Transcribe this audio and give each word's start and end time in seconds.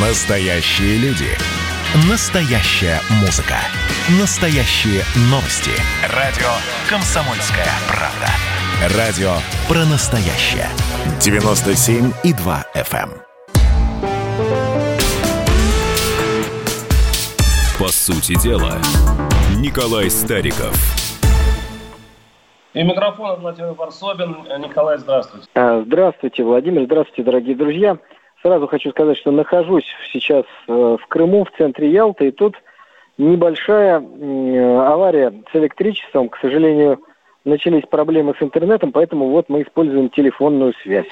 Настоящие 0.00 0.96
люди. 0.98 1.26
Настоящая 2.08 3.00
музыка. 3.20 3.56
Настоящие 4.20 5.02
новости. 5.28 5.72
Радио 6.14 6.46
«Комсомольская 6.88 7.66
правда». 7.88 8.96
Радио 8.96 9.32
про 9.66 9.84
настоящее. 9.90 10.68
97,2 11.18 12.64
FM. 12.76 13.10
эм. 13.10 13.22
По 17.76 17.88
сути 17.88 18.40
дела, 18.40 18.78
Николай 19.56 20.10
Стариков. 20.10 20.76
И 22.72 22.82
микрофон 22.84 23.40
Владимир 23.40 23.72
Варсобин. 23.72 24.46
Николай, 24.60 24.98
здравствуйте. 24.98 25.48
А, 25.54 25.82
Здравствуйте, 25.84 26.44
Владимир. 26.44 26.84
Здравствуйте, 26.84 27.24
дорогие 27.24 27.56
друзья. 27.56 27.98
Сразу 28.42 28.68
хочу 28.68 28.90
сказать, 28.90 29.18
что 29.18 29.30
нахожусь 29.32 29.86
сейчас 30.12 30.44
э, 30.68 30.72
в 30.72 31.06
Крыму, 31.08 31.44
в 31.44 31.50
центре 31.56 31.90
Ялты, 31.90 32.28
и 32.28 32.30
тут 32.30 32.56
небольшая 33.16 33.96
авария 33.96 35.32
с 35.52 35.56
электричеством. 35.56 36.28
К 36.28 36.38
сожалению, 36.38 37.00
начались 37.44 37.84
проблемы 37.84 38.34
с 38.38 38.42
интернетом, 38.42 38.92
поэтому 38.92 39.30
вот 39.30 39.48
мы 39.48 39.62
используем 39.62 40.08
телефонную 40.10 40.72
связь. 40.82 41.08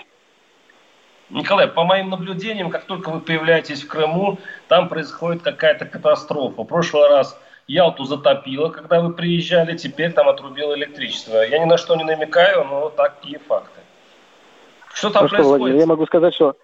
Николай, 1.30 1.66
по 1.66 1.82
моим 1.82 2.10
наблюдениям, 2.10 2.70
как 2.70 2.84
только 2.84 3.10
вы 3.10 3.20
появляетесь 3.20 3.82
в 3.82 3.88
Крыму, 3.88 4.38
там 4.68 4.88
происходит 4.88 5.42
какая-то 5.42 5.84
катастрофа. 5.84 6.62
В 6.62 6.66
прошлый 6.66 7.08
раз 7.08 7.36
Ялту 7.66 8.04
затопило, 8.04 8.68
когда 8.68 9.00
вы 9.00 9.12
приезжали, 9.12 9.76
теперь 9.76 10.12
там 10.12 10.28
отрубило 10.28 10.74
электричество. 10.76 11.42
Я 11.42 11.58
ни 11.58 11.64
на 11.64 11.78
что 11.78 11.96
не 11.96 12.04
намекаю, 12.04 12.64
но 12.64 12.90
такие 12.90 13.40
факты. 13.40 13.80
Что 14.94 15.10
там 15.10 15.24
Ну 15.24 15.28
что, 15.28 15.36
Владимир, 15.38 15.58
происходит? 15.58 15.80
я 15.80 15.86
могу 15.86 16.06
сказать, 16.06 16.34
что 16.34 16.56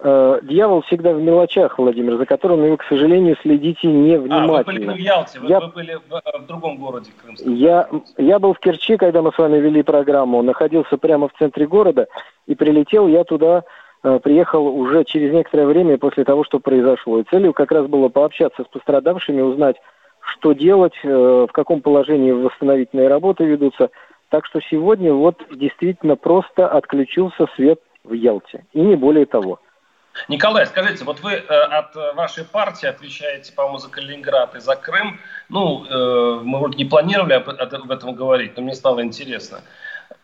э, 0.00 0.40
дьявол 0.42 0.82
всегда 0.82 1.12
в 1.12 1.20
мелочах, 1.20 1.78
Владимир, 1.78 2.16
за 2.16 2.26
которым 2.26 2.60
вы, 2.60 2.76
к 2.76 2.84
сожалению, 2.84 3.36
следите 3.42 3.88
А, 3.88 3.90
вы 3.90 3.96
были 3.96 4.28
невнимательно. 4.28 4.90
не 4.92 4.96
в 4.96 5.00
Ялте, 5.00 5.40
вы, 5.40 5.46
Я- 5.48 5.60
вы 5.60 5.68
были 5.68 5.98
в, 6.08 6.14
э, 6.14 6.38
в 6.38 6.46
другом 6.46 6.76
городе 6.76 7.10
крымском. 7.22 7.54
Я, 7.54 7.88
я 8.16 8.38
был 8.38 8.54
в 8.54 8.58
Керчи, 8.60 8.96
когда 8.96 9.22
мы 9.22 9.32
с 9.32 9.38
вами 9.38 9.58
вели 9.58 9.82
программу, 9.82 10.42
находился 10.42 10.96
прямо 10.98 11.28
в 11.28 11.32
центре 11.38 11.66
города, 11.66 12.06
и 12.46 12.54
прилетел 12.54 13.08
я 13.08 13.24
туда, 13.24 13.64
э, 14.04 14.20
приехал 14.22 14.66
уже 14.68 15.04
через 15.04 15.32
некоторое 15.32 15.66
время 15.66 15.98
после 15.98 16.24
того, 16.24 16.44
что 16.44 16.60
произошло. 16.60 17.18
И 17.18 17.24
целью 17.24 17.52
как 17.52 17.72
раз 17.72 17.86
было 17.86 18.08
пообщаться 18.08 18.62
с 18.62 18.68
пострадавшими, 18.68 19.40
узнать, 19.40 19.76
что 20.20 20.52
делать, 20.52 20.94
э, 21.02 21.46
в 21.48 21.52
каком 21.52 21.80
положении 21.80 22.30
восстановительные 22.32 23.08
работы 23.08 23.44
ведутся. 23.44 23.90
Так 24.28 24.44
что 24.46 24.60
сегодня 24.60 25.12
вот 25.12 25.42
действительно 25.50 26.14
просто 26.14 26.68
отключился 26.68 27.46
свет 27.56 27.80
в 28.04 28.12
Ялте, 28.12 28.64
и 28.74 28.80
не 28.80 28.94
более 28.94 29.24
того. 29.26 29.58
Николай, 30.26 30.66
скажите, 30.66 31.04
вот 31.04 31.20
вы 31.20 31.32
э, 31.34 31.38
от 31.46 31.94
э, 31.94 32.12
вашей 32.14 32.44
партии 32.44 32.86
отвечаете, 32.86 33.52
по-моему, 33.52 33.78
за 33.78 33.88
Калининград 33.88 34.56
и 34.56 34.60
за 34.60 34.74
Крым. 34.74 35.20
Ну, 35.48 35.84
э, 35.84 36.40
мы 36.42 36.58
вроде 36.58 36.76
не 36.76 36.84
планировали 36.84 37.34
об, 37.34 37.48
об 37.48 37.90
этом 37.90 38.14
говорить, 38.14 38.56
но 38.56 38.62
мне 38.62 38.74
стало 38.74 39.02
интересно. 39.02 39.60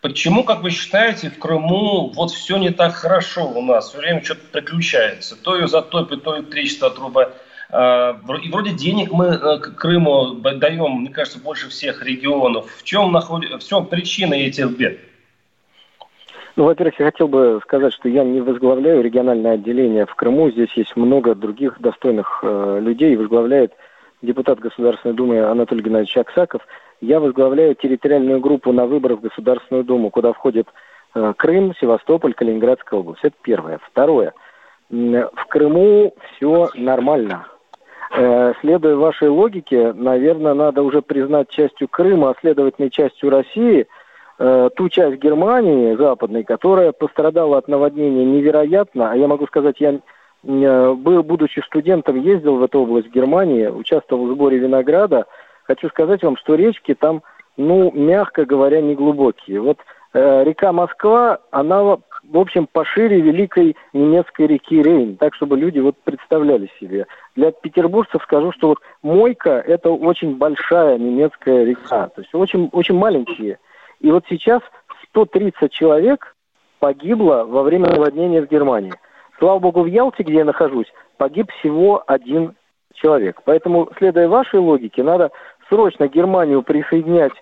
Почему, 0.01 0.45
как 0.45 0.63
вы 0.63 0.71
считаете, 0.71 1.31
в 1.31 1.39
Крыму 1.39 2.11
вот 2.15 2.31
все 2.31 2.57
не 2.57 2.71
так 2.71 2.95
хорошо 2.95 3.47
у 3.49 3.63
нас? 3.63 3.89
Все 3.89 3.99
время 3.99 4.23
что-то 4.25 4.41
приключается. 4.51 5.37
То 5.37 5.55
ее 5.57 5.69
затопит, 5.69 6.25
то 6.25 6.37
электричество 6.39 6.89
отрубает. 6.89 7.35
Вро- 7.71 8.41
И 8.41 8.51
вроде 8.51 8.73
денег 8.73 9.11
мы 9.11 9.59
Крыму 9.59 10.35
даем, 10.35 11.01
мне 11.01 11.11
кажется, 11.11 11.39
больше 11.39 11.69
всех 11.71 12.03
регионов. 12.03 12.71
В 12.79 12.83
чем, 12.83 13.13
находи- 13.13 13.57
в 13.59 13.67
чем 13.67 13.87
причина 13.87 14.35
этих 14.35 14.71
бед? 14.71 14.99
Ну, 16.57 16.65
во-первых, 16.65 17.01
я 17.01 17.07
хотел 17.07 17.27
бы 17.27 17.61
сказать, 17.65 17.93
что 17.93 18.09
я 18.09 18.23
не 18.23 18.41
возглавляю 18.41 19.03
региональное 19.03 19.55
отделение 19.55 20.07
в 20.07 20.15
Крыму. 20.15 20.51
Здесь 20.51 20.73
есть 20.75 20.95
много 20.95 21.35
других 21.35 21.81
достойных 21.81 22.41
э, 22.43 22.79
людей. 22.81 23.17
Возглавляет 23.17 23.73
депутат 24.23 24.61
Государственной 24.61 25.15
Думы 25.15 25.41
Анатолий 25.41 25.83
Геннадьевич 25.83 26.17
Аксаков. 26.17 26.63
Я 27.01 27.19
возглавляю 27.19 27.75
территориальную 27.75 28.39
группу 28.39 28.71
на 28.71 28.87
выборы 28.87 29.17
в 29.17 29.21
Государственную 29.21 29.83
Думу, 29.83 30.11
куда 30.11 30.33
входит 30.33 30.69
э, 31.17 31.33
Крым, 31.37 31.75
Севастополь, 31.81 32.35
Калининградская 32.35 33.01
область. 33.01 33.25
Это 33.25 33.35
первое. 33.43 33.81
Второе. 33.91 34.33
В 34.91 35.47
Крыму 35.49 36.15
все 36.37 36.69
нормально. 36.77 37.49
Э, 38.17 38.53
Следуя 38.61 38.95
вашей 38.95 39.29
логике, 39.29 39.93
наверное, 39.93 40.55
надо 40.55 40.85
уже 40.85 41.03
признать 41.03 41.49
частью 41.49 41.89
Крыма, 41.89 42.31
а 42.31 42.37
следовательно 42.41 42.91
частью 42.91 43.31
России– 43.31 43.89
э, 44.39 44.71
ту 44.75 44.89
часть 44.89 45.21
Германии 45.21 45.95
западной, 45.97 46.45
которая 46.45 46.93
пострадала 46.93 47.59
от 47.59 47.69
наводнения 47.69 48.25
невероятно, 48.25 49.13
а 49.13 49.17
я 49.17 49.29
могу 49.29 49.47
сказать, 49.47 49.81
я 49.81 50.01
э, 50.45 50.93
был, 50.95 51.23
будучи 51.23 51.61
студентом, 51.61 52.21
ездил 52.21 52.57
в 52.57 52.65
эту 52.65 52.81
область 52.81 53.11
Германии, 53.11 53.67
участвовал 53.67 54.27
в 54.27 54.35
сборе 54.35 54.59
винограда. 54.59 55.27
Хочу 55.65 55.89
сказать 55.89 56.23
вам, 56.23 56.37
что 56.37 56.55
речки 56.55 56.95
там, 56.95 57.23
ну, 57.57 57.91
мягко 57.93 58.45
говоря, 58.45 58.81
не 58.81 58.95
глубокие. 58.95 59.61
Вот 59.61 59.79
э, 60.13 60.45
река 60.45 60.73
Москва, 60.73 61.39
она, 61.51 61.83
в 61.83 62.39
общем, 62.39 62.67
пошире 62.67 63.21
великой 63.21 63.77
немецкой 63.93 64.47
реки 64.47 64.83
Рейн, 64.83 65.17
так, 65.17 65.35
чтобы 65.35 65.57
люди 65.57 65.79
вот 65.79 65.97
представляли 66.05 66.71
себе. 66.81 67.07
Для 67.37 67.51
петербуржцев 67.51 68.23
скажу, 68.23 68.53
что 68.53 68.69
вот 68.69 68.79
Мойка– 69.03 69.63
это 69.67 69.91
очень 69.91 70.37
большая 70.37 70.99
немецкая 70.99 71.65
река, 71.65 72.09
то 72.09 72.21
есть 72.21 72.35
очень, 72.35 72.69
очень 72.73 72.97
маленькие. 72.97 73.59
И 74.05 74.11
вот 74.11 74.25
сейчас 74.29 74.61
130 75.09 75.73
человек 75.73 76.37
погибло 76.79 77.45
во 77.49 77.63
время 77.63 77.89
наводнения 77.89 78.43
в 78.43 78.51
Германии. 78.51 78.93
Слава 79.39 79.59
богу, 79.59 79.83
в 79.83 79.87
Ялте, 79.87 80.23
где 80.23 80.35
я 80.35 80.45
нахожусь, 80.45 80.93
погиб 81.17 81.51
всего 81.53 82.05
один 82.07 82.55
человек. 82.93 83.41
Поэтому, 83.47 83.89
следуя 83.97 84.29
вашей 84.29 84.61
логике, 84.61 85.03
надо 85.03 85.31
срочно 85.71 86.07
Германию 86.07 86.63
присоединять 86.63 87.33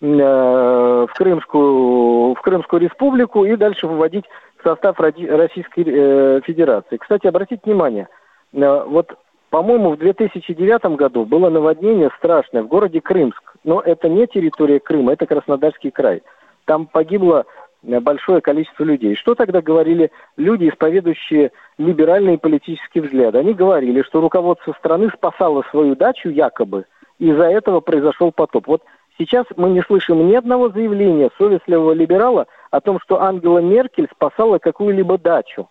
э, 0.00 0.06
в, 0.06 1.10
Крымскую, 1.14 2.34
в 2.34 2.40
Крымскую 2.40 2.80
республику 2.80 3.44
и 3.44 3.54
дальше 3.54 3.86
выводить 3.86 4.24
в 4.56 4.66
состав 4.66 4.98
Российской 4.98 5.84
э, 5.86 6.40
Федерации. 6.46 6.96
Кстати, 6.96 7.26
обратите 7.26 7.60
внимание, 7.62 8.08
э, 8.54 8.84
вот, 8.86 9.18
по-моему, 9.56 9.92
в 9.92 9.96
2009 9.96 10.96
году 10.96 11.24
было 11.24 11.48
наводнение 11.48 12.10
страшное 12.18 12.62
в 12.62 12.68
городе 12.68 13.00
Крымск. 13.00 13.54
Но 13.64 13.80
это 13.80 14.06
не 14.06 14.26
территория 14.26 14.80
Крыма, 14.80 15.14
это 15.14 15.24
Краснодарский 15.24 15.90
край. 15.90 16.22
Там 16.66 16.84
погибло 16.84 17.46
э, 17.82 17.98
большое 18.00 18.42
количество 18.42 18.84
людей. 18.84 19.14
Что 19.14 19.34
тогда 19.34 19.62
говорили 19.62 20.10
люди, 20.36 20.68
исповедующие 20.68 21.52
либеральные 21.78 22.36
политические 22.36 23.04
взгляды? 23.04 23.38
Они 23.38 23.54
говорили, 23.54 24.02
что 24.02 24.20
руководство 24.20 24.74
страны 24.74 25.08
спасало 25.08 25.64
свою 25.70 25.96
дачу 25.96 26.28
якобы, 26.28 26.84
и 27.18 27.30
из-за 27.30 27.44
этого 27.44 27.80
произошел 27.80 28.32
потоп. 28.32 28.66
Вот 28.66 28.82
сейчас 29.16 29.46
мы 29.56 29.70
не 29.70 29.80
слышим 29.80 30.28
ни 30.28 30.34
одного 30.34 30.68
заявления 30.68 31.30
совестливого 31.38 31.92
либерала 31.92 32.46
о 32.70 32.82
том, 32.82 33.00
что 33.00 33.22
Ангела 33.22 33.60
Меркель 33.60 34.08
спасала 34.14 34.58
какую-либо 34.58 35.16
дачу. 35.16 35.66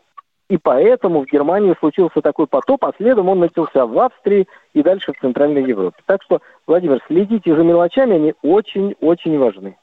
И 0.47 0.57
поэтому 0.57 1.21
в 1.23 1.25
Германии 1.25 1.75
случился 1.79 2.21
такой 2.21 2.45
потоп, 2.45 2.85
а 2.85 2.93
следом 2.97 3.29
он 3.29 3.39
начался 3.39 3.85
в 3.85 3.97
Австрии 3.97 4.47
и 4.73 4.83
дальше 4.83 5.13
в 5.13 5.19
Центральной 5.19 5.63
Европе. 5.63 5.97
Так 6.05 6.21
что, 6.21 6.39
Владимир, 6.67 7.01
следите 7.07 7.55
за 7.55 7.63
мелочами, 7.63 8.15
они 8.15 8.33
очень-очень 8.43 9.39
важны. 9.39 9.77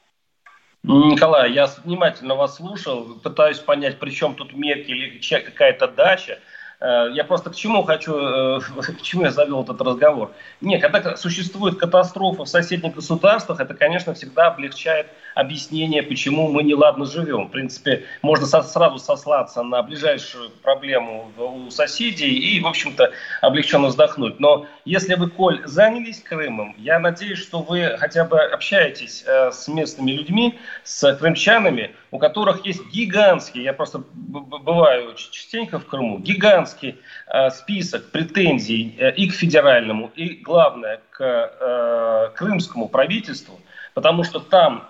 Николай, 0.83 1.51
я 1.51 1.67
внимательно 1.83 2.35
вас 2.35 2.57
слушал, 2.57 3.15
пытаюсь 3.21 3.59
понять, 3.59 3.99
при 3.99 4.09
чем 4.09 4.35
тут 4.35 4.53
Меркель 4.53 4.97
или 4.97 5.19
какая-то 5.19 5.87
дача. 5.87 6.39
Э, 6.79 7.09
Я 7.13 7.23
просто 7.23 7.49
к 7.49 7.55
чему 7.55 7.83
хочу, 7.83 8.13
э, 8.13 8.59
к 8.99 9.01
чему 9.01 9.23
я 9.23 9.31
завел 9.31 9.63
этот 9.63 9.81
разговор. 9.81 10.31
Не, 10.59 10.79
когда 10.79 11.15
существует 11.15 11.77
катастрофа 11.77 12.43
в 12.43 12.49
соседних 12.49 12.95
государствах, 12.95 13.61
это, 13.61 13.73
конечно, 13.73 14.13
всегда 14.13 14.47
облегчает 14.47 15.07
объяснение, 15.35 16.03
почему 16.03 16.49
мы 16.51 16.63
неладно 16.63 17.05
живем. 17.05 17.47
В 17.47 17.51
принципе, 17.51 18.03
можно 18.21 18.45
со- 18.45 18.61
сразу 18.63 18.99
сослаться 18.99 19.63
на 19.63 19.81
ближайшую 19.83 20.49
проблему 20.61 21.31
у 21.37 21.69
соседей 21.69 22.29
и, 22.29 22.59
в 22.59 22.67
общем-то, 22.67 23.11
облегченно 23.41 23.87
вздохнуть. 23.87 24.39
Но 24.39 24.67
если 24.85 25.15
вы, 25.15 25.29
Коль, 25.29 25.61
занялись 25.65 26.21
Крымом, 26.21 26.75
я 26.77 26.99
надеюсь, 26.99 27.39
что 27.39 27.61
вы 27.61 27.97
хотя 27.97 28.25
бы 28.25 28.39
общаетесь 28.39 29.23
э, 29.25 29.51
с 29.51 29.67
местными 29.67 30.11
людьми, 30.11 30.59
с 30.83 31.15
крымчанами, 31.15 31.95
у 32.11 32.19
которых 32.19 32.65
есть 32.65 32.85
гигантский, 32.91 33.63
я 33.63 33.73
просто 33.73 34.03
бываю 34.13 35.15
ч- 35.15 35.31
частенько 35.31 35.79
в 35.79 35.85
Крыму, 35.85 36.19
гигантский 36.19 36.99
э, 37.27 37.49
список 37.51 38.11
претензий 38.11 38.95
э, 38.99 39.13
и 39.15 39.29
к 39.29 39.33
федеральному, 39.33 40.11
и, 40.15 40.35
главное, 40.35 41.01
к 41.09 41.21
э, 41.21 42.29
крымскому 42.35 42.87
правительству, 42.89 43.59
потому 43.93 44.23
что 44.23 44.39
там 44.39 44.87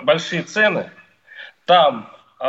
большие 0.00 0.42
цены, 0.42 0.90
там 1.66 2.10
э, 2.40 2.44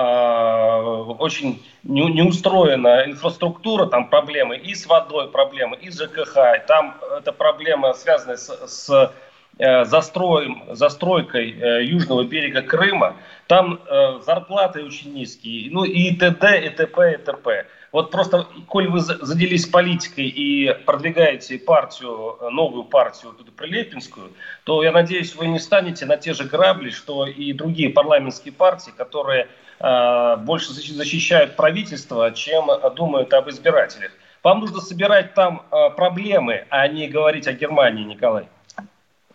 очень 1.19 1.63
не, 1.83 2.05
не 2.05 2.21
инфраструктура, 2.21 3.85
там 3.87 4.09
проблемы 4.09 4.57
и 4.57 4.73
с 4.73 4.85
водой 4.85 5.29
проблемы, 5.29 5.77
и 5.77 5.89
с 5.89 6.01
ЖКХ, 6.01 6.37
и 6.55 6.67
там 6.67 6.97
это 7.17 7.31
проблема, 7.31 7.93
связанная 7.93 8.37
с, 8.37 8.49
с 8.67 9.13
э, 9.59 9.85
застроем, 9.85 10.63
застройкой 10.71 11.51
э, 11.51 11.83
южного 11.83 12.23
берега 12.23 12.61
Крыма, 12.61 13.17
там 13.47 13.79
э, 13.85 14.19
зарплаты 14.25 14.83
очень 14.83 15.13
низкие, 15.13 15.69
ну 15.71 15.83
и 15.83 16.15
т.д., 16.15 16.65
и 16.65 16.69
т.п., 16.69 17.13
и 17.13 17.17
т.п. 17.17 17.65
Вот 17.93 18.09
просто, 18.09 18.47
коль 18.67 18.89
вы 18.89 18.99
заделись 19.01 19.67
политикой 19.67 20.25
и 20.25 20.73
продвигаете 20.85 21.59
партию, 21.59 22.37
новую 22.49 22.85
партию, 22.85 23.35
эту 23.39 23.51
Прилепинскую, 23.51 24.31
то 24.63 24.81
я 24.81 24.91
надеюсь, 24.91 25.35
вы 25.35 25.45
не 25.45 25.59
станете 25.59 26.07
на 26.07 26.17
те 26.17 26.33
же 26.33 26.45
грабли, 26.45 26.89
что 26.89 27.27
и 27.27 27.53
другие 27.53 27.91
парламентские 27.91 28.51
партии, 28.51 28.91
которые 28.97 29.47
э, 29.79 30.37
больше 30.37 30.73
защищают 30.73 31.55
правительство, 31.55 32.31
чем 32.31 32.65
думают 32.95 33.31
об 33.31 33.47
избирателях. 33.49 34.11
Вам 34.41 34.61
нужно 34.61 34.81
собирать 34.81 35.35
там 35.35 35.61
э, 35.71 35.91
проблемы, 35.95 36.65
а 36.69 36.87
не 36.87 37.07
говорить 37.07 37.47
о 37.47 37.53
Германии, 37.53 38.05
Николай. 38.05 38.47
Э, 38.75 38.83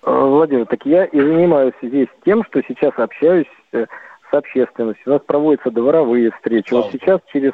Владимир, 0.03 0.67
так 0.67 0.85
я 0.85 1.05
и 1.05 1.21
занимаюсь 1.21 1.75
здесь 1.81 2.09
тем, 2.25 2.45
что 2.45 2.61
сейчас 2.67 2.93
общаюсь 2.97 3.47
э, 3.71 3.87
с 4.29 4.35
общественностью. 4.35 5.05
У 5.07 5.11
нас 5.11 5.23
проводятся 5.25 5.71
дворовые 5.71 6.33
встречи. 6.33 6.75
Вот 6.75 6.91
сейчас 6.91 7.21
через 7.33 7.53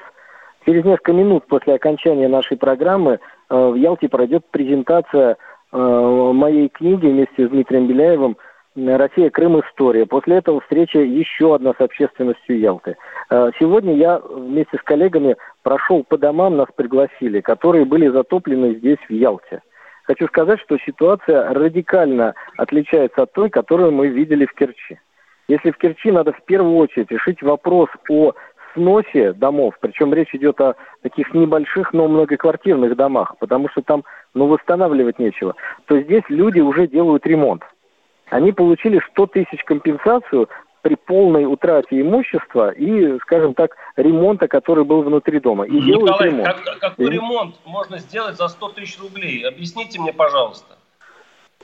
Через 0.64 0.84
несколько 0.84 1.12
минут 1.12 1.46
после 1.46 1.74
окончания 1.74 2.28
нашей 2.28 2.56
программы 2.56 3.18
э, 3.50 3.56
в 3.56 3.74
Ялте 3.74 4.08
пройдет 4.08 4.44
презентация 4.50 5.36
э, 5.72 5.76
моей 5.76 6.68
книги 6.68 7.06
вместе 7.06 7.46
с 7.46 7.50
Дмитрием 7.50 7.86
Беляевым 7.86 8.36
«Россия, 8.74 9.30
Крым. 9.30 9.60
История». 9.60 10.06
После 10.06 10.36
этого 10.36 10.60
встреча 10.60 11.00
еще 11.00 11.54
одна 11.54 11.74
с 11.74 11.80
общественностью 11.80 12.58
Ялты. 12.58 12.96
Э, 13.30 13.50
сегодня 13.58 13.94
я 13.94 14.18
вместе 14.18 14.78
с 14.78 14.82
коллегами 14.82 15.36
прошел 15.62 16.02
по 16.02 16.16
домам, 16.16 16.56
нас 16.56 16.68
пригласили, 16.74 17.40
которые 17.40 17.84
были 17.84 18.08
затоплены 18.08 18.76
здесь, 18.76 18.98
в 19.06 19.12
Ялте. 19.12 19.60
Хочу 20.04 20.26
сказать, 20.28 20.60
что 20.60 20.78
ситуация 20.78 21.52
радикально 21.52 22.34
отличается 22.56 23.22
от 23.22 23.32
той, 23.32 23.50
которую 23.50 23.92
мы 23.92 24.08
видели 24.08 24.46
в 24.46 24.54
Керчи. 24.54 24.98
Если 25.46 25.70
в 25.70 25.76
Керчи 25.76 26.10
надо 26.10 26.32
в 26.32 26.42
первую 26.44 26.76
очередь 26.76 27.10
решить 27.10 27.42
вопрос 27.42 27.90
о 28.08 28.32
сносе 28.74 29.32
домов, 29.32 29.74
причем 29.80 30.12
речь 30.12 30.34
идет 30.34 30.60
о 30.60 30.74
таких 31.02 31.32
небольших, 31.32 31.92
но 31.92 32.08
многоквартирных 32.08 32.96
домах, 32.96 33.36
потому 33.38 33.68
что 33.70 33.82
там, 33.82 34.04
ну, 34.34 34.46
восстанавливать 34.46 35.18
нечего, 35.18 35.54
то 35.86 35.98
здесь 36.00 36.24
люди 36.28 36.60
уже 36.60 36.86
делают 36.86 37.26
ремонт. 37.26 37.62
Они 38.30 38.52
получили 38.52 39.00
100 39.12 39.26
тысяч 39.28 39.64
компенсацию 39.64 40.48
при 40.82 40.96
полной 40.96 41.46
утрате 41.46 42.00
имущества 42.00 42.70
и, 42.70 43.18
скажем 43.20 43.54
так, 43.54 43.74
ремонта, 43.96 44.48
который 44.48 44.84
был 44.84 45.02
внутри 45.02 45.40
дома. 45.40 45.64
И 45.64 45.72
Николай, 45.72 46.28
ремонт. 46.28 46.46
Как, 46.46 46.78
какой 46.78 47.06
и... 47.06 47.10
ремонт 47.10 47.54
можно 47.64 47.98
сделать 47.98 48.36
за 48.36 48.48
100 48.48 48.68
тысяч 48.70 49.00
рублей? 49.00 49.46
Объясните 49.48 49.98
мне, 49.98 50.12
пожалуйста. 50.12 50.73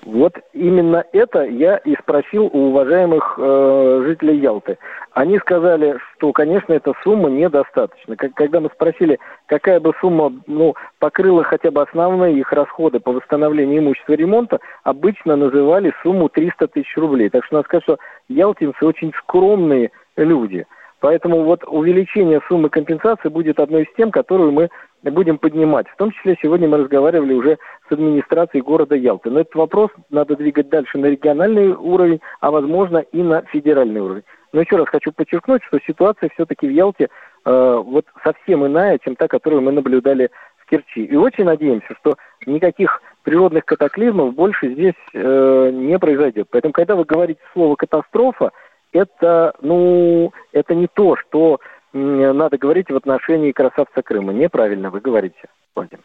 Вот 0.04 0.38
именно 0.54 1.04
это 1.12 1.44
я 1.44 1.76
и 1.76 1.94
спросил 1.96 2.46
у 2.46 2.68
уважаемых 2.68 3.34
э, 3.38 4.02
жителей 4.06 4.38
Ялты. 4.38 4.78
Они 5.12 5.38
сказали, 5.38 5.98
что, 6.14 6.32
конечно, 6.32 6.72
эта 6.72 6.94
сумма 7.02 7.28
недостаточна. 7.28 8.16
Как, 8.16 8.32
когда 8.34 8.60
мы 8.60 8.70
спросили, 8.70 9.18
какая 9.46 9.78
бы 9.78 9.92
сумма 10.00 10.32
ну, 10.46 10.74
покрыла 11.00 11.44
хотя 11.44 11.70
бы 11.70 11.82
основные 11.82 12.38
их 12.38 12.50
расходы 12.52 12.98
по 12.98 13.12
восстановлению 13.12 13.80
имущества 13.80 14.14
ремонта, 14.14 14.60
обычно 14.84 15.36
называли 15.36 15.92
сумму 16.02 16.30
300 16.30 16.68
тысяч 16.68 16.96
рублей. 16.96 17.28
Так 17.28 17.44
что 17.44 17.56
надо 17.56 17.66
сказать, 17.66 17.84
что 17.84 17.98
ялтинцы 18.28 18.84
очень 18.86 19.12
скромные 19.18 19.90
люди. 20.16 20.66
Поэтому 21.00 21.44
вот 21.44 21.64
увеличение 21.66 22.40
суммы 22.48 22.68
компенсации 22.68 23.28
будет 23.28 23.58
одной 23.58 23.82
из 23.82 23.96
тем, 23.96 24.10
которую 24.10 24.52
мы 24.52 24.70
будем 25.04 25.38
поднимать. 25.38 25.88
В 25.88 25.96
том 25.96 26.10
числе 26.10 26.36
сегодня 26.42 26.68
мы 26.68 26.78
разговаривали 26.78 27.32
уже 27.32 27.58
с 27.88 27.92
администрацией 27.92 28.62
города 28.62 28.94
Ялты. 28.94 29.30
Но 29.30 29.40
этот 29.40 29.54
вопрос 29.54 29.90
надо 30.10 30.36
двигать 30.36 30.68
дальше 30.68 30.98
на 30.98 31.06
региональный 31.06 31.72
уровень, 31.72 32.20
а 32.40 32.50
возможно 32.50 32.98
и 32.98 33.22
на 33.22 33.42
федеральный 33.42 34.00
уровень. 34.00 34.24
Но 34.52 34.60
еще 34.60 34.76
раз 34.76 34.88
хочу 34.88 35.12
подчеркнуть, 35.12 35.62
что 35.64 35.78
ситуация 35.86 36.28
все-таки 36.34 36.66
в 36.66 36.70
Ялте 36.70 37.08
э, 37.44 37.82
вот 37.84 38.04
совсем 38.24 38.66
иная, 38.66 38.98
чем 38.98 39.16
та, 39.16 39.28
которую 39.28 39.62
мы 39.62 39.72
наблюдали 39.72 40.30
в 40.58 40.68
Керчи. 40.68 41.04
И 41.04 41.16
очень 41.16 41.44
надеемся, 41.44 41.94
что 42.00 42.16
никаких 42.46 43.00
природных 43.22 43.64
катаклизмов 43.64 44.34
больше 44.34 44.72
здесь 44.72 44.94
э, 45.14 45.70
не 45.72 45.98
произойдет. 45.98 46.48
Поэтому, 46.50 46.72
когда 46.72 46.96
вы 46.96 47.04
говорите 47.04 47.40
слово 47.52 47.76
катастрофа, 47.76 48.50
это, 48.92 49.54
ну, 49.60 50.32
это 50.52 50.74
не 50.74 50.88
то, 50.88 51.16
что 51.16 51.60
надо 51.92 52.58
говорить 52.58 52.90
в 52.90 52.96
отношении 52.96 53.52
красавца 53.52 54.02
Крыма. 54.02 54.32
Неправильно 54.32 54.90
вы 54.90 55.00
говорите, 55.00 55.48
Владимир. 55.74 56.04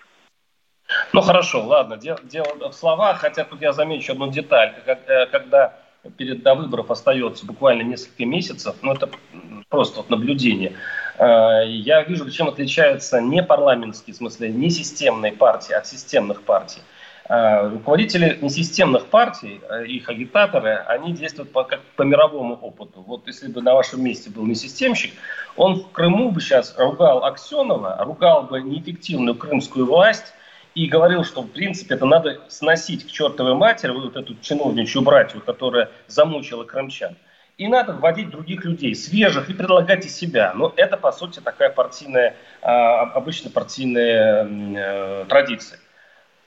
Ну 1.13 1.21
хорошо, 1.21 1.65
ладно, 1.65 1.97
дело, 1.97 2.17
в 2.69 2.73
словах, 2.73 3.19
хотя 3.19 3.43
тут 3.43 3.61
я 3.61 3.73
замечу 3.73 4.13
одну 4.13 4.29
деталь. 4.31 4.73
Э, 4.85 5.25
когда 5.25 5.73
перед 6.17 6.43
до 6.43 6.53
выборов 6.53 6.91
остается 6.91 7.45
буквально 7.45 7.81
несколько 7.81 8.25
месяцев, 8.25 8.75
ну 8.81 8.93
это 8.93 9.09
просто 9.69 9.97
вот 9.97 10.09
наблюдение, 10.09 10.73
э, 11.17 11.67
я 11.67 12.03
вижу, 12.03 12.29
чем 12.29 12.49
отличаются 12.49 13.19
не 13.19 13.41
парламентские, 13.41 14.13
в 14.13 14.17
смысле 14.17 14.49
не 14.49 14.69
системные 14.69 15.33
партии, 15.33 15.73
от 15.73 15.87
системных 15.87 16.43
партий. 16.43 16.81
Э, 17.27 17.69
руководители 17.69 18.37
несистемных 18.39 19.07
партий, 19.07 19.59
э, 19.67 19.87
их 19.87 20.09
агитаторы, 20.09 20.75
они 20.85 21.11
действуют 21.11 21.51
по, 21.51 21.63
как 21.63 21.81
по 21.95 22.03
мировому 22.03 22.53
опыту. 22.55 23.01
Вот 23.01 23.25
если 23.25 23.47
бы 23.47 23.63
на 23.63 23.73
вашем 23.73 24.03
месте 24.03 24.29
был 24.29 24.45
несистемщик, 24.45 25.11
он 25.55 25.75
в 25.81 25.91
Крыму 25.91 26.29
бы 26.29 26.39
сейчас 26.39 26.75
ругал 26.77 27.25
Аксенова, 27.25 27.97
ругал 28.03 28.43
бы 28.43 28.61
неэффективную 28.61 29.35
крымскую 29.35 29.87
власть 29.87 30.33
и 30.75 30.85
говорил, 30.85 31.23
что 31.23 31.41
в 31.41 31.47
принципе 31.47 31.95
это 31.95 32.05
надо 32.05 32.41
сносить 32.47 33.07
к 33.07 33.11
чертовой 33.11 33.55
матери, 33.55 33.89
вот 33.89 34.15
эту 34.15 34.35
чиновничью 34.35 35.01
братью, 35.01 35.41
которая 35.41 35.89
замучила 36.05 36.63
крымчан. 36.63 37.15
И 37.57 37.67
надо 37.67 37.93
вводить 37.93 38.29
других 38.29 38.65
людей, 38.65 38.93
свежих, 38.93 39.49
и 39.49 39.53
предлагать 39.53 40.05
из 40.05 40.15
себя. 40.15 40.53
Но 40.53 40.73
это, 40.75 40.95
по 40.97 41.11
сути, 41.11 41.39
такая 41.39 41.69
партийная, 41.69 42.35
а, 42.61 43.03
обычно 43.13 43.49
партийная 43.49 44.45
э, 44.45 45.25
традиция. 45.29 45.79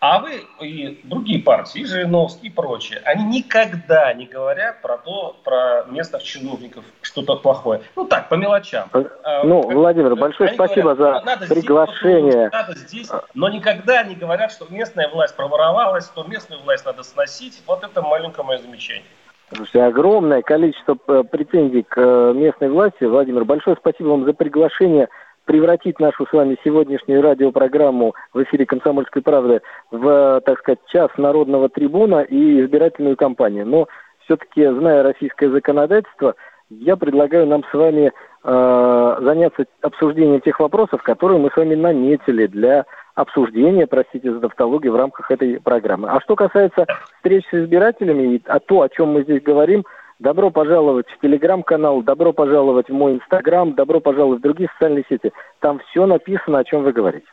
А 0.00 0.20
вы 0.20 0.46
и 0.60 1.00
другие 1.02 1.42
партии, 1.42 1.80
и 1.80 1.84
Жириновский 1.84 2.46
и 2.46 2.50
прочие, 2.50 3.00
они 3.04 3.24
никогда 3.24 4.12
не 4.14 4.26
говорят 4.26 4.80
про 4.80 4.96
то, 4.96 5.36
про 5.42 5.86
местных 5.88 6.22
чиновников 6.22 6.84
что-то 7.02 7.34
плохое. 7.36 7.80
Ну 7.96 8.04
так, 8.04 8.28
по 8.28 8.34
мелочам. 8.34 8.88
Э, 8.92 9.04
а, 9.24 9.42
ну, 9.42 9.62
как, 9.62 9.72
Владимир, 9.72 10.14
большое 10.14 10.52
спасибо 10.54 10.94
говорят, 10.94 11.24
за 11.24 11.26
надо 11.26 11.46
приглашение. 11.46 12.48
Здесь, 12.48 12.52
надо 12.52 12.76
здесь, 12.76 13.10
но 13.34 13.48
никогда 13.48 14.04
не 14.04 14.14
говорят, 14.14 14.52
что 14.52 14.66
местная 14.70 15.08
власть 15.08 15.34
проворовалась, 15.34 16.06
что 16.06 16.22
местную 16.22 16.62
власть 16.62 16.84
надо 16.84 17.02
сносить. 17.02 17.60
Вот 17.66 17.82
это 17.82 18.00
маленькое 18.00 18.46
мое 18.46 18.58
замечание. 18.58 19.04
Слушайте, 19.52 19.82
огромное 19.82 20.42
количество 20.42 20.96
э, 21.08 21.24
претензий 21.24 21.82
к 21.82 21.96
э, 21.96 22.32
местной 22.34 22.68
власти. 22.68 23.02
Владимир, 23.04 23.44
большое 23.44 23.76
спасибо 23.80 24.08
вам 24.08 24.26
за 24.26 24.32
приглашение 24.32 25.08
превратить 25.48 25.98
нашу 25.98 26.26
с 26.26 26.32
вами 26.32 26.58
сегодняшнюю 26.62 27.22
радиопрограмму 27.22 28.14
в 28.34 28.42
эфире 28.42 28.66
«Комсомольской 28.66 29.22
правды» 29.22 29.62
в, 29.90 30.42
так 30.44 30.58
сказать, 30.58 30.80
час 30.88 31.08
народного 31.16 31.70
трибуна 31.70 32.20
и 32.20 32.60
избирательную 32.60 33.16
кампанию. 33.16 33.66
Но 33.66 33.88
все-таки, 34.24 34.66
зная 34.66 35.02
российское 35.02 35.48
законодательство, 35.48 36.34
я 36.68 36.96
предлагаю 36.96 37.46
нам 37.46 37.64
с 37.64 37.72
вами 37.72 38.12
э, 38.44 39.16
заняться 39.22 39.64
обсуждением 39.80 40.42
тех 40.42 40.60
вопросов, 40.60 41.02
которые 41.02 41.38
мы 41.38 41.48
с 41.50 41.56
вами 41.56 41.74
наметили 41.74 42.46
для 42.46 42.84
обсуждения, 43.14 43.86
простите 43.86 44.30
за 44.30 44.40
тавтологию, 44.40 44.92
в 44.92 44.96
рамках 44.96 45.30
этой 45.30 45.58
программы. 45.62 46.10
А 46.10 46.20
что 46.20 46.36
касается 46.36 46.84
встреч 47.16 47.44
с 47.50 47.54
избирателями 47.54 48.42
а 48.44 48.60
то, 48.60 48.82
о 48.82 48.90
чем 48.90 49.12
мы 49.12 49.22
здесь 49.22 49.42
говорим– 49.42 49.86
Добро 50.18 50.50
пожаловать 50.50 51.06
в 51.08 51.20
телеграм-канал, 51.20 52.02
добро 52.02 52.32
пожаловать 52.32 52.88
в 52.88 52.92
мой 52.92 53.14
инстаграм, 53.14 53.74
добро 53.74 54.00
пожаловать 54.00 54.40
в 54.40 54.42
другие 54.42 54.68
социальные 54.72 55.04
сети. 55.08 55.32
Там 55.60 55.80
все 55.90 56.06
написано, 56.06 56.58
о 56.58 56.64
чем 56.64 56.82
вы 56.82 56.92
говорите. 56.92 57.26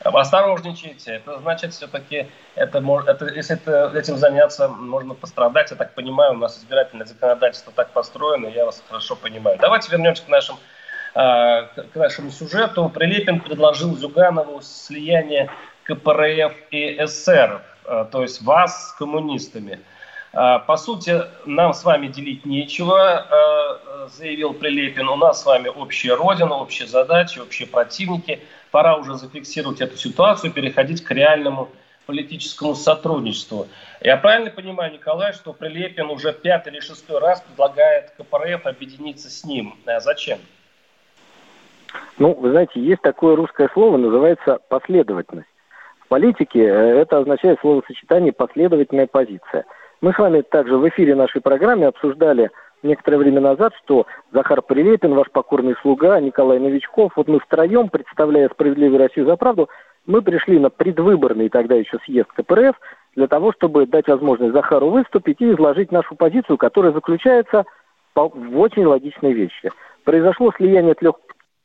Осторожничайте. 0.00 1.12
Это 1.12 1.38
значит, 1.38 1.72
все-таки, 1.72 2.26
это, 2.54 2.82
это, 3.06 3.26
если 3.32 3.56
это, 3.56 3.96
этим 3.96 4.16
заняться, 4.16 4.68
можно 4.68 5.14
пострадать. 5.14 5.70
Я 5.70 5.76
так 5.76 5.94
понимаю, 5.94 6.32
у 6.32 6.36
нас 6.36 6.58
избирательное 6.58 7.06
законодательство 7.06 7.72
так 7.74 7.90
построено, 7.92 8.46
я 8.48 8.66
вас 8.66 8.82
хорошо 8.86 9.16
понимаю. 9.16 9.58
Давайте 9.60 9.90
вернемся 9.90 10.24
к 10.26 10.28
нашим 10.28 10.56
а, 11.14 11.62
к 11.62 11.94
нашему 11.94 12.30
сюжету. 12.30 12.90
Прилепин 12.90 13.40
предложил 13.40 13.96
Зюганову 13.96 14.60
слияние 14.60 15.50
КПРФ 15.84 16.52
и 16.70 17.00
СССР, 17.06 17.62
а, 17.84 18.04
то 18.04 18.22
есть 18.22 18.42
вас 18.42 18.90
с 18.90 18.92
коммунистами. 18.92 19.80
А, 20.34 20.60
по 20.60 20.76
сути, 20.76 21.22
нам 21.44 21.74
с 21.74 21.84
вами 21.84 22.06
делить 22.06 22.46
нечего, 22.46 23.18
а, 23.18 24.08
заявил 24.08 24.54
Прилепин. 24.54 25.08
У 25.08 25.16
нас 25.16 25.42
с 25.42 25.46
вами 25.46 25.68
общая 25.68 26.14
родина, 26.14 26.54
общие 26.56 26.88
задачи, 26.88 27.38
общие 27.38 27.68
противники. 27.68 28.40
Пора 28.70 28.96
уже 28.96 29.14
зафиксировать 29.16 29.82
эту 29.82 29.96
ситуацию, 29.96 30.52
переходить 30.52 31.04
к 31.04 31.10
реальному 31.10 31.68
политическому 32.06 32.74
сотрудничеству. 32.74 33.68
Я 34.00 34.16
правильно 34.16 34.50
понимаю, 34.50 34.92
Николай, 34.92 35.34
что 35.34 35.52
Прилепин 35.52 36.08
уже 36.08 36.32
пятый 36.32 36.72
или 36.72 36.80
шестой 36.80 37.20
раз 37.20 37.42
предлагает 37.42 38.12
КПРФ 38.18 38.66
объединиться 38.66 39.30
с 39.30 39.44
ним. 39.44 39.76
А 39.86 40.00
зачем? 40.00 40.38
Ну, 42.18 42.32
вы 42.32 42.50
знаете, 42.50 42.80
есть 42.80 43.02
такое 43.02 43.36
русское 43.36 43.68
слово, 43.74 43.98
называется 43.98 44.58
последовательность. 44.68 45.48
В 46.06 46.08
политике 46.08 46.60
э, 46.60 47.00
это 47.00 47.18
означает 47.18 47.60
словосочетание 47.60 48.32
последовательная 48.32 49.06
позиция– 49.06 49.66
Мы 50.02 50.12
с 50.12 50.18
вами 50.18 50.40
также 50.40 50.76
в 50.76 50.88
эфире 50.88 51.14
нашей 51.14 51.40
программы 51.40 51.86
обсуждали 51.86 52.50
некоторое 52.82 53.18
время 53.18 53.40
назад, 53.40 53.72
что 53.84 54.06
Захар 54.32 54.60
Прилепин, 54.60 55.14
ваш 55.14 55.30
покорный 55.30 55.76
слуга, 55.80 56.18
Николай 56.18 56.58
Новичков, 56.58 57.12
вот 57.14 57.28
мы 57.28 57.38
втроем, 57.38 57.88
представляя 57.88 58.48
«Справедливую 58.48 58.98
Россию 58.98 59.26
за 59.26 59.36
правду», 59.36 59.68
мы 60.04 60.20
пришли 60.20 60.58
на 60.58 60.70
предвыборный 60.70 61.48
тогда 61.48 61.76
еще 61.76 61.98
съезд 62.04 62.28
КПРФ 62.32 62.74
для 63.14 63.28
того, 63.28 63.52
чтобы 63.52 63.86
дать 63.86 64.08
возможность 64.08 64.52
Захару 64.52 64.90
выступить 64.90 65.40
и 65.40 65.52
изложить 65.52 65.92
нашу 65.92 66.16
позицию, 66.16 66.58
которая 66.58 66.90
заключается 66.90 67.64
в 68.16 68.58
очень 68.58 68.84
логичной 68.84 69.32
вещи. 69.32 69.70
Произошло 70.02 70.50
слияние 70.56 70.94
трех, 70.94 71.14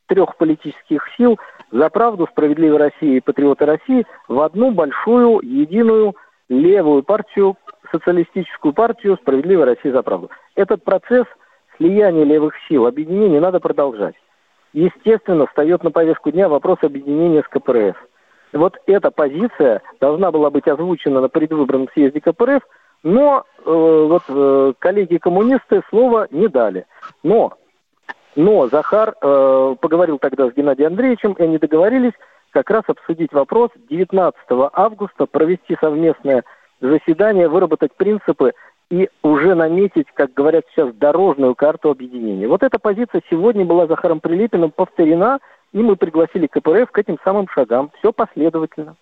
трех 0.06 0.36
политических 0.36 1.02
сил 1.16 1.40
«За 1.72 1.88
правду», 1.88 2.28
«Справедливая 2.30 2.78
Россия» 2.78 3.16
и 3.16 3.20
«Патриоты 3.20 3.66
России» 3.66 4.06
в 4.28 4.40
одну 4.40 4.70
большую, 4.70 5.40
единую 5.42 6.14
левую 6.48 7.02
партию, 7.02 7.56
социалистическую 7.90 8.72
партию 8.72 9.18
«Справедливая 9.20 9.66
Россия 9.66 9.92
за 9.92 10.02
правду». 10.02 10.30
Этот 10.54 10.82
процесс 10.84 11.26
слияния 11.76 12.24
левых 12.24 12.54
сил, 12.68 12.86
объединения 12.86 13.40
надо 13.40 13.60
продолжать. 13.60 14.14
Естественно, 14.72 15.46
встает 15.46 15.82
на 15.82 15.90
повестку 15.90 16.30
дня 16.30 16.48
вопрос 16.48 16.78
объединения 16.82 17.42
с 17.42 17.48
КПРФ. 17.48 17.96
Вот 18.52 18.76
эта 18.86 19.10
позиция 19.10 19.82
должна 20.00 20.30
была 20.30 20.50
быть 20.50 20.66
озвучена 20.66 21.20
на 21.20 21.28
предвыборном 21.28 21.88
съезде 21.92 22.20
КПРФ, 22.20 22.62
но 23.02 23.44
э, 23.58 23.62
вот 23.64 24.22
э, 24.28 24.72
коллеги-коммунисты 24.78 25.82
слова 25.88 26.28
не 26.30 26.48
дали. 26.48 26.86
Но, 27.22 27.52
но 28.36 28.68
Захар 28.68 29.14
э, 29.20 29.76
поговорил 29.80 30.18
тогда 30.18 30.50
с 30.50 30.54
Геннадием 30.54 30.88
Андреевичем, 30.88 31.32
и 31.34 31.42
они 31.42 31.58
договорились 31.58 32.14
как 32.50 32.70
раз 32.70 32.82
обсудить 32.86 33.32
вопрос 33.32 33.70
19 33.88 34.34
августа, 34.72 35.26
провести 35.26 35.76
совместное 35.80 36.44
заседание, 36.80 37.48
выработать 37.48 37.94
принципы 37.96 38.52
и 38.90 39.08
уже 39.22 39.54
наметить, 39.54 40.06
как 40.14 40.32
говорят 40.32 40.64
сейчас, 40.70 40.94
дорожную 40.94 41.54
карту 41.54 41.90
объединения. 41.90 42.48
Вот 42.48 42.62
эта 42.62 42.78
позиция 42.78 43.22
сегодня 43.28 43.64
была 43.64 43.86
Захаром 43.86 44.20
Прилепиным 44.20 44.70
повторена, 44.70 45.40
и 45.72 45.78
мы 45.78 45.96
пригласили 45.96 46.46
КПРФ 46.46 46.90
к 46.90 46.98
этим 46.98 47.18
самым 47.24 47.48
шагам. 47.48 47.90
Все 47.98 48.12
последовательно. 48.12 48.96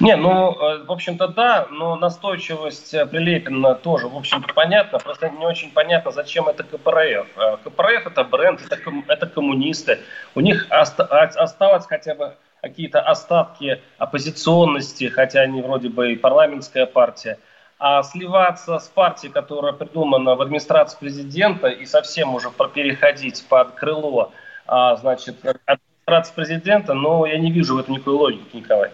Не, 0.00 0.16
ну, 0.16 0.52
э, 0.52 0.84
в 0.84 0.92
общем-то, 0.92 1.28
да, 1.28 1.66
но 1.70 1.96
настойчивость 1.96 2.94
э, 2.94 3.06
Прилепина 3.06 3.74
тоже, 3.74 4.08
в 4.08 4.16
общем-то, 4.16 4.52
понятно. 4.54 4.98
Просто 4.98 5.30
не 5.30 5.46
очень 5.46 5.70
понятно, 5.70 6.10
зачем 6.10 6.48
это 6.48 6.62
КПРФ. 6.64 7.26
Э, 7.36 7.56
КПРФ 7.64 8.06
это 8.06 8.24
бренд, 8.24 8.60
это, 8.62 8.78
это 9.08 9.26
коммунисты. 9.26 10.00
У 10.34 10.40
них 10.40 10.66
осталось 10.70 11.86
хотя 11.86 12.14
бы 12.14 12.34
какие-то 12.60 13.00
остатки 13.00 13.82
оппозиционности, 13.98 15.08
хотя 15.08 15.40
они 15.40 15.60
вроде 15.60 15.88
бы 15.88 16.12
и 16.12 16.16
парламентская 16.16 16.86
партия. 16.86 17.38
А 17.78 18.02
сливаться 18.02 18.78
с 18.78 18.88
партией, 18.88 19.32
которая 19.32 19.72
придумана 19.72 20.34
в 20.36 20.40
администрации 20.40 20.96
президента, 20.98 21.68
и 21.68 21.84
совсем 21.84 22.34
уже 22.34 22.50
переходить 22.50 23.44
под 23.48 23.72
крыло, 23.72 24.32
а, 24.66 24.96
значит, 24.96 25.36
администрации 25.66 26.34
президента, 26.34 26.94
но 26.94 27.26
я 27.26 27.38
не 27.38 27.50
вижу 27.50 27.74
в 27.74 27.78
этом 27.78 27.94
никакой 27.94 28.14
логики, 28.14 28.56
Николай. 28.56 28.90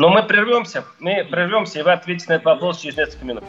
Но 0.00 0.08
мы 0.08 0.22
прервемся, 0.22 0.82
мы 0.98 1.28
прервемся, 1.30 1.80
и 1.80 1.82
вы 1.82 1.92
ответите 1.92 2.30
на 2.30 2.32
этот 2.36 2.46
вопрос 2.46 2.80
через 2.80 2.96
несколько 2.96 3.22
минут. 3.26 3.44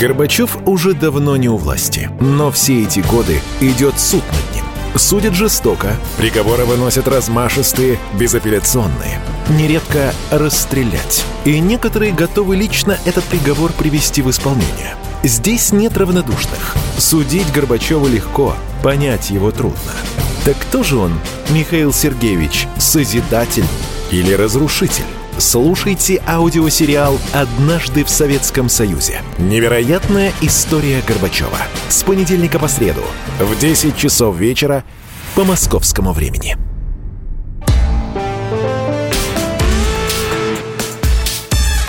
Горбачев 0.00 0.56
уже 0.66 0.94
давно 0.94 1.36
не 1.36 1.50
у 1.50 1.58
власти, 1.58 2.08
но 2.20 2.50
все 2.50 2.84
эти 2.84 3.00
годы 3.00 3.42
идет 3.60 4.00
суд 4.00 4.22
над 4.28 4.56
ним. 4.56 4.64
Судят 4.96 5.34
жестоко, 5.34 5.88
приговоры 6.16 6.64
выносят 6.64 7.06
размашистые, 7.06 7.98
безапелляционные. 8.18 9.20
Нередко 9.50 10.14
расстрелять. 10.30 11.26
И 11.44 11.60
некоторые 11.60 12.14
готовы 12.14 12.56
лично 12.56 12.96
этот 13.04 13.24
приговор 13.24 13.70
привести 13.72 14.22
в 14.22 14.30
исполнение. 14.30 14.94
Здесь 15.22 15.70
нет 15.70 15.98
равнодушных. 15.98 16.76
Судить 16.96 17.52
Горбачева 17.52 18.08
легко, 18.08 18.54
понять 18.82 19.28
его 19.28 19.50
трудно. 19.50 19.92
Так 20.46 20.56
кто 20.56 20.82
же 20.82 20.96
он, 20.96 21.12
Михаил 21.50 21.92
Сергеевич, 21.92 22.66
созидатель 22.78 23.66
или 24.10 24.32
разрушитель? 24.32 25.04
Слушайте 25.38 26.20
аудиосериал 26.26 27.14
«Однажды 27.32 28.04
в 28.04 28.10
Советском 28.10 28.68
Союзе». 28.68 29.20
Невероятная 29.38 30.32
история 30.42 31.00
Горбачева. 31.06 31.58
С 31.88 32.02
понедельника 32.02 32.58
по 32.58 32.68
среду 32.68 33.02
в 33.38 33.58
10 33.58 33.96
часов 33.96 34.36
вечера 34.36 34.84
по 35.34 35.44
московскому 35.44 36.12
времени. 36.12 36.56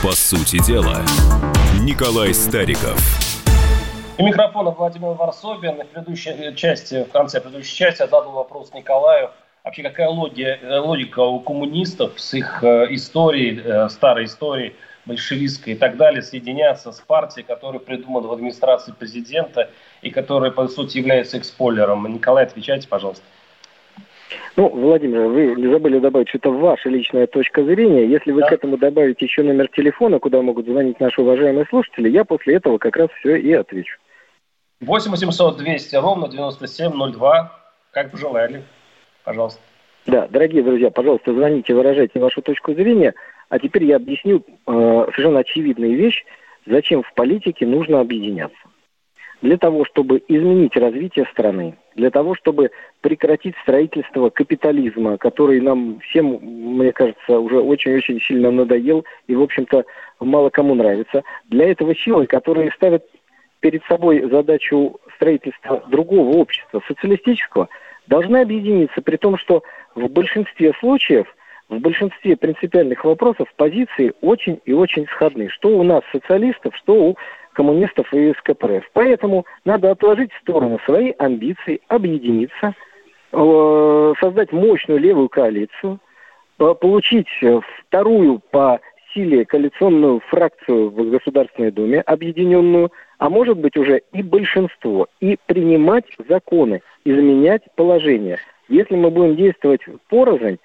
По 0.04 0.12
сути 0.14 0.64
дела, 0.66 1.02
Николай 1.82 2.34
Стариков. 2.34 3.00
У 4.18 4.26
микрофона 4.26 4.72
Владимир 4.72 5.10
Варсобин. 5.10 5.82
В 5.82 5.88
предыдущей 5.88 6.56
части, 6.56 7.04
в 7.04 7.12
конце 7.12 7.42
предыдущей 7.42 7.76
части 7.76 8.02
я 8.02 8.08
задал 8.08 8.32
вопрос 8.32 8.72
Николаю– 8.74 9.32
вообще 9.70 9.84
какая 9.84 10.10
логия, 10.10 10.60
э, 10.62 10.80
логика 10.80 11.20
у 11.20 11.40
коммунистов 11.40 12.20
с 12.20 12.34
их 12.34 12.64
э, 12.64 12.88
историей, 12.90 13.62
э, 13.64 13.90
старой 13.90 14.26
историей, 14.26 14.74
большевистской 15.06 15.74
и 15.74 15.76
так 15.76 15.96
далее, 15.96 16.24
соединяться 16.24 16.92
с 16.92 17.00
партией, 17.00 17.46
которая 17.46 17.80
придумана 17.80 18.28
в 18.28 18.32
администрации 18.32 18.94
президента 18.98 19.70
и 20.02 20.10
которая, 20.10 20.50
по 20.50 20.68
сути, 20.68 20.98
является 20.98 21.38
экспойлером. 21.38 22.12
Николай, 22.12 22.46
отвечайте, 22.46 22.88
пожалуйста. 22.88 23.24
Ну, 24.56 24.70
Владимир, 24.70 25.28
вы 25.28 25.56
не 25.56 25.72
забыли 25.72 26.00
добавить, 26.00 26.30
что 26.30 26.40
это 26.40 26.50
ваша 26.50 26.90
личная 26.90 27.28
точка 27.28 27.64
зрения. 27.64 28.08
Если 28.08 28.32
вы 28.32 28.42
да. 28.42 28.48
к 28.48 28.52
этому 28.52 28.76
добавите 28.78 29.26
еще 29.26 29.44
номер 29.44 29.68
телефона, 29.68 30.18
куда 30.18 30.42
могут 30.42 30.66
звонить 30.66 31.00
наши 31.00 31.22
уважаемые 31.22 31.68
слушатели, 31.68 32.10
я 32.10 32.26
после 32.26 32.56
этого 32.56 32.80
как 32.80 32.96
раз 32.96 33.10
все 33.20 33.36
и 33.36 33.54
отвечу. 33.54 33.98
8 34.82 35.12
800 35.12 35.58
200 35.58 35.96
ровно 35.96 36.28
9702. 36.28 37.56
Как 37.92 38.12
пожелали. 38.12 38.64
Пожалуйста. 39.30 39.62
Да, 40.08 40.28
дорогие 40.28 40.64
друзья, 40.64 40.90
пожалуйста, 40.90 41.32
звоните, 41.32 41.76
выражайте 41.76 42.20
вашу 42.20 42.42
точку 42.42 42.74
зрения. 42.74 43.14
А 43.50 43.60
теперь 43.60 43.84
я 43.84 43.98
объясню 43.98 44.40
э, 44.40 44.72
совершенно 44.72 45.42
очевидную 45.42 45.96
вещь, 45.96 46.26
зачем 46.66 47.04
в 47.04 47.14
политике 47.14 47.68
нужно 47.68 48.00
объединяться. 48.00 48.58
Для 49.44 49.58
того, 49.58 49.86
чтобы 49.86 50.24
изменить 50.28 50.76
развитие 50.76 51.28
страны, 51.32 51.78
для 51.94 52.10
того, 52.10 52.34
чтобы 52.34 52.72
прекратить 53.02 53.54
строительство 53.62 54.32
капитализма, 54.32 55.20
который 55.20 55.62
нам 55.62 56.00
всем, 56.00 56.40
мне 56.42 56.92
кажется, 56.92 57.38
уже 57.38 57.60
очень-очень 57.60 58.20
сильно 58.22 58.50
надоел 58.50 59.06
и, 59.28 59.36
в 59.36 59.44
общем-то, 59.44 59.86
мало 60.20 60.50
кому 60.50 60.74
нравится. 60.74 61.22
Для 61.50 61.70
этого 61.70 61.96
силы, 61.96 62.26
которые 62.26 62.72
ставят 62.72 63.06
перед 63.60 63.84
собой 63.84 64.28
задачу 64.28 65.00
строительства 65.18 65.84
другого 65.88 66.36
общества, 66.38 66.82
социалистического, 66.88 67.70
должны 68.10 68.38
объединиться, 68.38 69.02
при 69.02 69.16
том, 69.16 69.38
что 69.38 69.64
в 69.96 70.08
большинстве 70.10 70.74
случаев, 70.80 71.28
в 71.70 71.80
большинстве 71.80 72.36
принципиальных 72.36 73.06
вопросов 73.06 73.48
позиции 73.56 74.14
очень 74.22 74.60
и 74.66 74.74
очень 74.74 75.06
сходны. 75.08 75.50
Что 75.50 75.70
у 75.70 75.84
нас 75.84 76.02
социалистов, 76.12 76.76
что 76.76 76.94
у 76.94 77.18
коммунистов 77.54 78.12
и 78.14 78.34
СКПРФ. 78.34 78.90
Поэтому 78.94 79.46
надо 79.66 79.92
отложить 79.92 80.34
в 80.34 80.40
сторону 80.40 80.80
свои 80.86 81.14
амбиции, 81.18 81.82
объединиться, 81.88 82.74
э, 83.32 84.14
создать 84.20 84.52
мощную 84.52 85.00
левую 85.00 85.30
коалицию, 85.30 86.00
э, 86.60 86.76
получить 86.80 87.28
вторую 87.86 88.40
по 88.52 88.80
силе 89.14 89.46
коалиционную 89.46 90.22
фракцию 90.28 90.90
в 90.90 91.10
Государственной 91.10 91.72
Думе, 91.72 92.02
объединенную, 92.02 92.92
а 93.18 93.30
может 93.30 93.58
быть 93.58 93.78
уже 93.78 94.02
и 94.14 94.24
большинство, 94.24 95.08
и 95.20 95.38
принимать 95.46 96.06
законы, 96.28 96.82
изменять 97.06 97.64
положение. 97.76 98.38
Если 98.68 98.96
мы 98.96 99.10
будем 99.10 99.36
действовать 99.36 99.82
порознь, 100.10 100.60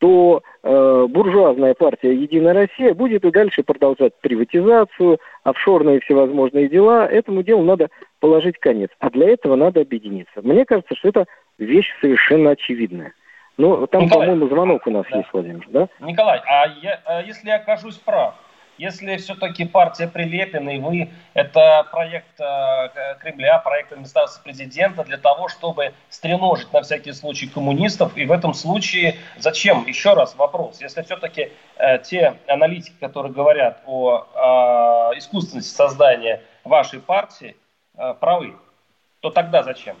то 0.00 0.42
э, 0.62 1.06
буржуазная 1.10 1.74
партия 1.74 2.14
«Единая 2.14 2.54
Россия» 2.54 2.94
будет 2.94 3.22
и 3.24 3.30
дальше 3.30 3.62
продолжать 3.62 4.14
приватизацию, 4.22 5.18
офшорные 5.44 6.00
всевозможные 6.00 6.68
дела. 6.70 7.06
Этому 7.06 7.42
делу 7.42 7.62
надо 7.62 7.90
положить 8.18 8.58
конец. 8.58 8.88
А 8.98 9.10
для 9.10 9.28
этого 9.28 9.56
надо 9.56 9.82
объединиться. 9.82 10.40
Мне 10.42 10.64
кажется, 10.64 10.96
что 10.96 11.08
это 11.08 11.26
вещь 11.58 11.92
совершенно 12.00 12.50
очевидная. 12.50 13.12
Ну, 13.60 13.86
там, 13.88 14.08
по-моему, 14.08 14.48
звонок 14.48 14.86
у 14.86 14.90
нас 14.90 15.04
да. 15.10 15.18
есть, 15.18 15.28
Владимир, 15.34 15.66
да? 15.68 15.88
Николай, 16.00 16.40
а, 16.46 16.66
я, 16.80 16.98
а 17.04 17.20
если 17.20 17.48
я 17.48 17.56
окажусь 17.56 17.96
прав, 17.96 18.34
если 18.78 19.18
все-таки 19.18 19.66
партия 19.66 20.08
Прилепина 20.08 20.70
и 20.70 20.78
вы, 20.78 21.10
это 21.34 21.86
проект 21.92 22.40
э, 22.40 23.16
Кремля, 23.20 23.58
проект 23.58 23.92
администрации 23.92 24.42
президента 24.42 25.04
для 25.04 25.18
того, 25.18 25.48
чтобы 25.48 25.92
стреножить 26.08 26.72
на 26.72 26.80
всякий 26.80 27.12
случай 27.12 27.46
коммунистов, 27.48 28.16
и 28.16 28.24
в 28.24 28.32
этом 28.32 28.54
случае 28.54 29.16
зачем? 29.36 29.84
Еще 29.86 30.14
раз 30.14 30.34
вопрос. 30.36 30.80
Если 30.80 31.02
все-таки 31.02 31.52
э, 31.76 31.98
те 31.98 32.38
аналитики, 32.46 32.94
которые 32.98 33.34
говорят 33.34 33.82
о 33.84 34.24
э, 35.12 35.18
искусственности 35.18 35.74
создания 35.74 36.40
вашей 36.64 37.00
партии, 37.00 37.56
э, 37.98 38.14
правы, 38.18 38.54
то 39.20 39.28
тогда 39.28 39.62
зачем? 39.62 39.96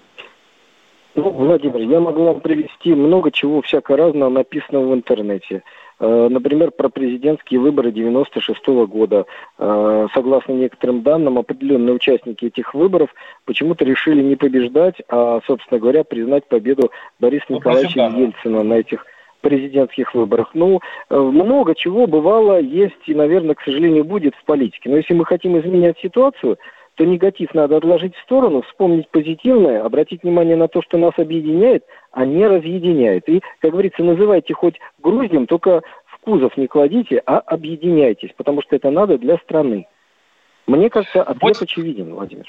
Ну, 1.14 1.30
Владимир, 1.30 1.80
я 1.80 2.00
могу 2.00 2.24
вам 2.24 2.40
привести 2.40 2.94
много 2.94 3.30
чего 3.30 3.62
всяко 3.62 3.96
разного, 3.96 4.30
написанного 4.30 4.90
в 4.90 4.94
интернете. 4.94 5.62
Э, 5.98 6.28
например, 6.30 6.70
про 6.70 6.88
президентские 6.88 7.60
выборы 7.60 7.90
96 7.90 8.60
-го 8.68 8.86
года. 8.86 9.26
Э, 9.58 10.06
согласно 10.14 10.52
некоторым 10.52 11.02
данным, 11.02 11.38
определенные 11.38 11.94
участники 11.94 12.46
этих 12.46 12.74
выборов 12.74 13.10
почему-то 13.44 13.84
решили 13.84 14.22
не 14.22 14.36
побеждать, 14.36 14.96
а, 15.08 15.40
собственно 15.46 15.80
говоря, 15.80 16.04
признать 16.04 16.46
победу 16.46 16.90
Бориса 17.18 17.46
ну, 17.48 17.56
Николаевича 17.56 18.12
Ельцина 18.16 18.62
на 18.62 18.74
этих 18.74 19.04
президентских 19.40 20.14
выборах. 20.14 20.50
Ну, 20.54 20.80
э, 21.10 21.18
много 21.18 21.74
чего 21.74 22.06
бывало, 22.06 22.60
есть 22.60 23.06
и, 23.06 23.14
наверное, 23.14 23.54
к 23.54 23.62
сожалению, 23.62 24.04
будет 24.04 24.34
в 24.36 24.44
политике. 24.44 24.88
Но 24.90 24.96
если 24.96 25.14
мы 25.14 25.24
хотим 25.24 25.58
изменять 25.58 25.98
ситуацию, 25.98 26.58
то 27.00 27.06
негатив 27.06 27.54
надо 27.54 27.78
отложить 27.78 28.14
в 28.14 28.20
сторону, 28.20 28.60
вспомнить 28.60 29.08
позитивное, 29.08 29.82
обратить 29.82 30.22
внимание 30.22 30.54
на 30.54 30.68
то, 30.68 30.82
что 30.82 30.98
нас 30.98 31.14
объединяет, 31.16 31.82
а 32.12 32.26
не 32.26 32.46
разъединяет. 32.46 33.26
И, 33.26 33.40
как 33.60 33.70
говорится, 33.70 34.02
называйте 34.02 34.52
хоть 34.52 34.78
груздем, 34.98 35.46
только 35.46 35.80
в 36.04 36.18
кузов 36.18 36.58
не 36.58 36.66
кладите, 36.66 37.22
а 37.24 37.38
объединяйтесь, 37.38 38.34
потому 38.36 38.60
что 38.60 38.76
это 38.76 38.90
надо 38.90 39.16
для 39.16 39.38
страны. 39.38 39.88
Мне 40.66 40.90
кажется, 40.90 41.22
ответ 41.22 41.56
8... 41.56 41.64
очевиден, 41.64 42.12
Владимир. 42.12 42.44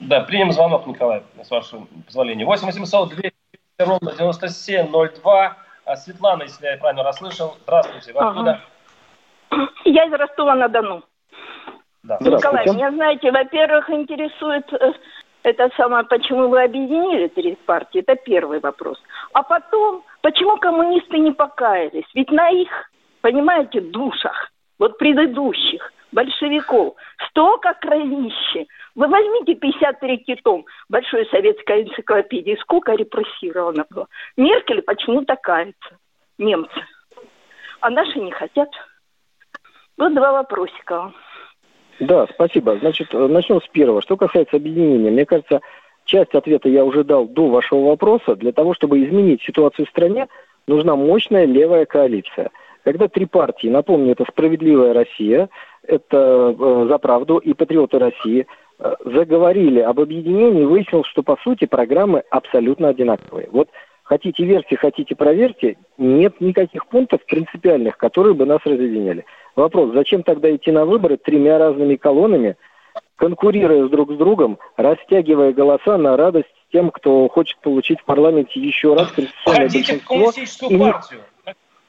Да, 0.00 0.22
примем 0.22 0.50
звонок, 0.50 0.88
Николай, 0.88 1.22
с 1.40 1.48
вашего 1.48 1.86
позволения. 2.04 2.44
8 2.46 2.66
800 2.66 3.10
200 3.10 3.32
ровно 3.78 4.12
9702. 4.18 5.56
А 5.84 5.96
Светлана, 5.96 6.42
если 6.42 6.66
я 6.66 6.76
правильно 6.78 7.04
расслышал, 7.04 7.56
здравствуйте, 7.62 8.12
вы 8.12 8.18
откуда? 8.18 8.60
Я 9.84 10.06
из 10.06 10.12
Ростова-на-Дону. 10.12 11.04
Да. 12.08 12.16
Николай, 12.20 12.64
меня, 12.66 12.90
знаете, 12.90 13.30
во-первых, 13.30 13.90
интересует 13.90 14.72
э, 14.72 14.92
это 15.42 15.68
самое, 15.76 16.04
почему 16.04 16.48
вы 16.48 16.62
объединили 16.62 17.28
три 17.28 17.54
партии, 17.66 18.00
это 18.00 18.16
первый 18.16 18.60
вопрос. 18.60 18.98
А 19.34 19.42
потом, 19.42 20.02
почему 20.22 20.56
коммунисты 20.56 21.18
не 21.18 21.32
покаялись? 21.32 22.06
Ведь 22.14 22.30
на 22.30 22.48
их, 22.48 22.70
понимаете, 23.20 23.82
душах, 23.82 24.50
вот 24.78 24.96
предыдущих, 24.96 25.92
большевиков, 26.10 26.96
столько 27.28 27.74
кровищи. 27.74 28.66
Вы 28.94 29.06
возьмите 29.06 29.54
53 29.56 30.40
том 30.42 30.64
Большой 30.88 31.26
советской 31.26 31.82
энциклопедии, 31.82 32.56
сколько 32.62 32.92
репрессировано 32.92 33.84
было. 33.90 34.06
Меркель 34.38 34.80
почему-то 34.80 35.36
кается, 35.36 35.98
немцы. 36.38 36.80
А 37.80 37.90
наши 37.90 38.18
не 38.18 38.30
хотят. 38.30 38.70
Вот 39.98 40.14
два 40.14 40.32
вопросика 40.32 41.12
Да, 42.00 42.26
спасибо. 42.32 42.76
Значит, 42.78 43.08
э, 43.12 43.26
начнем 43.26 43.60
с 43.60 43.68
первого. 43.68 44.02
Что 44.02 44.16
касается 44.16 44.56
объединения, 44.56 45.10
мне 45.10 45.26
кажется, 45.26 45.60
часть 46.04 46.34
ответа 46.34 46.68
я 46.68 46.84
уже 46.84 47.04
дал 47.04 47.26
до 47.26 47.48
вашего 47.48 47.88
вопроса. 47.88 48.36
Для 48.36 48.52
того, 48.52 48.74
чтобы 48.74 49.04
изменить 49.04 49.42
ситуацию 49.42 49.86
в 49.86 49.90
стране, 49.90 50.28
нужна 50.66 50.96
мощная 50.96 51.44
левая 51.44 51.86
коалиция. 51.86 52.50
Когда 52.84 53.08
три 53.08 53.26
партии, 53.26 53.68
напомню, 53.68 54.12
это 54.12 54.24
«Справедливая 54.30 54.94
Россия», 54.94 55.48
это 55.82 56.54
э, 56.58 56.86
«За 56.88 56.98
правду» 56.98 57.38
и 57.38 57.52
«Патриоты 57.52 57.98
России», 57.98 58.46
э, 58.78 58.94
заговорили 59.04 59.80
об 59.80 60.00
объединении, 60.00 60.64
выяснилось, 60.64 61.08
что, 61.08 61.22
по 61.22 61.36
сути, 61.42 61.66
программы 61.66 62.22
абсолютно 62.30 62.88
одинаковые. 62.88 63.48
Вот 63.50 63.68
хотите 64.08 64.44
верьте, 64.44 64.76
хотите 64.76 65.14
проверьте, 65.14 65.76
нет 65.98 66.40
никаких 66.40 66.86
пунктов 66.86 67.24
принципиальных, 67.26 67.98
которые 67.98 68.34
бы 68.34 68.46
нас 68.46 68.60
разъединяли. 68.64 69.24
Вопрос, 69.54 69.92
зачем 69.92 70.22
тогда 70.22 70.54
идти 70.54 70.72
на 70.72 70.86
выборы 70.86 71.18
тремя 71.18 71.58
разными 71.58 71.96
колоннами, 71.96 72.56
конкурируя 73.16 73.86
друг 73.88 74.12
с 74.12 74.16
другом, 74.16 74.58
растягивая 74.76 75.52
голоса 75.52 75.98
на 75.98 76.16
радость 76.16 76.48
тем, 76.72 76.90
кто 76.90 77.28
хочет 77.28 77.58
получить 77.58 78.00
в 78.00 78.04
парламенте 78.04 78.60
еще 78.60 78.94
раз 78.94 79.12
конституционное 79.12 79.68
Входите 79.68 79.92
большинство. 79.92 80.14
в 80.14 80.18
коммунистическую 80.18 80.78
партию. 80.78 81.20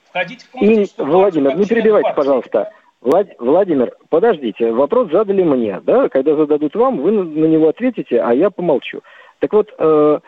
Входите 0.10 0.46
в 0.46 0.56
и, 0.56 0.76
партию. 0.76 1.08
Владимир, 1.08 1.58
не 1.58 1.66
перебивайте, 1.66 2.14
пожалуйста. 2.16 2.72
Влад... 3.02 3.28
Владимир, 3.40 3.96
подождите, 4.10 4.74
вопрос 4.74 5.10
задали 5.10 5.44
мне, 5.44 5.80
да? 5.86 6.10
Когда 6.10 6.36
зададут 6.36 6.76
вам, 6.76 6.98
вы 6.98 7.12
на 7.12 7.46
него 7.46 7.70
ответите, 7.70 8.20
а 8.20 8.34
я 8.34 8.50
помолчу. 8.50 9.02
Так 9.40 9.54
вот, 9.54 9.74
э, 9.78 10.20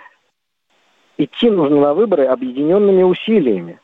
идти 1.24 1.50
нужно 1.50 1.80
на 1.80 1.94
выборы 1.94 2.26
объединенными 2.26 3.04
усилиями. 3.04 3.80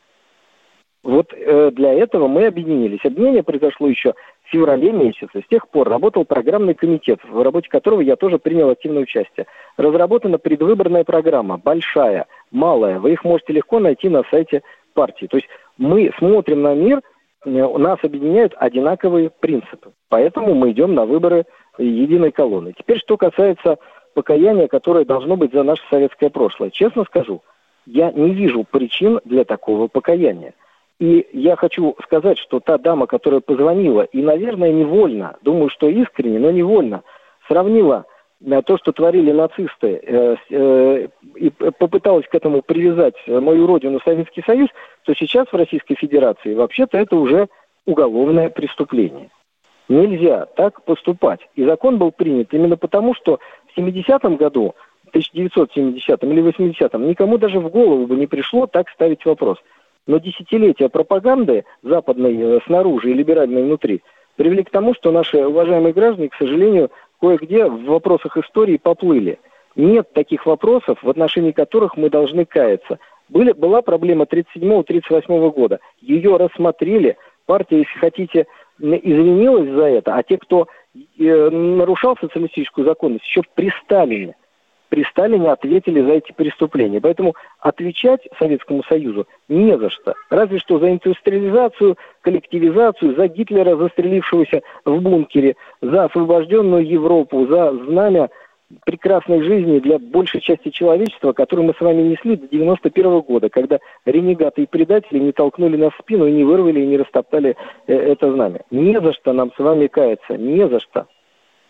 Вот 1.04 1.34
э, 1.34 1.72
для 1.72 1.94
этого 1.94 2.28
мы 2.28 2.48
объединились. 2.48 3.00
Объединение 3.06 3.44
произошло 3.44 3.88
еще 3.88 4.14
в 4.44 4.50
феврале 4.50 4.92
месяце. 4.92 5.42
С 5.42 5.48
тех 5.48 5.70
пор 5.70 5.88
работал 5.88 6.26
программный 6.26 6.74
комитет, 6.74 7.20
в 7.24 7.42
работе 7.42 7.70
которого 7.70 8.02
я 8.02 8.16
тоже 8.16 8.40
принял 8.40 8.70
активное 8.70 9.04
участие. 9.04 9.46
Разработана 9.78 10.38
предвыборная 10.38 11.04
программа, 11.04 11.58
большая, 11.58 12.26
малая. 12.52 13.00
Вы 13.00 13.14
их 13.14 13.24
можете 13.24 13.54
легко 13.54 13.80
найти 13.80 14.10
на 14.10 14.24
сайте 14.30 14.64
партии. 14.94 15.28
То 15.28 15.38
есть 15.38 15.48
мы 15.78 16.12
смотрим 16.18 16.62
на 16.64 16.74
мир, 16.74 17.02
э, 17.46 17.50
нас 17.50 18.00
объединяют 18.02 18.54
одинаковые 18.58 19.30
принципы. 19.30 19.92
Поэтому 20.10 20.56
мы 20.56 20.72
идем 20.72 20.94
на 20.94 21.06
выборы 21.06 21.46
единой 21.78 22.32
колонны. 22.32 22.74
Теперь, 22.78 23.00
что 23.00 23.16
касается 23.16 23.78
покаяния, 24.18 24.68
которое 24.68 25.06
должно 25.06 25.38
быть 25.38 25.54
за 25.54 25.62
наше 25.62 25.84
советское 25.92 26.32
прошлое. 26.32 26.72
Честно 26.72 27.04
скажу, 27.04 27.44
я 27.86 28.12
не 28.12 28.34
вижу 28.34 28.64
причин 28.64 29.20
для 29.26 29.44
такого 29.44 29.88
покаяния. 29.88 30.56
И 31.00 31.28
я 31.34 31.56
хочу 31.56 31.96
сказать, 32.04 32.40
что 32.40 32.60
та 32.60 32.80
дама, 32.80 33.06
которая 33.06 33.42
позвонила, 33.42 34.02
и, 34.02 34.24
наверное, 34.24 34.72
невольно, 34.72 35.38
думаю, 35.44 35.70
что 35.70 35.88
искренне, 35.88 36.40
но 36.40 36.50
невольно, 36.50 37.04
сравнила 37.48 38.06
э, 38.44 38.62
то, 38.64 38.80
что 38.80 38.92
творили 38.92 39.32
нацисты, 39.32 40.02
э, 40.02 40.36
э, 40.50 41.08
и 41.36 41.52
попыталась 41.52 42.26
к 42.28 42.34
этому 42.34 42.64
привязать 42.64 43.16
мою 43.28 43.68
родину 43.68 44.00
Советский 44.04 44.42
Союз, 44.42 44.70
то 45.04 45.14
сейчас 45.14 45.48
в 45.52 45.56
Российской 45.56 45.94
Федерации 45.94 46.56
вообще-то 46.56 46.98
это 46.98 47.16
уже 47.16 47.50
уголовное 47.86 48.50
преступление. 48.50 49.30
Нельзя 49.90 50.48
так 50.56 50.84
поступать. 50.84 51.40
И 51.56 51.64
закон 51.64 51.98
был 51.98 52.12
принят 52.12 52.54
именно 52.54 52.76
потому, 52.76 53.14
что 53.14 53.40
70-м 53.78 54.36
году, 54.38 54.76
1970-м 55.14 56.32
или 56.32 56.44
80-м, 56.44 57.08
никому 57.08 57.38
даже 57.38 57.60
в 57.60 57.70
голову 57.70 58.08
бы 58.08 58.16
не 58.16 58.28
пришло 58.28 58.68
так 58.68 58.90
ставить 58.90 59.26
вопрос– 59.26 59.58
но 60.08 60.20
десятилетия 60.20 60.90
пропаганды 60.90 61.66
западной 61.84 62.36
э, 62.38 62.60
снаружи 62.66 63.12
и 63.12 63.14
либеральной 63.14 63.64
внутри 63.64 64.02
привели 64.38 64.64
к 64.64 64.70
тому, 64.70 64.96
что 64.96 65.12
наши 65.12 65.46
уважаемые 65.46 65.94
граждане, 65.94 66.30
к 66.30 66.36
сожалению, 66.36 66.90
кое-где 67.20 67.66
в 67.66 67.84
вопросах 67.86 68.38
истории 68.38 68.78
поплыли. 68.78 69.40
Нет 69.76 70.14
таких 70.14 70.46
вопросов, 70.46 71.00
в 71.02 71.10
отношении 71.10 71.52
которых 71.52 71.98
мы 71.98 72.10
должны 72.10 72.46
каяться. 72.46 73.00
Были, 73.30 73.52
была 73.52 73.82
проблема 73.82 74.24
37-38 74.24 75.52
года. 75.52 75.80
Ее 76.02 76.38
рассмотрели. 76.38 77.18
Партия, 77.46 77.80
если 77.80 78.00
хотите, 78.00 78.48
извинилась 78.80 79.70
за 79.70 79.86
это, 79.86 80.16
а 80.16 80.24
те, 80.24 80.38
кто 80.38 80.68
нарушал 81.18 82.18
социалистическую 82.20 82.86
законность, 82.86 83.26
еще 83.26 83.42
при 83.56 83.72
Сталине– 83.84 84.36
при 84.90 85.04
Сталине 85.04 85.52
ответили 85.52 86.02
за 86.02 86.14
эти 86.14 86.32
преступления. 86.32 87.02
Поэтому 87.02 87.36
отвечать 87.60 88.28
Советскому 88.40 88.84
Союзу 88.84 89.28
не 89.50 89.78
за 89.78 89.90
что. 89.90 90.16
Разве 90.30 90.60
что 90.60 90.80
за 90.80 90.92
индустриализацию, 90.92 91.98
коллективизацию, 92.22 93.16
за 93.16 93.28
Гитлера, 93.28 93.76
застрелившегося 93.76 94.62
в 94.86 95.02
бункере, 95.02 95.56
за 95.82 96.06
освобожденную 96.06 96.88
Европу, 96.88 97.48
за 97.48 97.74
знамя 97.86 98.30
прекрасной 98.86 99.42
жизни 99.44 99.80
для 99.80 99.98
большей 99.98 100.42
части 100.42 100.70
человечества, 100.70 101.34
которую 101.34 101.68
мы 101.68 101.74
с 101.74 101.82
вами 101.82 102.02
несли 102.02 102.36
до 102.36 102.48
91 102.48 103.06
-го 103.06 103.22
года, 103.24 103.50
когда 103.50 103.80
ренегаты 104.06 104.64
и 104.64 104.68
предатели 104.68 105.20
не 105.20 105.32
толкнули 105.32 105.78
нас 105.78 105.94
в 105.94 106.02
спину 106.02 106.28
и 106.28 106.32
не 106.32 106.44
вырвали 106.44 106.82
и 106.82 106.86
не 106.86 106.98
растоптали 106.98 107.56
э, 107.88 107.94
это 107.94 108.32
знамя. 108.32 108.62
Не 108.72 109.00
за 109.00 109.14
что 109.14 109.34
нам 109.34 109.52
с 109.54 109.60
вами 109.60 109.88
каяться, 109.88 110.38
не 110.38 110.68
за 110.68 110.80
что. 110.80 111.08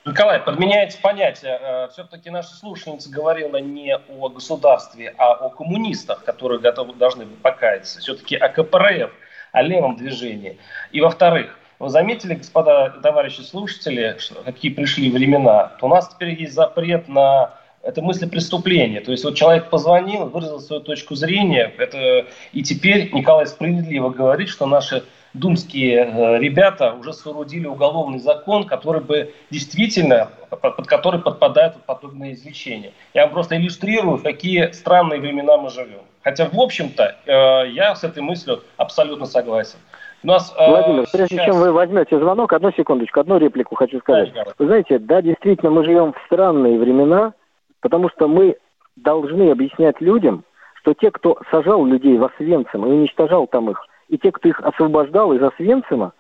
Николай, 0.06 0.40
подменяется 0.40 1.00
понятие. 1.02 1.60
Э, 1.62 1.88
Все-таки 1.90 2.30
наша 2.30 2.56
слушательница 2.56 3.12
говорила 3.12 3.58
не 3.58 3.96
о 3.96 4.30
государстве, 4.30 5.14
а 5.18 5.34
о 5.34 5.50
коммунистах, 5.50 6.24
которые 6.24 6.60
готовы, 6.60 6.94
должны 6.94 7.26
покаяться. 7.44 8.00
Все-таки 8.00 8.36
о 8.36 8.50
КПРФ, 8.50 9.12
о 9.52 9.62
левом 9.62 9.98
движении. 9.98 10.58
И 10.92 11.02
во-вторых, 11.02 11.60
вы 11.80 11.90
заметили, 11.90 12.34
господа, 12.34 12.90
товарищи 13.04 13.42
слушатели, 13.42 14.18
какие 14.46 14.72
пришли 14.72 15.12
времена? 15.12 15.74
У 15.82 15.88
нас 15.88 16.10
теперь 16.10 16.40
есть 16.40 16.54
запрет 16.54 17.08
на 17.08 17.54
это 17.84 18.02
мысли 18.02 18.26
преступления. 18.26 19.00
То 19.00 19.12
есть 19.12 19.24
вот 19.24 19.36
человек 19.36 19.70
позвонил, 19.70 20.26
выразил 20.26 20.60
свою 20.60 20.82
точку 20.82 21.16
зрения, 21.16 21.72
это, 21.78 22.26
и 22.52 22.64
теперь 22.64 23.14
Николай 23.14 23.48
справедливо 23.48 24.10
говорит, 24.10 24.50
что 24.50 24.66
наши 24.66 25.04
думские 25.34 25.98
э, 25.98 26.40
ребята 26.40 26.94
уже 26.94 27.14
соорудили 27.14 27.68
уголовный 27.68 28.20
закон, 28.20 28.66
который 28.66 29.02
бы 29.02 29.34
действительно, 29.52 30.32
под 30.50 30.88
который 30.88 31.22
подпадают 31.22 31.76
подобные 31.86 32.34
излечения. 32.34 32.92
Я 33.14 33.26
вам 33.26 33.34
просто 33.34 33.56
иллюстрирую, 33.56 34.18
в 34.18 34.24
какие 34.24 34.72
странные 34.72 35.20
времена 35.20 35.58
мы 35.58 35.70
живем. 35.70 36.02
Хотя, 36.24 36.50
в 36.50 36.60
общем-то, 36.60 37.16
э, 37.26 37.72
я 37.72 37.96
с 37.96 38.04
этой 38.04 38.24
мыслью 38.24 38.64
абсолютно 38.78 39.26
согласен. 39.26 39.78
У 40.24 40.28
нас, 40.28 40.54
э, 40.58 40.70
Владимир, 40.70 41.06
сейчас... 41.06 41.12
прежде 41.12 41.46
чем 41.46 41.56
вы 41.58 41.72
возьмете 41.72 42.20
звонок, 42.20 42.52
одну 42.54 42.72
секундочку, 42.72 43.20
одну 43.20 43.38
реплику 43.38 43.76
хочу 43.76 44.00
сказать. 44.00 44.34
Да, 44.34 44.46
вы 44.58 44.66
знаете, 44.66 45.00
да, 45.00 45.22
действительно, 45.22 45.72
мы 45.72 45.84
живем 45.86 46.14
в 46.14 46.18
странные 46.26 46.80
времена, 46.80 47.34
потому 47.82 48.10
что 48.10 48.28
мы 48.28 48.58
должны 48.96 49.52
объяснять 49.52 50.02
людям, 50.02 50.44
что 50.82 50.94
те, 50.94 51.12
кто 51.12 51.38
сажал 51.52 51.86
людей 51.86 52.18
в 52.18 52.24
Освенцим 52.24 52.86
и 52.86 52.90
уничтожал 52.90 53.48
там 53.48 53.70
их 53.70 53.86
И 54.10 54.18
те, 54.18 54.32
кто 54.32 54.50
их 54.50 54.60
освобождал 54.62 55.34
из 55.34 55.44
Освенцима, 55.44 56.14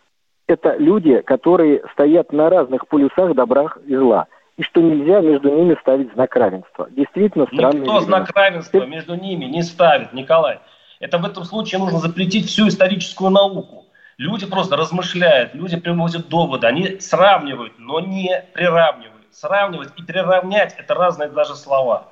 это 0.48 0.76
люди, 0.78 1.22
которые 1.22 1.84
стоят 1.94 2.32
на 2.32 2.50
разных 2.50 2.88
полюсах 2.88 3.34
добра 3.34 3.68
и 3.86 3.96
зла. 3.96 4.28
И 4.58 4.64
что 4.64 4.82
нельзя 4.82 5.22
между 5.22 5.50
ними 5.50 5.78
ставить 5.82 6.12
знак 6.14 6.36
равенства. 6.36 6.88
Действительно 6.90 7.46
странно. 7.46 7.80
Никто 7.80 8.00
знак 8.02 8.30
равенства 8.36 8.86
между 8.86 9.16
ними 9.16 9.46
не 9.46 9.62
ставит, 9.62 10.14
Николай. 10.14 10.60
Это 11.00 11.18
в 11.18 11.26
этом 11.26 11.44
случае 11.44 11.80
нужно 11.80 12.00
запретить 12.00 12.48
всю 12.48 12.68
историческую 12.68 13.30
науку. 13.30 13.86
Люди 14.18 14.48
просто 14.48 14.76
размышляют, 14.76 15.54
люди 15.54 15.80
приводят 15.80 16.28
доводы, 16.28 16.66
они 16.66 17.00
сравнивают, 17.00 17.74
но 17.78 18.00
не 18.00 18.44
приравнивают. 18.54 19.28
Сравнивать 19.32 19.90
и 19.96 20.02
приравнять– 20.02 20.76
это 20.78 20.96
разные 20.96 21.30
даже 21.30 21.56
слова. 21.56 22.08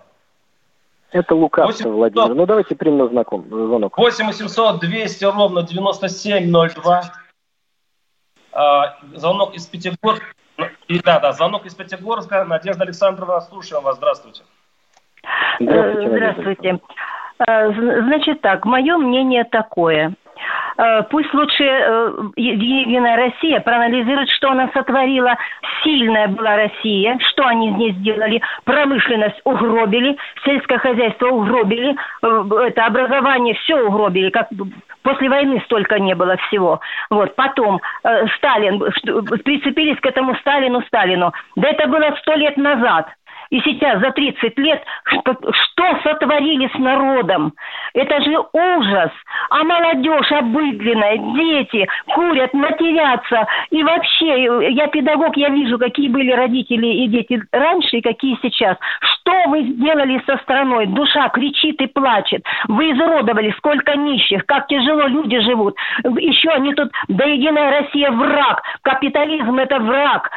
Это 1.11 1.33
лукавство, 1.33 1.89
800... 1.89 1.93
Владимир. 1.93 2.35
Ну, 2.35 2.45
давайте 2.45 2.75
примем 2.75 3.09
знаком, 3.09 3.45
звонок. 3.49 3.97
8 3.97 4.27
800 4.27 4.79
200 4.81 5.25
ровно 5.25 5.63
9702. 5.63 7.01
А, 8.51 8.97
звонок 9.15 9.55
из 9.55 9.65
Пятигорска. 9.65 10.25
И, 10.87 10.99
да, 10.99 11.19
да, 11.19 11.31
звонок 11.31 11.65
из 11.65 11.73
Пятигорска. 11.73 12.45
Надежда 12.45 12.83
Александровна, 12.83 13.41
слушаем 13.41 13.81
вас. 13.81 13.97
Здравствуйте. 13.97 14.43
Здравствуйте. 15.59 16.09
Здравствуйте. 16.09 16.79
А, 17.39 17.71
значит 17.71 18.41
так, 18.41 18.65
мое 18.65 18.97
мнение 18.97 19.43
такое. 19.45 20.13
Э, 20.77 21.03
пусть 21.09 21.33
лучше 21.33 21.63
э, 21.63 22.11
Единая 22.35 23.15
Россия 23.15 23.59
проанализирует, 23.59 24.29
что 24.29 24.51
она 24.51 24.69
сотворила. 24.73 25.37
Сильная 25.83 26.27
была 26.27 26.55
Россия, 26.55 27.17
что 27.29 27.45
они 27.45 27.71
здесь 27.73 27.95
сделали. 27.95 28.41
Промышленность 28.65 29.39
угробили, 29.43 30.17
сельское 30.43 30.77
хозяйство 30.79 31.27
угробили, 31.27 31.95
э, 32.23 32.67
это 32.67 32.85
образование 32.85 33.55
все 33.55 33.75
угробили, 33.77 34.29
как 34.29 34.49
после 35.03 35.29
войны 35.29 35.61
столько 35.65 35.99
не 35.99 36.15
было 36.15 36.35
всего. 36.47 36.79
Вот. 37.09 37.35
Потом 37.35 37.79
Сталин, 38.37 38.79
прицепились 39.43 39.99
к 39.99 40.05
этому 40.05 40.35
Сталину, 40.37 40.81
Сталину. 40.87 41.31
Да 41.55 41.69
это 41.69 41.87
было 41.87 42.15
сто 42.21 42.33
лет 42.33 42.57
назад. 42.57 43.07
И 43.55 43.61
сейчас 43.61 44.01
за 44.01 44.11
30 44.11 44.57
лет 44.57 44.83
что, 45.05 45.33
что 45.33 45.99
сотворили 46.03 46.69
с 46.75 46.77
народом? 46.77 47.53
Это 47.93 48.21
же 48.21 48.37
ужас. 48.51 49.11
А 49.49 49.63
молодежь 49.63 50.29
обыдленная, 50.29 51.17
дети 51.17 51.87
курят, 52.13 52.53
матерятся. 52.53 53.47
И 53.69 53.81
вообще, 53.81 54.73
я 54.73 54.87
педагог, 54.87 55.37
я 55.37 55.47
вижу, 55.51 55.79
какие 55.79 56.09
были 56.09 56.33
родители 56.33 56.85
и 56.85 57.07
дети 57.07 57.41
раньше 57.53 57.95
и 57.95 58.01
какие 58.01 58.37
сейчас. 58.41 58.75
Что 58.99 59.31
вы 59.47 59.63
сделали 59.63 60.21
со 60.25 60.35
страной? 60.39 60.87
Душа 60.87 61.29
кричит 61.29 61.79
и 61.79 61.87
плачет. 61.87 62.43
Вы 62.67 62.91
изуродовали, 62.91 63.51
сколько 63.57 63.95
нищих, 63.95 64.45
как 64.45 64.67
тяжело 64.67 65.07
люди 65.07 65.39
живут. 65.39 65.77
Еще 66.03 66.49
они 66.49 66.73
тут, 66.73 66.91
да 67.07 67.23
единая 67.23 67.79
Россия 67.79 68.11
враг. 68.11 68.63
Капитализм 68.81 69.57
это 69.57 69.79
враг. 69.79 70.29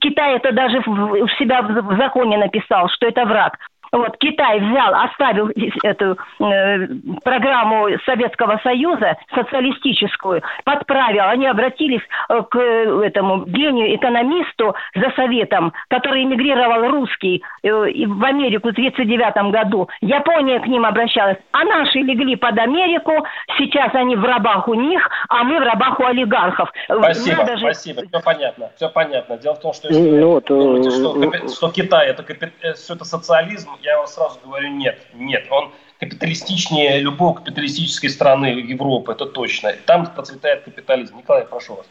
Китай 0.00 0.34
это 0.34 0.50
даже 0.50 0.80
в 0.80 1.28
себя 1.38 1.62
в 1.62 1.96
законе 1.96 2.36
написал 2.36 2.63
написал, 2.64 2.88
что 2.88 3.06
это 3.06 3.24
враг. 3.24 3.58
Вот 3.94 4.16
Китай 4.18 4.58
взял, 4.58 4.92
оставил 4.92 5.50
эту 5.84 6.18
э, 6.40 6.86
программу 7.22 7.86
Советского 8.04 8.60
Союза, 8.64 9.16
социалистическую, 9.32 10.42
подправил. 10.64 11.28
Они 11.28 11.46
обратились 11.46 12.02
э, 12.28 12.42
к 12.50 12.58
этому 12.58 13.44
гению, 13.44 13.94
экономисту 13.94 14.74
за 14.96 15.10
советом, 15.14 15.72
который 15.88 16.24
эмигрировал 16.24 16.90
русский 16.90 17.44
э, 17.62 17.70
в 17.70 18.24
Америку 18.24 18.68
в 18.68 18.72
1939 18.72 19.52
году. 19.52 19.88
Япония 20.00 20.58
к 20.58 20.66
ним 20.66 20.84
обращалась. 20.84 21.36
А 21.52 21.62
наши 21.62 21.98
легли 21.98 22.34
под 22.34 22.58
Америку, 22.58 23.24
сейчас 23.56 23.94
они 23.94 24.16
в 24.16 24.24
рабах 24.24 24.66
у 24.66 24.74
них, 24.74 25.08
а 25.28 25.44
мы 25.44 25.60
в 25.60 25.62
рабах 25.62 26.00
у 26.00 26.04
олигархов. 26.04 26.68
Спасибо, 26.86 27.42
Надо 27.42 27.56
же... 27.58 27.64
спасибо, 27.66 28.02
все 28.08 28.20
понятно, 28.20 28.70
все 28.74 28.88
понятно. 28.88 29.38
Дело 29.38 29.54
в 29.54 29.60
том, 29.60 29.72
что 29.72 29.86
если 29.86 30.18
ну, 30.18 30.30
вот, 30.30 30.46
думаете, 30.46 30.90
что, 30.90 31.22
э, 31.22 31.48
что 31.48 31.70
Китай 31.70 32.08
это, 32.08 32.24
э, 32.28 32.74
что 32.74 32.94
это 32.94 33.04
социализм, 33.04 33.70
я 33.84 33.98
вам 33.98 34.06
сразу 34.06 34.40
говорю, 34.44 34.68
нет, 34.68 34.98
нет, 35.14 35.46
он 35.50 35.70
капиталистичнее 36.00 36.98
любой 36.98 37.34
капиталистической 37.34 38.08
страны 38.08 38.46
Европы, 38.46 39.12
это 39.12 39.26
точно. 39.26 39.72
Там 39.86 40.06
процветает 40.06 40.62
капитализм. 40.62 41.18
Николай, 41.18 41.44
прошу 41.44 41.76
вас. 41.76 41.86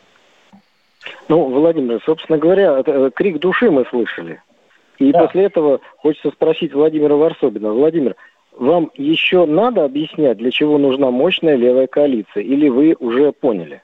Ну, 1.28 1.46
Владимир, 1.46 2.02
собственно 2.06 2.38
говоря, 2.38 2.82
э, 2.86 3.12
крик 3.14 3.40
души 3.40 3.70
мы 3.70 3.86
слышали. 3.86 4.42
И 5.00 5.12
да. 5.12 5.20
после 5.26 5.46
этого 5.46 5.82
хочется 5.98 6.32
спросить 6.32 6.74
Владимира 6.74 7.16
Варсобина. 7.16 7.72
Владимир, 7.72 8.16
вам 8.54 8.92
еще 8.96 9.46
надо 9.46 9.84
объяснять, 9.84 10.38
для 10.38 10.52
чего 10.52 10.78
нужна 10.78 11.12
мощная 11.12 11.56
левая 11.56 11.88
коалиция? 11.88 12.44
Или 12.44 12.70
вы 12.70 12.96
уже 13.00 13.32
поняли? 13.32 13.84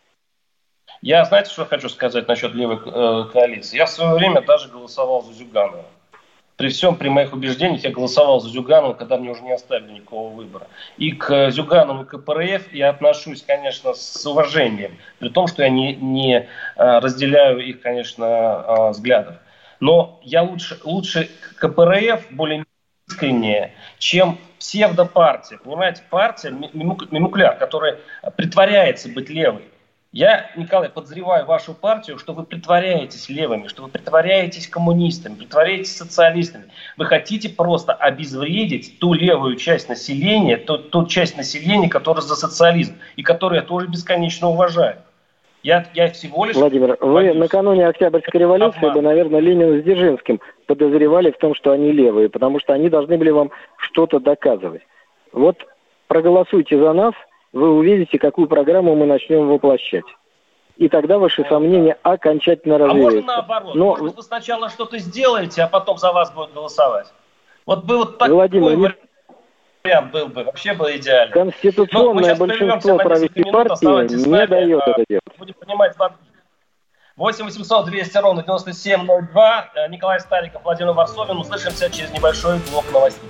Я, 1.02 1.26
знаете, 1.26 1.52
что 1.52 1.66
хочу 1.66 1.90
сказать 1.90 2.28
насчет 2.28 2.54
левой 2.54 2.78
э, 2.78 3.24
коалиции? 3.32 3.78
Я 3.78 3.86
в 3.86 3.90
свое 3.90 4.16
время 4.16 4.42
даже 4.42 4.70
голосовал 4.70 5.22
за 5.22 5.34
Зюганова 5.34 5.86
при 6.60 6.68
всем, 6.68 6.98
при 6.98 7.08
моих 7.08 7.32
убеждениях, 7.32 7.86
я 7.86 7.90
голосовал 7.90 8.42
за 8.42 8.50
Зюганова, 8.50 8.92
когда 8.92 9.18
мне 9.18 9.32
уже 9.32 9.42
не 9.44 9.54
оставили 9.54 9.94
никакого 9.94 10.36
выбора. 10.36 10.68
И 10.98 11.14
к 11.14 11.52
Зюганову 11.52 12.04
и 12.04 12.06
к 12.06 12.10
КПРФ 12.10 12.74
я 12.74 12.90
отношусь, 12.90 13.44
конечно, 13.44 13.94
с 13.94 14.26
уважением, 14.26 14.98
при 15.20 15.30
том, 15.30 15.48
что 15.48 15.64
я 15.64 15.70
не, 15.70 15.96
не 15.96 16.50
а, 16.76 17.00
разделяю 17.00 17.66
их, 17.66 17.80
конечно, 17.80 18.26
а, 18.28 18.90
взглядов. 18.90 19.38
Но 19.80 20.20
я 20.22 20.44
лучше, 20.44 20.78
лучше 20.84 21.30
КПРФ 21.60 22.30
более 22.32 22.66
искреннее, 23.08 23.72
чем 23.98 24.38
псевдопартия. 24.60 25.60
Понимаете, 25.60 26.04
партия, 26.10 26.52
мимукляр, 26.74 27.58
которая 27.58 28.00
притворяется 28.36 29.08
быть 29.08 29.30
левой. 29.30 29.64
Я, 30.12 30.50
Николай, 30.56 30.90
подозреваю 30.90 31.46
вашу 31.46 31.76
партию, 31.76 32.18
что 32.18 32.34
вы 32.34 32.44
притворяетесь 32.44 33.30
левыми, 33.30 33.68
что 33.68 33.84
вы 33.84 33.90
притворяетесь 33.90 34.68
коммунистами, 34.68 35.36
притворяетесь 35.36 35.96
социалистами. 35.96 36.66
Вы 36.98 37.06
хотите 37.06 37.48
просто 37.48 37.94
обезвредить 37.94 38.98
ту 39.00 39.14
левую 39.14 39.56
часть 39.58 39.88
населения, 39.88 40.58
ту, 40.58 40.80
ту 40.80 41.06
часть 41.06 41.38
населения, 41.38 41.90
которая 41.90 42.24
за 42.24 42.36
социализм, 42.36 42.96
и 43.18 43.22
которую 43.22 43.62
я 43.62 43.66
тоже 43.68 43.86
бесконечно 43.86 44.50
уважаю. 44.50 44.98
Я, 45.62 45.86
я 45.94 46.10
всего 46.10 46.46
лишь... 46.46 46.56
Владимир, 46.56 46.98
вы 47.02 47.36
накануне 47.36 47.88
Октябрьской 47.88 48.42
революции 48.42 48.92
бы, 48.92 49.02
наверное, 49.02 49.42
Ленина 49.42 49.80
с 49.80 49.84
Дзержинским 49.84 50.40
подозревали 50.66 51.30
в 51.30 51.38
том, 51.38 51.54
что 51.54 51.72
они 51.72 51.92
левые, 51.92 52.30
потому 52.30 52.60
что 52.60 52.74
они 52.74 52.90
должны 52.90 53.16
были 53.16 53.30
вам 53.30 53.52
что-то 53.78 54.20
доказывать. 54.20 54.82
Вот 55.34 55.58
проголосуйте 56.08 56.80
за 56.80 56.94
нас– 56.94 57.14
вы 57.54 57.70
увидите, 57.70 58.18
какую 58.20 58.48
программу 58.48 58.96
мы 58.96 59.06
начнем 59.06 59.48
воплощать. 59.48 60.06
И 60.78 60.88
тогда 60.88 61.18
ваши 61.18 61.44
сомнения 61.50 61.98
окончательно 62.04 62.78
развеются. 62.78 63.02
А 63.02 63.12
можно 63.12 63.22
наоборот? 63.22 63.76
Но... 63.76 63.86
Может, 63.98 64.16
вы 64.16 64.24
сначала 64.24 64.70
что-то 64.70 64.98
сделаете, 64.98 65.64
а 65.64 65.68
потом 65.68 65.98
за 65.98 66.14
вас 66.14 66.32
будут 66.32 66.54
голосовать? 66.54 67.12
Вот 67.66 67.84
бы 67.84 67.98
вот 67.98 68.18
такой 68.18 68.36
Владимир, 68.36 68.98
вариант 69.84 70.12
был 70.12 70.28
бы, 70.28 70.44
вообще 70.44 70.74
был 70.74 70.88
идеально. 70.88 71.34
Конституционное 71.34 72.36
большинство 72.36 72.98
правительной 72.98 73.52
партии 73.52 74.30
не 74.30 74.48
дает 74.48 74.82
это 74.88 75.06
делать. 75.10 75.24
Будем 75.38 75.54
понимать, 75.56 75.96
8 77.18 77.44
800 77.44 77.86
200 77.86 78.18
ровно 78.20 78.44
9702. 78.44 79.72
Э, 79.76 79.90
Николай 79.90 80.22
Стариков, 80.22 80.64
Владимир 80.64 80.94
Варсовин. 80.94 81.38
Услышимся 81.38 81.90
через 81.92 82.12
небольшой 82.14 82.60
блок 82.72 82.86
новостей. 82.94 83.30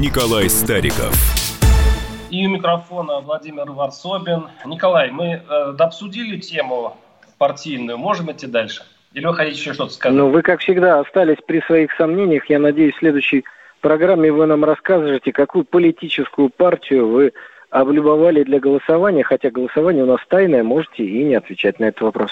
Николай 0.00 0.48
Стариков. 0.48 1.12
И 2.30 2.46
у 2.46 2.50
микрофона 2.50 3.18
Владимир 3.18 3.68
Варсобин. 3.72 4.48
Николай, 4.64 5.10
мы 5.10 5.42
э, 5.44 5.74
обсудили 5.76 6.38
тему 6.38 6.96
партийную. 7.36 7.98
Можем 7.98 8.30
идти 8.30 8.46
дальше? 8.46 8.84
Или 9.12 9.26
вы 9.26 9.34
хотите 9.34 9.58
еще 9.58 9.74
что-то 9.74 9.92
сказать? 9.92 10.16
Ну, 10.16 10.30
вы, 10.30 10.42
как 10.42 10.60
всегда, 10.60 11.00
остались 11.00 11.38
при 11.44 11.60
своих 11.62 11.92
сомнениях. 11.94 12.48
Я 12.48 12.60
надеюсь, 12.60 12.94
в 12.94 13.00
следующей 13.00 13.44
программе 13.80 14.30
вы 14.30 14.46
нам 14.46 14.64
расскажете, 14.64 15.32
какую 15.32 15.64
политическую 15.64 16.48
партию 16.48 17.08
вы 17.08 17.32
облюбовали 17.70 18.44
для 18.44 18.60
голосования, 18.60 19.24
хотя 19.24 19.50
голосование 19.50 20.04
у 20.04 20.06
нас 20.06 20.20
тайное, 20.28 20.62
можете 20.62 21.02
и 21.02 21.24
не 21.24 21.34
отвечать 21.34 21.80
на 21.80 21.86
этот 21.86 22.02
вопрос. 22.02 22.30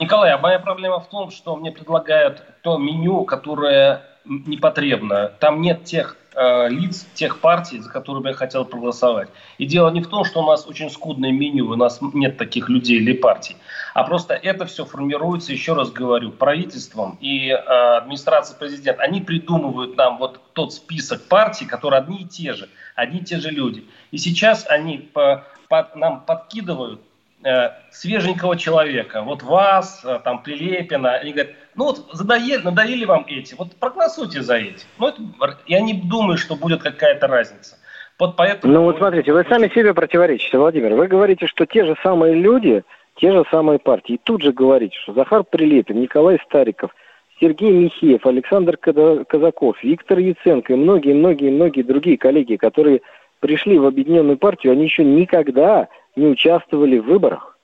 Николай, 0.00 0.32
а 0.32 0.38
моя 0.38 0.58
проблема 0.60 1.00
в 1.00 1.10
том, 1.10 1.30
что 1.30 1.56
мне 1.56 1.72
предлагают 1.72 2.42
то 2.62 2.78
меню, 2.78 3.24
которое 3.24 4.02
непотребно. 4.24 5.30
Там 5.40 5.60
нет 5.60 5.84
тех 5.84 6.16
э, 6.36 6.68
лиц, 6.68 7.06
тех 7.14 7.40
партий, 7.40 7.80
за 7.80 7.90
которые 7.90 8.22
бы 8.22 8.28
я 8.28 8.34
хотел 8.34 8.64
проголосовать. 8.64 9.28
И 9.58 9.66
дело 9.66 9.90
не 9.90 10.02
в 10.02 10.08
том, 10.08 10.24
что 10.24 10.42
у 10.42 10.46
нас 10.46 10.66
очень 10.66 10.90
скудное 10.90 11.32
меню, 11.32 11.70
у 11.70 11.76
нас 11.76 11.98
нет 12.12 12.36
таких 12.36 12.68
людей 12.68 12.98
или 12.98 13.14
партий, 13.14 13.56
а 13.94 14.04
просто 14.04 14.34
это 14.34 14.66
все 14.66 14.84
формируется, 14.84 15.52
еще 15.52 15.72
раз 15.72 15.90
говорю, 15.90 16.30
правительством 16.30 17.18
и 17.20 17.48
э, 17.48 17.54
администрацией 17.54 18.58
президента. 18.58 19.02
Они 19.02 19.20
придумывают 19.20 19.96
нам 19.96 20.18
вот 20.18 20.40
тот 20.52 20.72
список 20.72 21.24
партий, 21.24 21.64
которые 21.64 22.00
одни 22.00 22.22
и 22.22 22.24
те 22.26 22.52
же, 22.52 22.68
одни 22.94 23.20
и 23.20 23.24
те 23.24 23.38
же 23.38 23.50
люди. 23.50 23.86
И 24.10 24.18
сейчас 24.18 24.66
они 24.68 24.98
по, 24.98 25.44
по, 25.68 25.90
нам 25.94 26.20
подкидывают 26.20 27.00
э, 27.42 27.70
свеженького 27.90 28.56
человека, 28.56 29.22
вот 29.22 29.42
вас, 29.42 30.02
э, 30.04 30.20
там, 30.22 30.42
Прилепина, 30.42 31.14
они 31.14 31.32
говорят, 31.32 31.54
ну 31.76 31.84
вот 31.84 32.14
надоели, 32.14 32.62
надоели 32.62 33.04
вам 33.04 33.24
эти, 33.28 33.54
вот 33.54 33.76
проголосуйте 33.78 34.42
за 34.42 34.56
эти. 34.56 34.84
Ну, 34.98 35.08
это, 35.08 35.20
я 35.66 35.80
не 35.80 35.94
думаю, 35.94 36.38
что 36.38 36.56
будет 36.56 36.82
какая-то 36.82 37.26
разница. 37.26 37.76
Вот 38.18 38.36
поэтому... 38.36 38.72
Ну 38.72 38.82
вот 38.84 38.96
смотрите, 38.96 39.32
вы 39.32 39.44
сами 39.48 39.68
себе 39.68 39.92
противоречите, 39.92 40.56
Владимир. 40.56 40.94
Вы 40.94 41.06
говорите, 41.06 41.46
что 41.46 41.66
те 41.66 41.84
же 41.84 41.94
самые 42.02 42.34
люди, 42.34 42.82
те 43.16 43.30
же 43.30 43.44
самые 43.50 43.78
партии. 43.78 44.14
И 44.14 44.20
тут 44.22 44.42
же 44.42 44.52
говорите, 44.52 44.96
что 45.02 45.12
Захар 45.12 45.44
Прилепин, 45.44 46.00
Николай 46.00 46.38
Стариков, 46.46 46.92
Сергей 47.38 47.72
Михеев, 47.72 48.24
Александр 48.24 48.78
Казаков, 48.78 49.82
Виктор 49.82 50.18
Яценко 50.18 50.72
и 50.72 50.76
многие-многие-многие 50.76 51.82
другие 51.82 52.16
коллеги, 52.16 52.56
которые 52.56 53.02
пришли 53.40 53.78
в 53.78 53.84
Объединенную 53.84 54.38
партию, 54.38 54.72
они 54.72 54.84
еще 54.84 55.04
никогда 55.04 55.88
не 56.16 56.26
участвовали 56.26 56.98
в 56.98 57.04
выборах. 57.04 57.55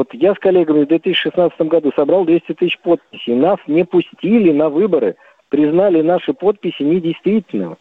Вот 0.00 0.14
я 0.14 0.34
с 0.34 0.38
коллегами 0.38 0.84
в 0.84 0.88
2016 0.88 1.60
году 1.60 1.92
собрал 1.94 2.24
200 2.24 2.54
тысяч 2.54 2.78
подписей. 2.78 3.34
Нас 3.34 3.58
не 3.66 3.84
пустили 3.84 4.50
на 4.50 4.70
выборы, 4.70 5.16
признали 5.50 6.00
наши 6.00 6.32
подписи 6.32 6.82
недействительными. 6.82 7.76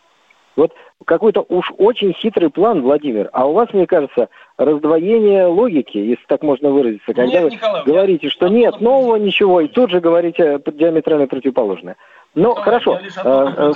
Вот 0.57 0.73
какой-то 1.05 1.45
уж 1.47 1.71
очень 1.77 2.11
хитрый 2.11 2.49
план, 2.49 2.81
Владимир. 2.81 3.29
А 3.31 3.47
у 3.47 3.53
вас, 3.53 3.71
мне 3.71 3.87
кажется, 3.87 4.27
раздвоение 4.57 5.45
логики, 5.45 5.97
если 5.97 6.25
так 6.27 6.43
можно 6.43 6.71
выразиться. 6.71 7.05
Когда 7.05 7.25
нет, 7.25 7.43
вы 7.43 7.51
Николай, 7.51 7.83
говорите, 7.85 8.27
что 8.27 8.49
нет 8.49 8.81
нового 8.81 9.15
ничего, 9.15 9.61
и 9.61 9.69
тут 9.69 9.89
же 9.89 10.01
говорите 10.01 10.59
диаметрально 10.73 11.27
противоположное. 11.27 11.95
Но 12.35 12.49
Николай, 12.49 12.63
хорошо. 12.65 12.93
Я 12.95 12.99
лишь 12.99 13.17
одно 13.17 13.31
а, 13.31 13.69
а, 13.69 13.73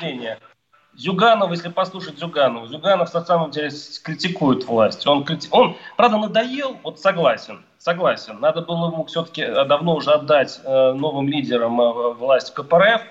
Зюганов, 0.95 1.51
если 1.51 1.69
послушать 1.69 2.19
Зюганова, 2.19 2.67
Зюганов 2.67 3.13
на 3.13 3.25
самом 3.25 3.51
деле 3.51 3.71
критикует 4.03 4.65
власть. 4.65 5.05
Он, 5.07 5.23
крити... 5.23 5.47
он 5.51 5.75
правда, 5.97 6.17
надоел, 6.17 6.77
вот 6.83 6.99
согласен, 6.99 7.63
согласен. 7.79 8.39
Надо 8.39 8.61
было 8.61 8.91
ему 8.91 9.05
все-таки 9.05 9.41
э, 9.41 9.65
давно 9.65 9.95
уже 9.95 10.11
отдать 10.11 10.61
э, 10.63 10.93
новым 10.93 11.27
лидерам 11.27 11.81
э, 11.81 12.13
власть 12.13 12.53
КПРФ, 12.53 13.01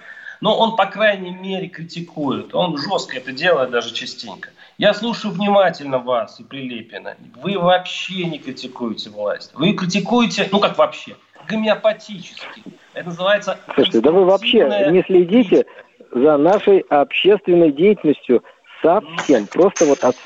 но 0.40 0.56
он, 0.56 0.76
по 0.76 0.86
крайней 0.86 1.30
мере, 1.30 1.68
критикует. 1.68 2.54
Он 2.54 2.76
жестко 2.78 3.16
это 3.16 3.32
делает 3.32 3.70
даже 3.70 3.92
частенько. 3.92 4.50
Я 4.78 4.94
слушаю 4.94 5.34
внимательно 5.34 5.98
вас 5.98 6.40
и 6.40 6.44
Прилепина. 6.44 7.16
Вы 7.42 7.58
вообще 7.58 8.24
не 8.24 8.38
критикуете 8.38 9.10
власть. 9.10 9.50
Вы 9.54 9.72
критикуете, 9.72 10.48
ну 10.50 10.60
как 10.60 10.78
вообще, 10.78 11.16
гомеопатически. 11.48 12.62
Это 12.94 13.06
называется... 13.06 13.58
Слушайте, 13.74 14.00
да 14.00 14.12
вы 14.12 14.24
вообще 14.24 14.64
не 14.90 15.02
следите 15.02 15.66
за 16.12 16.37
нашей 16.37 16.81
общественной 16.88 17.72
деятельностью 17.72 18.42
совсем. 18.83 19.46
Просто 19.46 19.87
вот 19.87 20.05
от, 20.05 20.16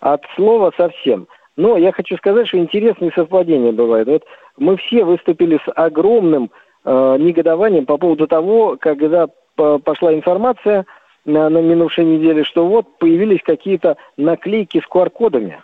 от 0.00 0.22
слова 0.34 0.72
совсем. 0.76 1.28
Но 1.56 1.76
я 1.76 1.92
хочу 1.92 2.16
сказать, 2.16 2.48
что 2.48 2.58
интересные 2.58 3.12
совпадения 3.12 3.72
бывают. 3.72 4.08
Вот 4.08 4.24
мы 4.56 4.76
все 4.76 5.04
выступили 5.04 5.58
с 5.64 5.72
огромным 5.74 6.50
э, 6.84 7.16
негодованием 7.18 7.86
по 7.86 7.96
поводу 7.96 8.26
того, 8.26 8.76
когда 8.80 9.28
пошла 9.54 10.12
информация 10.12 10.84
на, 11.24 11.48
на 11.48 11.58
минувшей 11.58 12.04
неделе, 12.04 12.42
что 12.44 12.66
вот 12.66 12.98
появились 12.98 13.40
какие-то 13.44 13.96
наклейки 14.16 14.80
с 14.80 14.88
QR-кодами. 14.92 15.62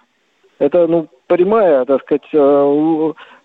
Это, 0.59 0.87
ну, 0.87 1.09
прямая, 1.27 1.85
так 1.87 2.03
сказать, 2.03 2.29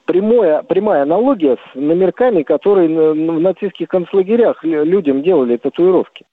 прямая, 0.06 0.64
прямая 0.64 1.04
аналогия 1.04 1.58
с 1.58 1.76
номерками, 1.76 2.44
которые 2.44 2.88
в 2.88 3.40
нацистских 3.40 3.88
концлагерях 3.90 4.64
людям 4.64 5.22
делали 5.22 5.58
татуировки. 5.58 6.26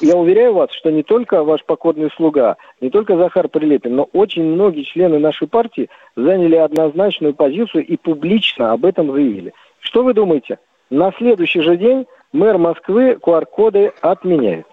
Я 0.00 0.16
уверяю 0.16 0.54
вас, 0.54 0.70
что 0.72 0.90
не 0.90 1.02
только 1.02 1.44
ваш 1.44 1.62
покорный 1.64 2.10
слуга, 2.16 2.56
не 2.80 2.88
только 2.88 3.16
Захар 3.16 3.48
Прилепин, 3.48 3.94
но 3.94 4.08
очень 4.14 4.44
многие 4.44 4.82
члены 4.82 5.18
нашей 5.18 5.46
партии 5.46 5.90
заняли 6.16 6.56
однозначную 6.56 7.34
позицию 7.34 7.84
и 7.84 7.96
публично 7.96 8.72
об 8.72 8.86
этом 8.86 9.12
заявили. 9.12 9.52
Что 9.80 10.02
вы 10.02 10.14
думаете? 10.14 10.58
На 10.88 11.12
следующий 11.12 11.60
же 11.60 11.76
день 11.76 12.06
мэр 12.32 12.56
Москвы 12.56 13.18
QR-коды 13.20 13.92
отменяет. 14.00 14.66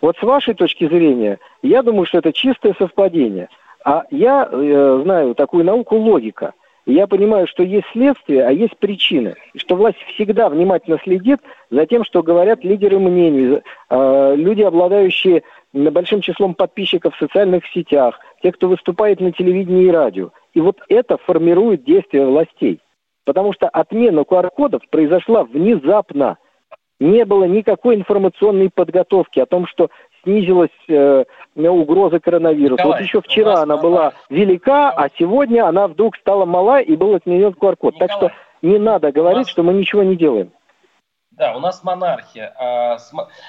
Вот 0.00 0.16
с 0.18 0.22
вашей 0.22 0.54
точки 0.54 0.86
зрения, 0.86 1.40
я 1.62 1.82
думаю, 1.82 2.06
что 2.06 2.18
это 2.18 2.32
чистое 2.32 2.74
совпадение. 2.78 3.48
А 3.84 4.04
я 4.10 4.48
э, 4.50 5.00
знаю 5.02 5.34
такую 5.34 5.64
науку 5.64 5.96
логика– 5.96 6.52
я 6.86 7.06
понимаю, 7.06 7.46
что 7.46 7.62
есть 7.62 7.86
следствие, 7.92 8.46
а 8.46 8.50
есть 8.50 8.76
причины. 8.76 9.36
Что 9.56 9.74
власть 9.74 9.98
всегда 10.14 10.48
внимательно 10.48 10.98
следит 11.02 11.40
за 11.70 11.86
тем, 11.86 12.04
что 12.04 12.22
говорят 12.22 12.62
лидеры 12.62 12.98
мнений, 12.98 13.62
э, 13.88 14.34
люди, 14.36 14.62
обладающие 14.62 15.42
большим 15.72 16.20
числом 16.20 16.54
подписчиков 16.54 17.14
в 17.14 17.18
социальных 17.18 17.66
сетях, 17.72 18.20
те, 18.42 18.52
кто 18.52 18.68
выступает 18.68 19.20
на 19.20 19.32
телевидении 19.32 19.86
и 19.86 19.90
радио. 19.90 20.30
И 20.52 20.60
вот 20.60 20.78
это 20.88 21.16
формирует 21.16 21.84
действия 21.84 22.26
властей. 22.26 22.80
Потому 23.24 23.54
что 23.54 23.68
отмена 23.68 24.20
QR-кодов 24.20 24.82
произошла 24.90 25.44
внезапно. 25.44 26.36
Не 27.00 27.24
было 27.24 27.44
никакой 27.44 27.96
информационной 27.96 28.70
подготовки 28.70 29.40
о 29.40 29.46
том, 29.46 29.66
что 29.66 29.88
снизилась 30.24 30.70
э, 30.88 31.24
угроза 31.54 32.18
коронавируса. 32.18 32.82
Николай, 32.82 32.98
вот 32.98 33.06
еще 33.06 33.20
вчера 33.20 33.62
она 33.62 33.76
была 33.76 34.12
велика, 34.28 34.90
а 34.90 35.08
сегодня 35.18 35.66
она 35.66 35.86
вдруг 35.88 36.16
стала 36.16 36.44
мала 36.44 36.80
и 36.80 36.96
был 36.96 37.14
отменен 37.14 37.50
QR-код. 37.50 37.98
Так 37.98 38.10
что 38.10 38.32
не 38.62 38.78
надо 38.78 39.12
говорить, 39.12 39.46
нас... 39.46 39.50
что 39.50 39.62
мы 39.62 39.74
ничего 39.74 40.02
не 40.02 40.16
делаем. 40.16 40.50
Да, 41.32 41.56
у 41.56 41.60
нас 41.60 41.82
монархия. 41.82 42.54
А, 42.58 42.96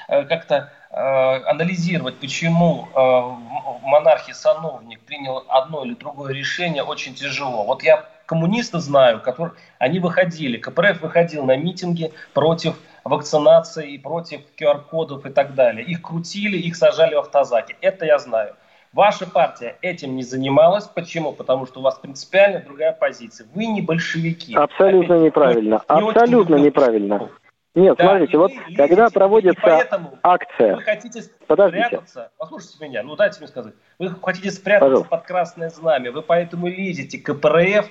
э, 0.08 0.24
как-то 0.26 0.72
а, 0.90 1.42
анализировать, 1.52 2.20
почему 2.20 2.88
а, 2.96 3.38
монархия 3.84 4.34
сановник 4.34 5.02
принял 5.02 5.44
одно 5.50 5.86
или 5.86 5.94
другое 5.94 6.34
решение, 6.34 6.84
очень 6.84 7.14
тяжело. 7.14 7.64
Вот 7.64 7.84
я 7.84 8.06
коммунисты 8.26 8.80
знаю, 8.80 9.22
которые, 9.22 9.56
они 9.80 10.00
выходили, 10.00 10.58
КПРФ 10.58 11.02
выходил 11.02 11.46
на 11.46 11.56
митинги 11.58 12.12
против 12.34 12.76
вакцинации 13.04 13.94
и 13.94 13.98
против 13.98 14.42
QR-кодов 14.60 15.26
и 15.26 15.30
так 15.30 15.54
далее. 15.56 15.86
Их 15.86 16.02
крутили, 16.02 16.58
их 16.58 16.76
сажали 16.76 17.16
в 17.16 17.20
автозаки. 17.20 17.76
Это 17.82 18.06
я 18.06 18.18
знаю. 18.20 18.56
Ваша 18.94 19.30
партия 19.30 19.76
этим 19.82 20.16
не 20.16 20.24
занималась. 20.24 20.86
Почему? 20.86 21.34
Потому 21.34 21.66
что 21.66 21.82
у 21.82 21.84
вас 21.84 22.00
принципиально 22.00 22.62
другая 22.62 22.94
позиция. 22.94 23.46
Вы 23.54 23.66
не 23.66 23.82
большевики. 23.82 24.56
Абсолютно 24.56 25.16
Опять, 25.16 25.26
неправильно. 25.26 25.82
Не 25.90 26.10
Абсолютно 26.10 26.56
неправильно. 26.56 27.30
Нет, 27.76 27.98
да, 27.98 28.06
смотрите, 28.06 28.38
вот 28.38 28.52
лезете, 28.52 28.78
когда 28.78 29.10
проводится 29.10 29.86
акция... 30.24 30.78
Вы 30.78 30.82
хотите 30.84 31.24
Подождите. 31.46 31.88
спрятаться... 31.88 32.32
Послушайте 32.38 32.78
меня, 32.80 33.04
ну 33.04 33.18
дайте 33.18 33.40
мне 33.40 33.50
сказать. 33.50 33.74
Вы 34.00 34.12
хотите 34.12 34.50
спрятаться 34.50 34.86
Пожалуйста. 34.86 35.10
под 35.10 35.24
красное 35.26 35.70
знамя, 35.70 36.14
вы 36.14 36.22
поэтому 36.22 36.68
лезете 36.68 37.18
к 37.18 37.26
КПРФ 37.26 37.90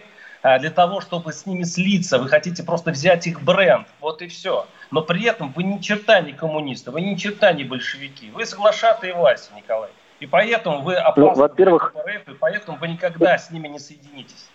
для 0.60 0.70
того, 0.70 1.00
чтобы 1.00 1.32
с 1.32 1.46
ними 1.46 1.64
слиться. 1.64 2.18
Вы 2.18 2.28
хотите 2.28 2.62
просто 2.62 2.90
взять 2.90 3.26
их 3.26 3.42
бренд. 3.42 3.86
Вот 4.00 4.22
и 4.22 4.28
все 4.28 4.66
но 4.94 5.02
при 5.02 5.24
этом 5.24 5.52
вы 5.56 5.64
ни 5.64 5.78
черта 5.78 6.20
не 6.20 6.32
коммунисты, 6.32 6.92
вы 6.92 7.00
ни 7.00 7.16
черта 7.16 7.52
не 7.52 7.64
большевики, 7.64 8.30
вы 8.32 8.46
соглашатые 8.46 9.12
власти, 9.12 9.52
Николай. 9.56 9.90
И 10.20 10.26
поэтому 10.26 10.82
вы 10.82 10.94
опасны 10.94 11.24
ну, 11.24 11.34
во-первых, 11.34 11.92
КПРФ, 11.92 12.28
и 12.28 12.38
поэтому 12.38 12.78
вы 12.78 12.86
никогда 12.86 13.36
с 13.36 13.50
ними 13.50 13.66
не 13.66 13.80
соединитесь. 13.80 14.48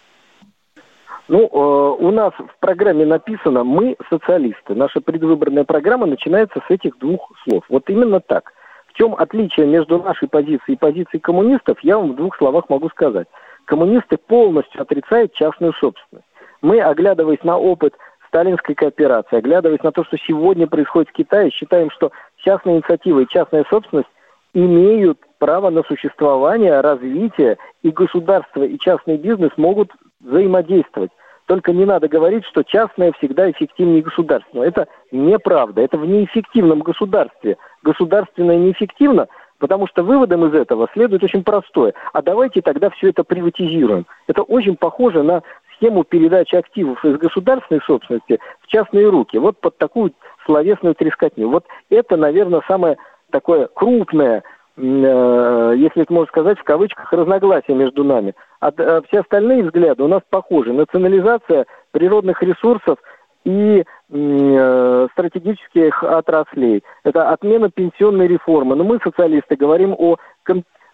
Ну, 1.28 1.44
э, 1.44 2.04
у 2.04 2.12
нас 2.12 2.34
в 2.36 2.58
программе 2.62 3.06
написано 3.06 3.66
«Мы 3.66 3.98
социалисты». 4.10 4.74
Наша 4.76 5.02
предвыборная 5.02 5.66
программа 5.66 6.06
начинается 6.06 6.62
с 6.66 6.72
этих 6.72 6.98
двух 7.00 7.34
слов. 7.44 7.66
Вот 7.68 7.90
именно 7.90 8.22
так. 8.22 8.54
В 8.88 8.94
чем 8.94 9.14
отличие 9.16 9.68
между 9.68 10.02
нашей 10.02 10.30
позицией 10.30 10.76
и 10.76 10.78
позицией 10.78 11.20
коммунистов, 11.20 11.78
я 11.82 11.98
вам 11.98 12.14
в 12.14 12.16
двух 12.16 12.38
словах 12.38 12.70
могу 12.70 12.90
сказать. 12.90 13.28
Коммунисты 13.70 14.18
полностью 14.18 14.82
отрицают 14.82 15.34
частную 15.34 15.74
собственность. 15.74 16.26
Мы, 16.64 16.82
оглядываясь 16.82 17.44
на 17.44 17.56
опыт 17.60 17.94
сталинской 18.28 18.74
кооперации, 18.74 19.38
оглядываясь 19.38 19.84
на 19.84 19.92
то, 19.92 20.04
что 20.04 20.18
сегодня 20.18 20.66
происходит 20.66 21.10
в 21.10 21.14
Китае, 21.14 21.52
считаем, 21.52 21.92
что 21.92 22.12
частная 22.38 22.78
инициатива 22.78 23.20
и 23.20 23.28
частная 23.28 23.64
собственность 23.70 24.10
имеют 24.56 25.20
право 25.38 25.70
на 25.70 25.84
существование, 25.84 26.82
развитие, 26.82 27.60
и 27.84 27.92
государство, 27.92 28.64
и 28.64 28.80
частный 28.80 29.18
бизнес 29.18 29.52
могут 29.56 29.92
взаимодействовать. 30.20 31.12
Только 31.46 31.72
не 31.72 31.86
надо 31.86 32.08
говорить, 32.08 32.46
что 32.46 32.64
частное 32.64 33.12
всегда 33.20 33.52
эффективнее 33.52 34.02
государственного. 34.02 34.66
Это 34.66 34.88
неправда. 35.12 35.82
Это 35.82 36.00
в 36.00 36.08
неэффективном 36.08 36.80
государстве. 36.80 37.58
Государственное 37.84 38.58
неэффективно, 38.58 39.28
потому 39.60 39.88
что 39.88 40.04
выводом 40.04 40.46
из 40.46 40.54
этого 40.54 40.88
следует 40.94 41.24
очень 41.24 41.44
простое. 41.44 41.94
А 42.14 42.22
давайте 42.22 42.62
тогда 42.62 42.90
все 42.90 43.10
это 43.10 43.24
приватизируем. 43.24 44.06
Это 44.28 44.42
очень 44.42 44.76
похоже 44.76 45.22
на 45.22 45.44
систему 45.72 46.04
передачи 46.04 46.56
активов 46.56 47.04
из 47.06 47.18
государственной 47.18 47.82
собственности 47.82 48.40
в 48.62 48.68
частные 48.68 49.08
руки. 49.10 49.38
Вот 49.38 49.60
под 49.60 49.78
такую 49.78 50.14
словесную 50.46 50.96
трескотню. 50.96 51.50
Вот 51.50 51.66
это, 51.90 52.18
наверное, 52.18 52.62
самое 52.68 52.98
такое 53.32 53.68
крупное, 53.68 54.44
э, 54.76 55.74
если 55.78 56.02
это 56.02 56.14
можно 56.14 56.28
сказать, 56.28 56.60
в 56.60 56.64
кавычках, 56.64 57.12
разногласие 57.14 57.78
между 57.78 58.04
нами. 58.04 58.34
А, 58.60 58.70
а 58.78 59.02
все 59.08 59.22
остальные 59.22 59.64
взгляды 59.64 60.04
у 60.04 60.08
нас 60.08 60.22
похожи. 60.30 60.74
Национализация 60.74 61.66
природных 61.92 62.42
ресурсов 62.42 62.98
и 63.46 63.84
э, 64.10 65.08
стратегических 65.14 66.04
отраслей. 66.04 66.84
Это 67.04 67.30
отмена 67.30 67.70
пенсионной 67.70 68.28
реформы. 68.28 68.76
Но 68.76 68.84
мы, 68.84 69.00
социалисты, 69.04 69.56
говорим 69.56 69.96
о 69.98 70.18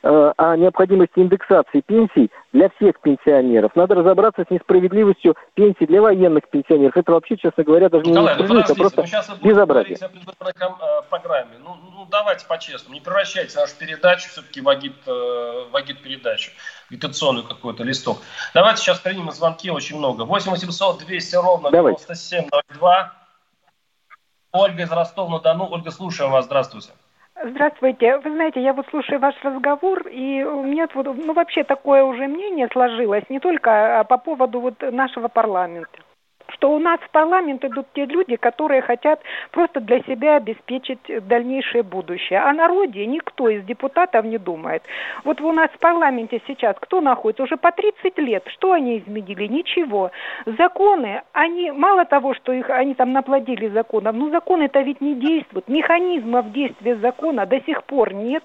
о 0.05 0.55
необходимости 0.55 1.17
индексации 1.17 1.81
пенсий 1.81 2.29
для 2.53 2.69
всех 2.69 2.99
пенсионеров. 3.01 3.75
Надо 3.75 3.95
разобраться 3.95 4.45
с 4.47 4.51
несправедливостью 4.51 5.35
пенсий 5.55 5.87
для 5.87 6.01
военных 6.01 6.47
пенсионеров. 6.49 6.95
Это 6.95 7.11
вообще, 7.11 7.37
честно 7.37 7.63
говоря, 7.63 7.89
даже 7.89 8.05
Николай, 8.05 8.35
не 8.35 8.41
несправедливость, 8.41 8.69
а 8.69 8.75
просто 8.75 9.07
сейчас 9.07 9.29
безобразие. 9.41 9.97
О 9.99 10.09
предвыборной 10.09 10.53
э, 10.53 11.01
программе. 11.09 11.57
Ну, 11.63 11.75
ну, 11.75 12.07
давайте 12.11 12.45
по-честному. 12.45 12.93
Не 12.93 13.01
превращайте 13.01 13.57
нашу 13.57 13.75
передачу 13.77 14.29
все-таки 14.29 14.61
в 14.61 14.69
агит, 14.69 14.95
э, 15.07 15.11
в 15.71 15.75
агит 15.75 16.01
передачу, 16.01 16.51
агитационную 16.91 17.47
какой-то 17.47 17.83
листок. 17.83 18.19
Давайте 18.53 18.81
сейчас 18.81 18.99
примем 18.99 19.31
звонки 19.31 19.71
очень 19.71 19.97
много. 19.97 20.23
8 20.23 20.51
800 20.51 20.99
200 20.99 21.35
ровно 21.35 21.71
9702. 21.71 23.13
Ольга 24.51 24.83
из 24.83 24.91
Ростова-на-Дону. 24.91 25.67
Ольга, 25.71 25.91
слушаем 25.91 26.31
вас. 26.31 26.45
Здравствуйте. 26.45 26.91
Здравствуйте. 27.47 28.17
Вы 28.17 28.31
знаете, 28.31 28.60
я 28.60 28.73
вот 28.73 28.88
слушаю 28.89 29.19
ваш 29.19 29.36
разговор, 29.43 30.08
и 30.08 30.41
у 30.41 30.63
меня 30.63 30.88
вот, 30.95 31.05
ну, 31.05 31.34
вообще 31.34 31.63
такое 31.63 32.03
уже 32.03 32.27
мнение 32.27 32.67
сложилось, 32.71 33.23
не 33.29 33.39
только 33.39 33.99
а 33.99 34.03
по 34.03 34.17
поводу 34.17 34.60
вот 34.60 34.81
нашего 34.81 35.27
парламента 35.27 35.99
что 36.55 36.71
у 36.71 36.79
нас 36.79 36.99
в 37.01 37.09
парламент 37.09 37.63
идут 37.63 37.87
те 37.93 38.05
люди, 38.05 38.35
которые 38.35 38.81
хотят 38.81 39.19
просто 39.51 39.79
для 39.79 39.99
себя 40.01 40.37
обеспечить 40.37 40.99
дальнейшее 41.27 41.83
будущее. 41.83 42.39
О 42.39 42.53
народе 42.53 43.05
никто 43.05 43.49
из 43.49 43.63
депутатов 43.65 44.25
не 44.25 44.37
думает. 44.37 44.83
Вот 45.23 45.41
у 45.41 45.51
нас 45.51 45.69
в 45.71 45.79
парламенте 45.79 46.41
сейчас 46.47 46.75
кто 46.79 47.01
находится? 47.01 47.43
Уже 47.43 47.57
по 47.57 47.71
30 47.71 48.17
лет. 48.19 48.43
Что 48.47 48.71
они 48.71 48.99
изменили? 48.99 49.47
Ничего. 49.47 50.11
Законы, 50.45 51.21
они 51.33 51.71
мало 51.71 52.05
того, 52.05 52.33
что 52.33 52.53
их 52.53 52.69
они 52.69 52.93
там 52.93 53.11
наплодили 53.13 53.67
законов, 53.67 54.15
но 54.15 54.29
законы-то 54.29 54.81
ведь 54.81 55.01
не 55.01 55.15
действуют. 55.15 55.67
Механизмов 55.67 56.51
действия 56.51 56.95
закона 56.97 57.45
до 57.45 57.59
сих 57.61 57.83
пор 57.83 58.13
нет. 58.13 58.43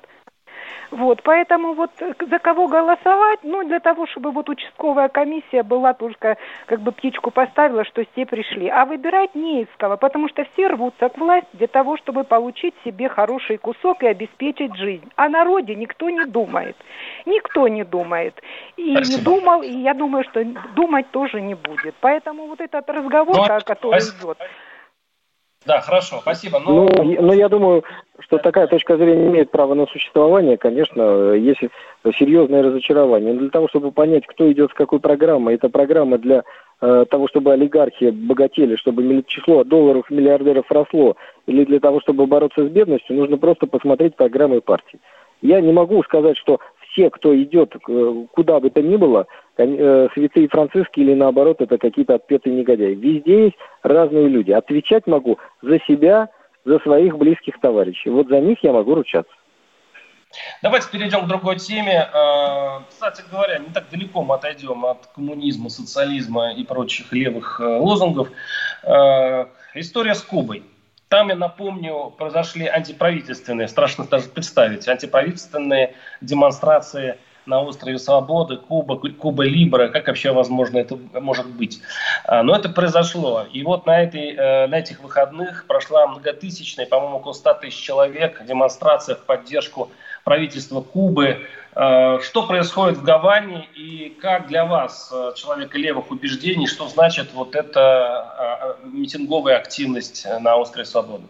Вот, 0.90 1.22
поэтому 1.22 1.74
вот 1.74 1.90
за 1.98 2.38
кого 2.38 2.66
голосовать, 2.66 3.40
ну, 3.42 3.62
для 3.64 3.80
того, 3.80 4.06
чтобы 4.06 4.32
вот 4.32 4.48
участковая 4.48 5.08
комиссия 5.08 5.62
была 5.62 5.94
только, 5.94 6.36
как 6.66 6.80
бы 6.80 6.90
птичку 6.92 7.30
поставила, 7.30 7.84
что 7.84 8.04
все 8.12 8.26
пришли. 8.26 8.68
А 8.68 8.84
выбирать 8.84 9.34
не 9.34 9.62
из 9.62 9.68
кого, 9.76 9.96
потому 9.96 10.28
что 10.28 10.44
все 10.52 10.68
рвутся 10.68 11.08
к 11.08 11.18
власти 11.18 11.48
для 11.52 11.68
того, 11.68 11.96
чтобы 11.96 12.24
получить 12.24 12.74
себе 12.84 13.08
хороший 13.08 13.58
кусок 13.58 14.02
и 14.02 14.08
обеспечить 14.08 14.74
жизнь. 14.76 15.08
О 15.16 15.28
народе 15.28 15.74
никто 15.74 16.10
не 16.10 16.24
думает. 16.24 16.76
Никто 17.24 17.68
не 17.68 17.84
думает. 17.84 18.40
И 18.76 18.94
Спасибо. 18.96 19.18
не 19.18 19.24
думал, 19.24 19.62
и 19.62 19.70
я 19.70 19.94
думаю, 19.94 20.24
что 20.24 20.44
думать 20.74 21.10
тоже 21.10 21.40
не 21.40 21.54
будет. 21.54 21.94
Поэтому 22.00 22.46
вот 22.46 22.60
этот 22.60 22.88
разговор, 22.90 23.36
ну, 23.36 23.58
который 23.64 24.00
идет... 24.00 24.38
Да, 25.66 25.80
хорошо, 25.82 26.20
спасибо. 26.22 26.58
Но... 26.58 26.88
Ну, 26.88 27.16
ну, 27.20 27.32
я 27.34 27.50
думаю, 27.50 27.84
что 28.20 28.38
такая 28.38 28.66
точка 28.66 28.96
зрения 28.96 29.26
имеет 29.26 29.50
право 29.50 29.74
на 29.74 29.86
существование, 29.86 30.56
конечно, 30.56 31.32
есть 31.32 31.60
серьезное 32.18 32.62
разочарование. 32.62 33.34
Но 33.34 33.40
для 33.40 33.50
того, 33.50 33.68
чтобы 33.68 33.92
понять, 33.92 34.26
кто 34.26 34.50
идет 34.50 34.70
с 34.70 34.74
какой 34.74 35.00
программой, 35.00 35.56
это 35.56 35.68
программа 35.68 36.16
для 36.16 36.44
э, 36.80 37.04
того, 37.10 37.28
чтобы 37.28 37.52
олигархи 37.52 38.08
богатели, 38.08 38.76
чтобы 38.76 39.22
число 39.26 39.62
долларов 39.62 40.08
миллиардеров 40.08 40.64
росло, 40.70 41.16
или 41.46 41.66
для 41.66 41.78
того, 41.78 42.00
чтобы 42.00 42.26
бороться 42.26 42.66
с 42.66 42.70
бедностью, 42.70 43.16
нужно 43.16 43.36
просто 43.36 43.66
посмотреть 43.66 44.16
программы 44.16 44.62
партии. 44.62 44.98
Я 45.42 45.60
не 45.60 45.72
могу 45.72 46.02
сказать, 46.04 46.38
что 46.38 46.60
все, 46.90 47.10
кто 47.10 47.36
идет 47.36 47.74
э, 47.86 48.24
куда 48.32 48.60
бы 48.60 48.70
то 48.70 48.80
ни 48.80 48.96
было, 48.96 49.26
святые 50.14 50.48
франциски 50.48 51.00
или 51.00 51.14
наоборот, 51.14 51.60
это 51.60 51.78
какие-то 51.78 52.14
отпетые 52.14 52.56
негодяи. 52.56 52.94
Везде 52.94 53.44
есть 53.44 53.56
разные 53.82 54.28
люди. 54.28 54.52
Отвечать 54.52 55.06
могу 55.06 55.38
за 55.62 55.78
себя, 55.86 56.28
за 56.64 56.78
своих 56.80 57.16
близких 57.18 57.60
товарищей. 57.60 58.10
Вот 58.10 58.28
за 58.28 58.40
них 58.40 58.58
я 58.62 58.72
могу 58.72 58.94
ручаться. 58.94 59.32
Давайте 60.62 60.88
перейдем 60.90 61.24
к 61.24 61.28
другой 61.28 61.56
теме. 61.56 62.08
Э, 62.12 62.80
кстати 62.88 63.22
говоря, 63.30 63.58
не 63.58 63.72
так 63.72 63.88
далеко 63.90 64.22
мы 64.22 64.36
отойдем 64.36 64.86
от 64.86 65.06
коммунизма, 65.14 65.70
социализма 65.70 66.52
и 66.52 66.64
прочих 66.64 67.12
левых 67.12 67.60
лозунгов. 67.60 68.28
История 69.74 70.14
с 70.14 70.22
Кубой. 70.22 70.62
Там, 71.10 71.28
я 71.28 71.34
напомню, 71.34 72.14
произошли 72.16 72.66
антиправительственные, 72.66 73.66
страшно 73.66 74.04
даже 74.04 74.28
представить, 74.28 74.86
антиправительственные 74.86 75.94
демонстрации 76.20 77.18
на 77.50 77.60
острове 77.60 77.98
Свободы, 77.98 78.56
Куба, 78.56 78.96
Куба 78.96 79.44
Либра, 79.44 79.88
как 79.88 80.06
вообще 80.06 80.32
возможно 80.32 80.78
это 80.78 80.96
может 81.20 81.46
быть. 81.46 81.82
А, 82.24 82.42
но 82.42 82.56
это 82.56 82.70
произошло. 82.70 83.44
И 83.52 83.62
вот 83.62 83.84
на, 83.86 84.02
этой, 84.02 84.34
э, 84.34 84.66
на 84.68 84.78
этих 84.78 85.00
выходных 85.00 85.66
прошла 85.66 86.06
многотысячная, 86.06 86.86
по-моему, 86.86 87.16
около 87.16 87.32
100 87.34 87.54
тысяч 87.54 87.80
человек 87.82 88.42
демонстрация 88.46 89.16
в 89.16 89.24
поддержку 89.24 89.90
правительства 90.24 90.80
Кубы. 90.80 91.40
Э, 91.74 92.20
что 92.22 92.46
происходит 92.46 92.98
в 92.98 93.02
Гаване 93.02 93.68
и 93.74 94.16
как 94.22 94.46
для 94.46 94.64
вас, 94.64 95.10
э, 95.12 95.32
человека 95.34 95.76
левых 95.76 96.10
убеждений, 96.10 96.68
что 96.68 96.88
значит 96.88 97.34
вот 97.34 97.54
эта 97.56 98.76
митинговая 98.84 99.56
активность 99.56 100.26
на 100.40 100.56
острове 100.56 100.86
Свободы? 100.86 101.24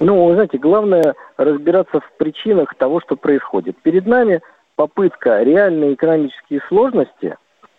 Ну, 0.00 0.26
вы 0.26 0.34
знаете, 0.34 0.58
главное 0.58 1.14
разбираться 1.36 2.00
в 2.00 2.12
причинах 2.18 2.74
того, 2.76 3.00
что 3.00 3.16
происходит. 3.16 3.76
Перед 3.82 4.06
нами 4.06 4.40
попытка 4.76 5.42
реальные 5.42 5.94
экономические 5.94 6.60
сложности 6.68 7.36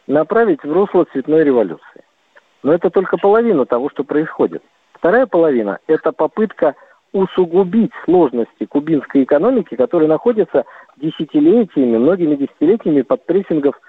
направить 0.08 0.64
в 0.64 0.72
русло 0.72 1.06
цветной 1.12 1.44
революции. 1.44 2.04
Но 2.62 2.74
это 2.74 2.90
только 2.90 3.18
половина 3.18 3.66
того, 3.66 3.90
что 3.90 4.04
происходит. 4.04 4.62
Вторая 4.94 5.28
половина– 5.28 5.80
это 5.88 6.12
попытка 6.12 6.76
усугубить 7.14 7.92
сложности 8.04 8.66
кубинской 8.66 9.24
экономики, 9.24 9.76
которая 9.76 10.10
находится 10.10 10.66
десятилетиями, 10.98 11.98
многими 11.98 12.36
десятилетиями 12.36 13.02
под 13.02 13.26
прессингов 13.26 13.80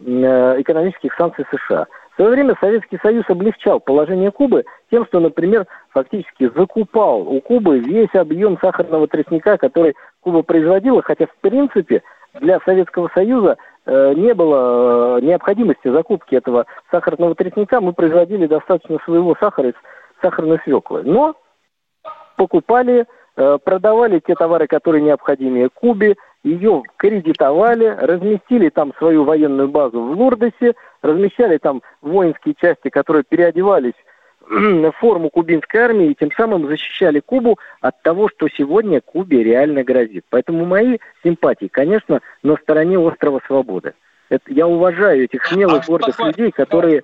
э, 0.00 0.60
экономических 0.60 1.14
санкций 1.14 1.46
США. 1.50 1.86
В 2.18 2.20
свое 2.20 2.32
время 2.32 2.56
Советский 2.60 2.98
Союз 3.00 3.24
облегчал 3.28 3.78
положение 3.78 4.32
Кубы 4.32 4.64
тем, 4.90 5.06
что, 5.06 5.20
например, 5.20 5.68
фактически 5.90 6.50
закупал 6.52 7.20
у 7.20 7.40
Кубы 7.40 7.78
весь 7.78 8.12
объем 8.12 8.58
сахарного 8.60 9.06
тростника, 9.06 9.56
который 9.56 9.94
Куба 10.18 10.42
производила, 10.42 11.00
хотя 11.00 11.26
в 11.26 11.36
принципе 11.40 12.02
для 12.40 12.58
Советского 12.64 13.08
Союза 13.14 13.56
э, 13.86 14.14
не 14.16 14.34
было 14.34 15.18
э, 15.18 15.20
необходимости 15.26 15.86
закупки 15.86 16.34
этого 16.34 16.66
сахарного 16.90 17.36
тростника. 17.36 17.80
Мы 17.80 17.92
производили 17.92 18.48
достаточно 18.48 18.98
своего 19.04 19.36
сахара 19.38 19.68
из 19.68 19.74
сахарной 20.20 20.58
свеклы. 20.64 21.04
Но 21.04 21.36
покупали, 22.34 23.06
э, 23.36 23.58
продавали 23.62 24.20
те 24.26 24.34
товары, 24.34 24.66
которые 24.66 25.04
необходимы 25.04 25.68
Кубе, 25.72 26.16
ее 26.42 26.82
кредитовали, 26.96 27.96
разместили 28.00 28.70
там 28.70 28.92
свою 28.98 29.22
военную 29.22 29.68
базу 29.68 30.00
в 30.00 30.18
Лурдосе, 30.18 30.74
размещали 31.02 31.58
там 31.58 31.82
воинские 32.00 32.54
части, 32.60 32.88
которые 32.88 33.24
переодевались 33.24 33.94
в 34.48 34.92
форму 34.92 35.30
кубинской 35.30 35.80
армии 35.80 36.10
и 36.10 36.14
тем 36.14 36.30
самым 36.32 36.66
защищали 36.66 37.20
Кубу 37.20 37.58
от 37.80 38.00
того, 38.02 38.28
что 38.28 38.48
сегодня 38.48 39.00
Кубе 39.00 39.42
реально 39.42 39.84
грозит. 39.84 40.24
Поэтому 40.30 40.64
мои 40.64 40.98
симпатии, 41.22 41.66
конечно, 41.66 42.20
на 42.42 42.56
стороне 42.56 42.98
острова 42.98 43.40
Свободы. 43.46 43.94
Это, 44.28 44.44
я 44.52 44.66
уважаю 44.66 45.24
этих 45.24 45.44
смелых, 45.46 45.84
а 45.84 45.86
гордых 45.86 46.18
людей, 46.20 46.50
которые... 46.50 47.02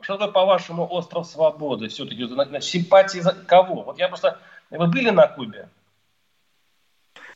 Что 0.00 0.18
такое, 0.18 0.32
по-вашему, 0.32 0.86
остров 0.88 1.26
свободы? 1.26 1.88
Все-таки 1.88 2.22
симпатии 2.60 3.18
за 3.18 3.32
кого? 3.32 3.82
Вот 3.82 3.98
я 3.98 4.08
просто... 4.08 4.38
Вы 4.70 4.86
были 4.86 5.10
на 5.10 5.26
Кубе? 5.26 5.68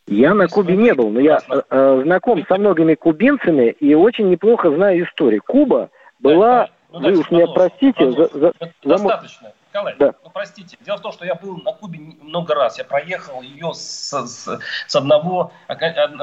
Я 0.06 0.34
на 0.34 0.48
Кубе 0.48 0.76
не 0.76 0.92
был, 0.94 1.10
но 1.10 1.20
я 1.20 1.38
э, 1.48 1.62
э, 1.70 2.02
знаком 2.04 2.44
со 2.46 2.56
многими 2.56 2.94
кубинцами 2.94 3.70
и 3.70 3.94
очень 3.94 4.28
неплохо 4.28 4.70
знаю 4.70 5.04
историю. 5.04 5.42
Куба 5.46 5.90
была, 6.18 6.68
ну, 6.90 7.00
вы 7.00 7.18
уж 7.18 7.30
меня 7.30 7.46
простите, 7.46 8.10
за, 8.10 8.28
за, 8.32 8.52
достаточно. 8.82 9.52
Николай, 9.72 9.94
да. 10.00 10.14
ну 10.24 10.30
простите. 10.30 10.76
Дело 10.80 10.96
в 10.96 11.00
том, 11.00 11.12
что 11.12 11.24
я 11.24 11.36
был 11.36 11.58
на 11.58 11.72
Кубе 11.72 12.00
много 12.22 12.56
раз. 12.56 12.76
Я 12.78 12.84
проехал 12.84 13.40
ее 13.40 13.72
с, 13.72 14.10
с, 14.12 14.61
с 14.88 14.96
одного 14.96 15.53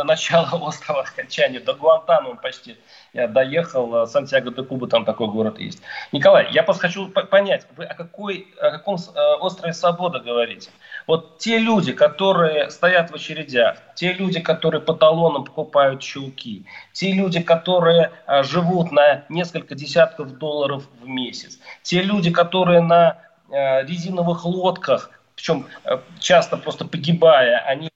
начала 0.03 0.49
острова 0.61 1.03
окончания 1.03 1.61
до 1.61 1.73
Гуантанамо 1.73 2.35
почти. 2.35 2.77
Я 3.13 3.29
доехал, 3.29 4.03
э, 4.03 4.07
Сантьяго 4.07 4.51
де 4.51 4.63
Куба, 4.63 4.87
там 4.87 5.05
такой 5.05 5.27
город 5.27 5.59
есть. 5.59 5.81
Николай, 6.11 6.51
я 6.51 6.63
просто 6.63 6.87
хочу 6.87 7.07
понять, 7.07 7.65
вы 7.77 7.85
о, 7.85 7.93
какой, 7.93 8.53
о 8.59 8.71
каком 8.71 8.97
острове 9.39 9.73
Свобода 9.73 10.19
говорите? 10.19 10.69
Вот 11.07 11.37
те 11.37 11.57
люди, 11.57 11.93
которые 11.93 12.69
стоят 12.69 13.11
в 13.11 13.15
очередях, 13.15 13.77
те 13.95 14.11
люди, 14.11 14.41
которые 14.41 14.81
по 14.81 14.93
талонам 14.93 15.45
покупают 15.45 16.01
чулки, 16.01 16.65
те 16.91 17.13
люди, 17.13 17.41
которые 17.41 18.11
а, 18.25 18.43
живут 18.43 18.91
на 18.91 19.23
несколько 19.29 19.73
десятков 19.73 20.37
долларов 20.37 20.83
в 21.01 21.07
месяц, 21.07 21.59
те 21.81 22.01
люди, 22.01 22.29
которые 22.29 22.81
на 22.81 23.21
а, 23.49 23.83
резиновых 23.83 24.43
лодках, 24.43 25.11
причем 25.35 25.65
а, 25.85 26.03
часто 26.19 26.57
просто 26.57 26.83
погибая, 26.83 27.59
они 27.65 27.89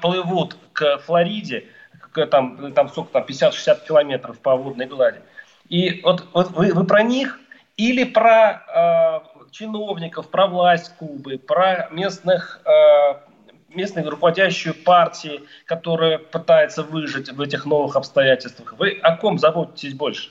плывут 0.00 0.56
к 0.72 0.98
Флориде, 0.98 1.66
к, 2.12 2.26
там, 2.26 2.72
там 2.72 2.88
сколько 2.88 3.12
там, 3.12 3.22
50-60 3.22 3.86
километров 3.86 4.40
по 4.40 4.56
водной 4.56 4.86
глади. 4.86 5.20
И 5.68 6.00
вот, 6.02 6.26
вот 6.32 6.50
вы, 6.50 6.72
вы 6.72 6.84
про 6.84 7.04
них 7.04 7.38
или 7.76 8.04
про 8.04 9.22
э, 9.34 9.35
чиновников, 9.58 10.30
про 10.30 10.46
власть 10.46 10.96
Кубы, 10.98 11.38
про 11.38 11.88
местных, 11.90 12.60
э, 12.64 13.74
местную 13.74 14.10
руководящую 14.10 14.74
партии, 14.74 15.42
которая 15.64 16.18
пытается 16.18 16.82
выжить 16.82 17.32
в 17.32 17.40
этих 17.40 17.66
новых 17.66 17.96
обстоятельствах. 17.96 18.74
Вы 18.78 18.98
о 19.02 19.16
ком 19.16 19.38
заботитесь 19.38 19.94
больше? 19.94 20.30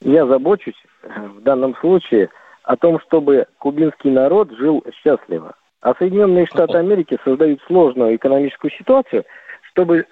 Я 0.00 0.26
забочусь 0.26 0.80
в 1.02 1.40
данном 1.42 1.74
случае 1.76 2.30
о 2.62 2.76
том, 2.76 3.00
чтобы 3.00 3.46
кубинский 3.58 4.10
народ 4.10 4.50
жил 4.52 4.84
счастливо. 5.02 5.54
А 5.80 5.94
Соединенные 5.98 6.46
Штаты 6.46 6.78
Америки 6.78 7.18
создают 7.24 7.60
сложную 7.66 8.16
экономическую 8.16 8.70
ситуацию, 8.70 9.24
чтобы 9.70 10.06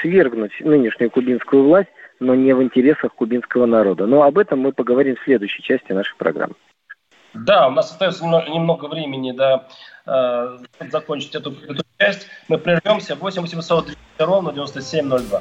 свергнуть 0.00 0.52
нынешнюю 0.60 1.10
кубинскую 1.10 1.64
власть 1.64 1.90
но 2.20 2.34
не 2.34 2.54
в 2.54 2.62
интересах 2.62 3.14
кубинского 3.14 3.66
народа. 3.66 4.06
Но 4.06 4.22
об 4.22 4.38
этом 4.38 4.60
мы 4.60 4.72
поговорим 4.72 5.16
в 5.16 5.24
следующей 5.24 5.62
части 5.62 5.92
нашей 5.92 6.16
программы. 6.16 6.54
Да, 7.34 7.68
у 7.68 7.70
нас 7.70 7.90
остается 7.90 8.24
немного 8.24 8.86
времени 8.86 9.32
до 9.32 9.68
э, 10.06 10.58
закончить 10.90 11.34
эту, 11.34 11.52
эту 11.52 11.82
часть. 11.98 12.26
Мы 12.48 12.58
прервемся. 12.58 13.14
8 13.14 13.42
800 13.42 13.96
ровно 14.18 14.52
9702. 14.52 15.40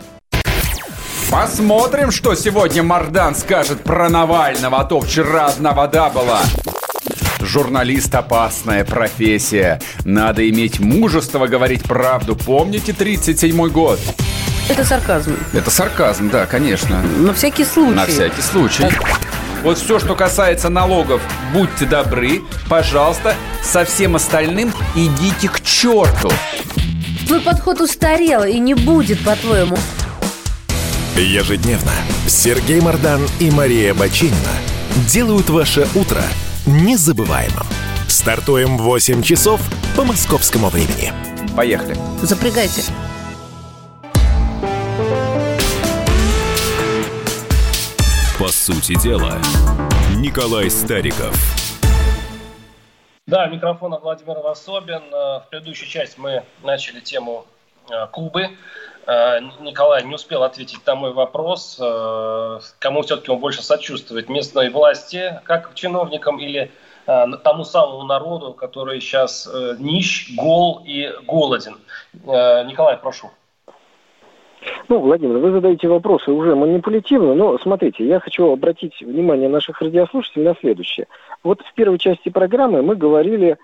Посмотрим, 1.31 2.11
что 2.11 2.33
сегодня 2.35 2.81
Мардан 2.81 3.35
скажет 3.35 3.83
про 3.83 4.09
Навального, 4.09 4.79
а 4.79 4.85
то 4.85 4.99
вчера 4.99 5.47
одна 5.47 5.73
вода 5.73 6.09
была. 6.09 6.41
Журналист– 7.39 8.13
опасная 8.15 8.83
профессия. 8.83 9.79
Надо 10.05 10.47
иметь 10.49 10.79
мужество 10.79 11.47
говорить 11.47 11.83
правду. 11.83 12.35
Помните 12.35 12.91
37-й 12.91 13.69
год? 13.69 13.99
Это 14.69 14.85
сарказм. 14.85 15.35
Это 15.51 15.71
сарказм, 15.71 16.29
да, 16.29 16.45
конечно. 16.45 17.01
На 17.01 17.33
всякий 17.33 17.65
случай. 17.65 17.95
На 17.95 18.05
всякий 18.05 18.41
случай. 18.41 18.85
Вот 19.63 19.79
все, 19.79 19.99
что 19.99 20.15
касается 20.15 20.69
налогов, 20.69 21.21
будьте 21.51 21.85
добры, 21.85 22.41
пожалуйста, 22.69 23.35
со 23.63 23.83
всем 23.83 24.15
остальным 24.15 24.71
идите 24.95 25.49
к 25.49 25.61
черту. 25.61 26.31
Твой 27.27 27.41
подход 27.41 27.81
устарел 27.81 28.43
и 28.43 28.59
не 28.59 28.75
будет, 28.75 29.19
по-твоему. 29.23 29.77
Ежедневно 31.15 31.91
Сергей 32.27 32.79
Мардан 32.79 33.21
и 33.39 33.51
Мария 33.51 33.93
Бочинина 33.93 34.53
делают 35.07 35.49
ваше 35.49 35.87
утро 35.95 36.21
незабываемым. 36.65 37.65
Стартуем 38.07 38.77
в 38.77 38.83
8 38.83 39.23
часов 39.23 39.59
по 39.95 40.03
московскому 40.03 40.69
времени. 40.69 41.11
Поехали. 41.55 41.97
Запрягайте. 42.21 42.83
По 48.39 48.47
сути 48.47 48.97
дела, 49.03 49.33
Николай 50.15 50.69
Стариков. 50.69 51.35
Да, 53.27 53.47
микрофон 53.47 53.93
Владимир 54.01 54.39
Васобин. 54.39 55.03
Э, 55.11 55.39
в 55.41 55.47
предыдущей 55.49 55.89
части 55.89 56.17
мы 56.17 56.45
начали 56.63 57.01
тему 57.01 57.45
э, 57.89 58.07
Кубы. 58.07 58.47
Э, 59.07 59.41
Николай 59.59 60.05
не 60.05 60.15
успел 60.15 60.43
ответить 60.43 60.79
на 60.87 60.95
мой 60.95 61.11
вопрос. 61.11 61.81
Кому 62.79 63.01
все-таки 63.01 63.29
он 63.29 63.39
больше 63.39 63.61
сочувствует? 63.61 64.29
Местной 64.29 64.69
власти, 64.69 65.41
как 65.43 65.75
чиновникам, 65.75 66.39
или 66.39 66.71
тому 67.05 67.65
самому 67.65 68.03
народу, 68.03 68.53
который 68.53 69.01
сейчас 69.01 69.49
нищ, 69.79 70.33
гол 70.37 70.81
и 70.85 71.11
голоден? 71.27 71.77
Николай, 72.13 72.95
прошу. 72.95 73.31
Ну, 74.87 74.99
Владимир, 74.99 75.37
вы 75.37 75.51
задаете 75.51 75.87
вопросы 75.87 76.31
уже 76.31 76.55
манипулятивно, 76.55 77.33
но 77.33 77.57
смотрите, 77.59 78.05
я 78.05 78.19
хочу 78.19 78.51
обратить 78.51 78.99
внимание 79.01 79.47
наших 79.47 79.81
радиослушателей 79.81 80.45
на 80.45 80.55
следующее. 80.55 81.07
Вот 81.43 81.61
в 81.61 81.73
первой 81.73 81.97
части 81.97 82.29
программы 82.29 82.81
мы 82.81 82.95
говорили 82.95 83.57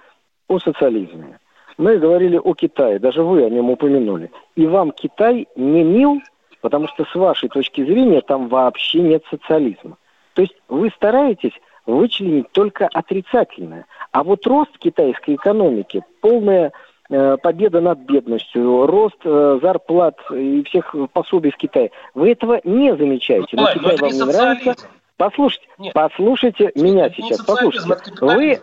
о 0.48 0.60
социализме. 0.60 1.40
Мы 1.78 1.98
говорили 1.98 2.38
о 2.38 2.54
Китае, 2.54 3.00
даже 3.00 3.24
вы 3.24 3.44
о 3.44 3.50
нем 3.50 3.70
упомянули. 3.70 4.32
И 4.56 4.66
вам 4.66 4.92
Китай 4.92 5.48
не 5.56 5.84
мил, 5.84 6.22
потому 6.62 6.88
что 6.88 7.04
с 7.04 7.16
вашей 7.16 7.50
точки 7.50 7.84
зрения 7.84 8.22
там 8.22 8.48
вообще 8.48 9.02
нет 9.02 9.24
социализма. 9.30 9.98
То 10.34 10.42
есть 10.42 10.56
вы 10.70 10.90
стараетесь 10.96 11.54
вычленить 11.86 12.52
только 12.52 12.88
отрицательное. 12.88 13.86
А 14.12 14.24
вот 14.24 14.46
рост 14.48 14.78
китайской 14.78 15.36
экономики, 15.36 16.04
полная 16.22 16.72
победа 17.08 17.82
над 17.82 18.00
бедностью, 18.00 18.88
рост 18.88 19.18
э, 19.24 19.60
зарплат 19.62 20.18
и 20.32 20.64
всех 20.64 20.96
пособий 21.14 21.52
в 21.52 21.58
Китае. 21.58 21.92
Вы 22.14 22.32
этого 22.32 22.60
не 22.64 22.96
замечаете. 22.96 23.56
Но 23.58 23.68
Китай 23.72 23.98
вам 23.98 24.12
не 24.12 24.24
нравится. 24.24 24.76
Послушайте, 25.18 25.68
Нет. 25.78 25.94
послушайте 25.94 26.72
меня 26.76 27.10
сейчас. 27.10 27.42
Послушайте. 27.42 27.96
Вы, 28.22 28.60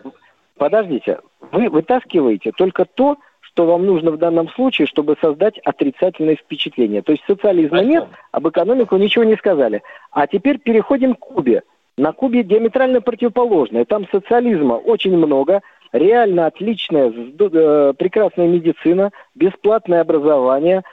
подождите, 0.57 1.19
вы 1.51 1.69
вытаскиваете 1.69 2.51
только 2.51 2.85
то, 2.85 3.17
что 3.41 3.65
вам 3.65 3.85
нужно 3.85 4.11
в 4.11 4.17
данном 4.17 4.49
случае, 4.49 4.87
чтобы 4.87 5.15
создать 5.21 5.57
отрицательное 5.59 6.35
впечатление. 6.35 7.01
То 7.01 7.11
есть 7.11 7.23
социализма 7.25 7.81
нет, 7.81 8.07
об 8.31 8.47
экономику 8.47 8.97
ничего 8.97 9.23
не 9.23 9.35
сказали. 9.35 9.83
А 10.11 10.27
теперь 10.27 10.57
переходим 10.59 11.15
к 11.15 11.19
Кубе. 11.19 11.63
На 11.95 12.11
Кубе 12.11 12.43
диаметрально 12.43 13.01
противоположное. 13.01 13.85
Там 13.85 14.07
социализма 14.11 14.73
очень 14.73 15.15
много, 15.15 15.61
реально 15.93 16.47
отличная, 16.47 17.11
э, 17.11 17.93
прекрасная 17.97 18.47
медицина, 18.47 19.11
бесплатное 19.35 20.01
образование, 20.01 20.83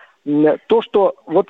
то, 0.66 0.82
что 0.82 1.14
вот 1.26 1.48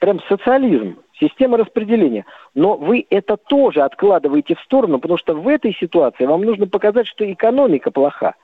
прям 0.00 0.20
социализм, 0.28 0.98
система 1.20 1.58
распределения. 1.58 2.24
Но 2.54 2.76
вы 2.76 3.04
это 3.10 3.36
тоже 3.36 3.82
откладываете 3.82 4.54
в 4.54 4.60
сторону, 4.60 5.00
потому 5.00 5.18
что 5.18 5.34
в 5.34 5.48
этой 5.48 5.74
ситуации 5.74 6.24
вам 6.24 6.42
нужно 6.42 6.68
показать, 6.68 7.08
что 7.08 7.30
экономика 7.30 7.90
плоха. 7.90 8.34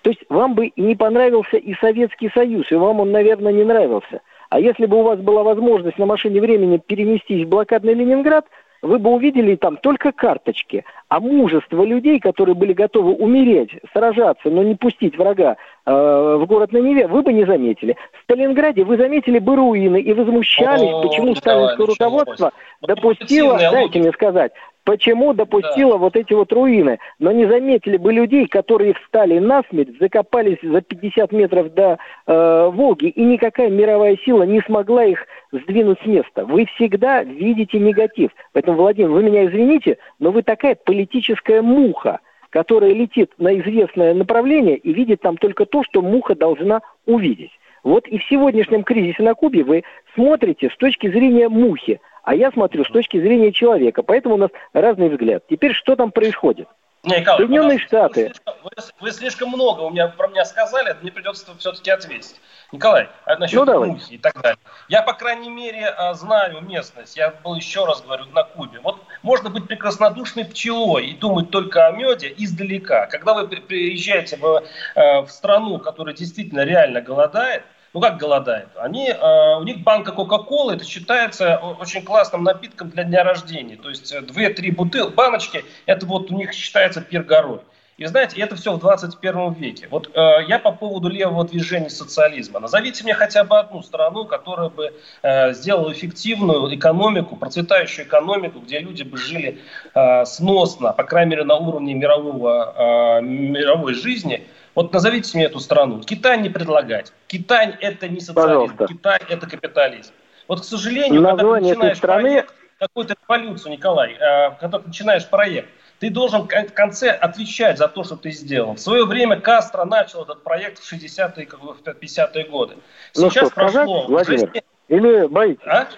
То 0.00 0.10
есть 0.10 0.22
вам 0.30 0.54
бы 0.54 0.72
не 0.76 0.96
понравился 0.96 1.58
и 1.58 1.74
Советский 1.74 2.30
Союз, 2.30 2.72
и 2.72 2.76
вам 2.76 3.00
он, 3.00 3.12
наверное, 3.12 3.52
не 3.52 3.64
нравился. 3.64 4.22
А 4.48 4.60
если 4.60 4.86
бы 4.86 4.98
у 4.98 5.02
вас 5.02 5.18
была 5.20 5.42
возможность 5.42 5.98
на 5.98 6.06
машине 6.06 6.40
времени 6.40 6.80
перенестись 6.84 7.44
в 7.44 7.48
блокадный 7.48 7.92
Ленинград– 7.94 8.46
вы 8.82 8.98
бы 8.98 9.10
увидели 9.10 9.56
там 9.56 9.76
только 9.76 10.12
карточки, 10.12 10.84
а 11.08 11.20
мужество 11.20 11.82
людей, 11.84 12.20
которые 12.20 12.54
были 12.54 12.72
готовы 12.72 13.12
умереть, 13.12 13.70
сражаться, 13.92 14.50
но 14.50 14.62
не 14.62 14.74
пустить 14.74 15.16
врага 15.16 15.56
э, 15.84 15.90
в 15.90 16.46
город 16.46 16.72
на 16.72 16.78
Неве, 16.78 17.06
вы 17.06 17.22
бы 17.22 17.32
не 17.32 17.44
заметили. 17.44 17.96
В 18.12 18.22
Сталинграде 18.24 18.84
вы 18.84 18.96
заметили 18.96 19.38
бы 19.38 19.56
руины 19.56 20.00
и 20.00 20.12
возмущались, 20.12 20.92
О, 20.92 21.02
почему 21.02 21.34
сталинское 21.34 21.86
руководство 21.86 22.52
допустило, 22.82 23.58
дайте 23.58 23.98
мне 23.98 24.12
сказать, 24.12 24.52
Почему 24.88 25.34
допустила 25.34 25.92
да. 25.92 25.98
вот 25.98 26.16
эти 26.16 26.32
вот 26.32 26.50
руины? 26.50 26.98
Но 27.18 27.30
не 27.30 27.44
заметили 27.44 27.98
бы 27.98 28.10
людей, 28.10 28.46
которые 28.46 28.94
встали 28.94 29.38
насмерть, 29.38 29.98
закопались 30.00 30.56
за 30.62 30.80
50 30.80 31.30
метров 31.32 31.74
до 31.74 31.98
э, 32.26 32.70
Волги, 32.72 33.08
и 33.08 33.22
никакая 33.22 33.68
мировая 33.68 34.16
сила 34.24 34.44
не 34.44 34.62
смогла 34.62 35.04
их 35.04 35.26
сдвинуть 35.52 35.98
с 36.02 36.06
места. 36.06 36.46
Вы 36.46 36.64
всегда 36.74 37.22
видите 37.22 37.78
негатив. 37.78 38.30
Поэтому, 38.54 38.78
Владимир, 38.78 39.10
вы 39.10 39.24
меня 39.24 39.44
извините, 39.44 39.98
но 40.20 40.30
вы 40.30 40.42
такая 40.42 40.74
политическая 40.74 41.60
муха, 41.60 42.20
которая 42.48 42.94
летит 42.94 43.32
на 43.36 43.60
известное 43.60 44.14
направление 44.14 44.78
и 44.78 44.94
видит 44.94 45.20
там 45.20 45.36
только 45.36 45.66
то, 45.66 45.84
что 45.84 46.00
муха 46.00 46.34
должна 46.34 46.80
увидеть. 47.04 47.52
Вот 47.84 48.08
и 48.08 48.16
в 48.16 48.24
сегодняшнем 48.24 48.84
кризисе 48.84 49.22
на 49.22 49.34
Кубе 49.34 49.64
вы 49.64 49.84
смотрите 50.14 50.70
с 50.70 50.76
точки 50.78 51.10
зрения 51.10 51.50
мухи, 51.50 52.00
а 52.28 52.34
я 52.34 52.50
смотрю 52.52 52.84
с 52.84 52.88
точки 52.88 53.18
зрения 53.18 53.52
человека. 53.52 54.02
Поэтому 54.02 54.34
у 54.34 54.38
нас 54.38 54.50
разный 54.74 55.08
взгляд. 55.08 55.44
Теперь 55.48 55.72
что 55.72 55.96
там 55.96 56.12
происходит? 56.12 56.68
Не, 57.02 57.20
Николай, 57.20 57.38
Соединенные 57.38 57.78
Штаты. 57.78 58.32
Вы, 58.62 58.70
вы 59.00 59.10
слишком 59.12 59.48
много 59.48 59.80
у 59.80 59.90
меня, 59.90 60.08
про 60.08 60.28
меня 60.28 60.44
сказали, 60.44 60.94
мне 61.00 61.10
придется 61.10 61.46
все-таки 61.58 61.90
ответить. 61.90 62.38
Николай, 62.70 63.08
а 63.24 63.38
насчет 63.38 63.60
ну, 63.60 63.64
давай. 63.64 63.88
мухи 63.88 64.12
и 64.12 64.18
так 64.18 64.38
далее. 64.42 64.58
Я, 64.90 65.00
по 65.00 65.14
крайней 65.14 65.48
мере, 65.48 65.86
а, 65.86 66.12
знаю 66.12 66.60
местность. 66.60 67.16
Я 67.16 67.30
был, 67.30 67.54
еще 67.54 67.86
раз 67.86 68.02
говорю, 68.02 68.26
на 68.34 68.42
Кубе. 68.42 68.80
Вот 68.80 69.00
можно 69.22 69.48
быть 69.48 69.66
прекраснодушной 69.66 70.44
пчелой 70.44 71.06
и 71.06 71.16
думать 71.16 71.48
только 71.48 71.86
о 71.86 71.92
меде 71.92 72.34
издалека. 72.36 73.06
Когда 73.06 73.32
вы 73.32 73.48
приезжаете 73.48 74.36
в, 74.36 74.62
э, 74.96 75.20
в 75.22 75.30
страну, 75.30 75.78
которая 75.78 76.14
действительно 76.14 76.66
реально 76.66 77.00
голодает, 77.00 77.62
ну 77.94 78.00
как 78.00 78.18
голодают? 78.18 78.70
Они, 78.76 79.08
э, 79.08 79.56
у 79.58 79.62
них 79.64 79.82
банка 79.82 80.12
Кока-Колы, 80.12 80.74
это 80.74 80.84
считается 80.84 81.56
очень 81.56 82.02
классным 82.02 82.44
напитком 82.44 82.90
для 82.90 83.04
дня 83.04 83.24
рождения. 83.24 83.76
То 83.76 83.90
есть 83.90 84.14
2-3 84.14 84.72
бутылки, 84.72 85.14
баночки, 85.14 85.64
это 85.86 86.06
вот 86.06 86.30
у 86.30 86.36
них 86.36 86.52
считается 86.52 87.00
пир 87.00 87.22
горой. 87.22 87.60
И 87.98 88.06
знаете, 88.06 88.40
это 88.40 88.54
все 88.54 88.72
в 88.72 88.78
21 88.78 89.54
веке. 89.54 89.88
Вот 89.90 90.08
э, 90.14 90.20
я 90.46 90.60
по 90.60 90.70
поводу 90.70 91.08
левого 91.08 91.44
движения 91.44 91.90
социализма. 91.90 92.60
Назовите 92.60 93.02
мне 93.02 93.12
хотя 93.12 93.42
бы 93.42 93.58
одну 93.58 93.82
страну, 93.82 94.24
которая 94.24 94.68
бы 94.68 94.94
э, 95.22 95.52
сделала 95.52 95.92
эффективную 95.92 96.72
экономику, 96.76 97.34
процветающую 97.34 98.06
экономику, 98.06 98.60
где 98.60 98.78
люди 98.78 99.02
бы 99.02 99.16
жили 99.16 99.58
э, 99.94 100.24
сносно, 100.26 100.92
по 100.92 101.02
крайней 101.02 101.32
мере, 101.32 101.44
на 101.44 101.56
уровне 101.56 101.94
мирового, 101.94 103.18
э, 103.18 103.22
мировой 103.22 103.94
жизни. 103.94 104.46
Вот 104.78 104.92
назовите 104.92 105.36
мне 105.36 105.46
эту 105.46 105.58
страну. 105.58 106.00
Китай 106.02 106.40
не 106.40 106.50
предлагать. 106.50 107.12
Китай 107.26 107.76
это 107.80 108.06
не 108.06 108.20
социализм, 108.20 108.76
Пожалуйста. 108.76 108.86
Китай 108.86 109.20
это 109.28 109.50
капитализм. 109.50 110.12
Вот, 110.46 110.60
к 110.60 110.64
сожалению, 110.64 111.20
Название 111.20 111.34
когда 111.36 111.58
ты 111.58 111.66
начинаешь 111.66 111.96
страны... 111.96 112.22
проект, 112.22 112.54
какую-то 112.78 113.16
революцию, 113.20 113.72
Николай, 113.72 114.12
э, 114.12 114.52
когда 114.60 114.78
ты 114.78 114.86
начинаешь 114.86 115.28
проект, 115.28 115.68
ты 115.98 116.10
должен 116.10 116.42
в 116.42 116.72
конце 116.74 117.10
отвечать 117.10 117.76
за 117.76 117.88
то, 117.88 118.04
что 118.04 118.14
ты 118.14 118.30
сделал. 118.30 118.74
В 118.74 118.78
свое 118.78 119.04
время 119.04 119.40
Кастро 119.40 119.84
начал 119.84 120.22
этот 120.22 120.44
проект 120.44 120.78
в 120.78 120.92
60-е, 120.92 121.44
50-е 121.44 122.44
годы. 122.44 122.76
Сейчас 123.14 123.22
ну 123.24 123.30
что, 123.30 123.50
прошло... 123.50 124.06
Владимир, 124.06 124.48
уже... 124.48 124.62
или 124.86 125.26
боитесь? 125.26 125.66
А? 125.66 125.88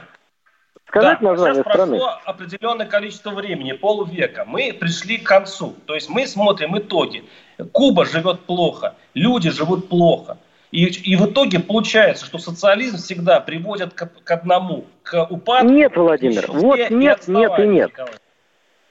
Сказать 0.91 1.18
да, 1.20 1.30
название 1.30 1.62
сейчас 1.62 1.72
страны? 1.72 1.99
прошло 1.99 2.20
определенное 2.24 2.86
количество 2.86 3.30
времени, 3.30 3.72
полвека. 3.72 4.45
Мы 4.45 4.72
пришли 4.72 5.18
к 5.18 5.24
концу. 5.24 5.76
То 5.86 5.95
есть 5.95 6.09
мы 6.09 6.26
смотрим 6.26 6.76
итоги. 6.76 7.22
Куба 7.70 8.05
живет 8.05 8.41
плохо, 8.41 8.97
люди 9.14 9.51
живут 9.51 9.88
плохо. 9.88 10.38
И, 10.72 10.86
и 10.86 11.14
в 11.14 11.30
итоге 11.30 11.61
получается, 11.61 12.26
что 12.26 12.38
социализм 12.38 12.97
всегда 12.97 13.38
приводит 13.38 13.95
к, 13.95 14.09
к 14.24 14.30
одному, 14.32 14.84
к 15.05 15.26
упадку. 15.30 15.68
Нет, 15.68 15.97
Владимир, 15.97 16.47
вот 16.49 16.78
нет, 16.91 17.28
нет 17.28 17.53
и 17.59 17.66
нет. 17.66 17.91
Николай. 17.91 18.12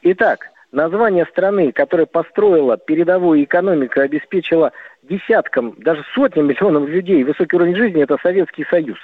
Итак, 0.02 0.52
название 0.72 1.26
страны, 1.26 1.74
которая 1.74 2.06
построила 2.06 2.78
передовую 2.78 3.43
экономику, 3.43 4.00
обеспечила 4.00 4.72
десяткам, 5.04 5.76
даже 5.80 6.06
сотням 6.16 6.47
миллионов 6.47 6.88
людей 6.88 7.26
высокий 7.26 7.58
уровень 7.58 7.76
жизни, 7.76 8.04
это 8.04 8.18
Советский 8.22 8.66
Союз. 8.70 9.00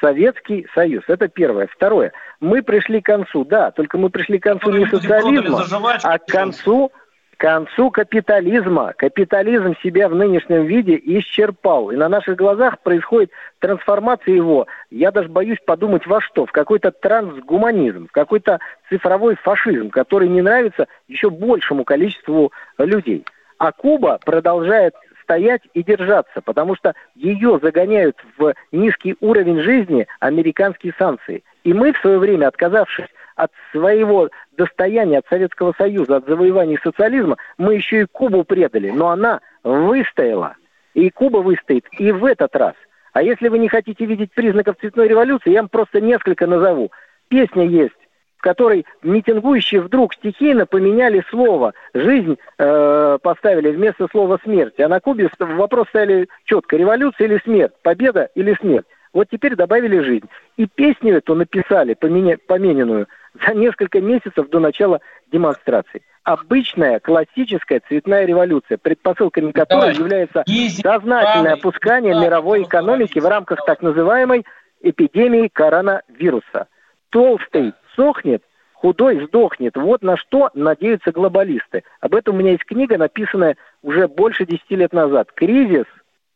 Советский 0.00 0.66
Союз. 0.74 1.04
Это 1.08 1.28
первое. 1.28 1.66
Второе. 1.66 2.12
Мы 2.40 2.62
пришли 2.62 3.00
к 3.00 3.06
концу, 3.06 3.44
да, 3.44 3.70
только 3.70 3.98
мы 3.98 4.10
пришли 4.10 4.38
к 4.38 4.44
концу 4.44 4.70
не 4.70 4.86
социализма, 4.86 5.64
а 6.02 6.18
к 6.18 6.26
концу 6.26 6.92
к 7.38 7.40
концу 7.40 7.92
капитализма. 7.92 8.94
Капитализм 8.96 9.76
себя 9.80 10.08
в 10.08 10.14
нынешнем 10.14 10.66
виде 10.66 11.00
исчерпал. 11.00 11.92
И 11.92 11.96
на 11.96 12.08
наших 12.08 12.36
глазах 12.36 12.80
происходит 12.80 13.30
трансформация 13.60 14.34
его. 14.34 14.66
Я 14.90 15.12
даже 15.12 15.28
боюсь 15.28 15.58
подумать 15.64 16.04
во 16.04 16.20
что. 16.20 16.46
В 16.46 16.52
какой-то 16.52 16.90
трансгуманизм, 16.90 18.08
в 18.08 18.12
какой-то 18.12 18.58
цифровой 18.88 19.36
фашизм, 19.36 19.90
который 19.90 20.28
не 20.28 20.42
нравится 20.42 20.88
еще 21.06 21.30
большему 21.30 21.84
количеству 21.84 22.52
людей. 22.76 23.24
А 23.58 23.70
Куба 23.70 24.18
продолжает 24.24 24.94
стоять 25.28 25.60
и 25.74 25.82
держаться, 25.82 26.40
потому 26.40 26.74
что 26.74 26.94
ее 27.14 27.60
загоняют 27.62 28.16
в 28.38 28.54
низкий 28.72 29.14
уровень 29.20 29.60
жизни 29.60 30.06
американские 30.20 30.94
санкции. 30.98 31.44
И 31.64 31.74
мы 31.74 31.92
в 31.92 31.98
свое 31.98 32.18
время, 32.18 32.48
отказавшись 32.48 33.08
от 33.36 33.52
своего 33.70 34.30
достояния, 34.56 35.18
от 35.18 35.26
Советского 35.28 35.74
Союза, 35.76 36.16
от 36.16 36.26
завоевания 36.26 36.80
социализма, 36.82 37.36
мы 37.58 37.74
еще 37.74 38.02
и 38.02 38.06
Кубу 38.06 38.42
предали. 38.42 38.90
Но 38.90 39.10
она 39.10 39.40
выстояла. 39.62 40.56
И 40.94 41.10
Куба 41.10 41.38
выстоит 41.38 41.84
и 41.98 42.10
в 42.10 42.24
этот 42.24 42.56
раз. 42.56 42.74
А 43.12 43.22
если 43.22 43.48
вы 43.48 43.58
не 43.58 43.68
хотите 43.68 44.06
видеть 44.06 44.32
признаков 44.32 44.76
цветной 44.80 45.08
революции, 45.08 45.50
я 45.50 45.60
вам 45.60 45.68
просто 45.68 46.00
несколько 46.00 46.46
назову. 46.46 46.90
Песня 47.28 47.66
есть, 47.66 47.98
в 48.38 48.40
которой 48.40 48.86
митингующие 49.02 49.80
вдруг 49.80 50.14
стихийно 50.14 50.64
поменяли 50.64 51.24
слово. 51.28 51.74
Жизнь 51.92 52.38
э, 52.58 53.18
поставили 53.20 53.70
вместо 53.70 54.06
слова 54.10 54.38
смерть. 54.44 54.78
А 54.78 54.88
на 54.88 55.00
Кубе 55.00 55.28
вопрос 55.38 55.88
стали 55.88 56.28
четко. 56.44 56.76
Революция 56.76 57.26
или 57.26 57.40
смерть? 57.44 57.72
Победа 57.82 58.30
или 58.36 58.54
смерть? 58.54 58.86
Вот 59.12 59.26
теперь 59.30 59.56
добавили 59.56 59.98
жизнь. 59.98 60.28
И 60.56 60.66
песню 60.66 61.16
эту 61.16 61.34
написали, 61.34 61.94
поменя, 61.94 62.38
помененную, 62.46 63.08
за 63.44 63.54
несколько 63.54 64.00
месяцев 64.00 64.48
до 64.50 64.60
начала 64.60 65.00
демонстрации. 65.32 66.02
Обычная 66.22 67.00
классическая 67.00 67.80
цветная 67.88 68.24
революция, 68.24 68.78
предпосылками 68.78 69.50
которой 69.50 69.94
является 69.94 70.44
сознательное 70.80 71.54
опускание 71.54 72.14
мировой 72.14 72.62
экономики 72.62 73.18
в 73.18 73.26
рамках 73.26 73.64
так 73.64 73.82
называемой 73.82 74.44
эпидемии 74.82 75.48
коронавируса. 75.48 76.68
Толстый 77.10 77.72
сохнет, 77.98 78.42
худой 78.74 79.26
сдохнет. 79.26 79.76
Вот 79.76 80.02
на 80.02 80.16
что 80.16 80.50
надеются 80.54 81.10
глобалисты. 81.10 81.82
Об 82.00 82.14
этом 82.14 82.36
у 82.36 82.38
меня 82.38 82.52
есть 82.52 82.64
книга, 82.64 82.96
написанная 82.96 83.56
уже 83.82 84.06
больше 84.06 84.46
10 84.46 84.62
лет 84.70 84.92
назад. 84.92 85.32
«Кризис. 85.34 85.86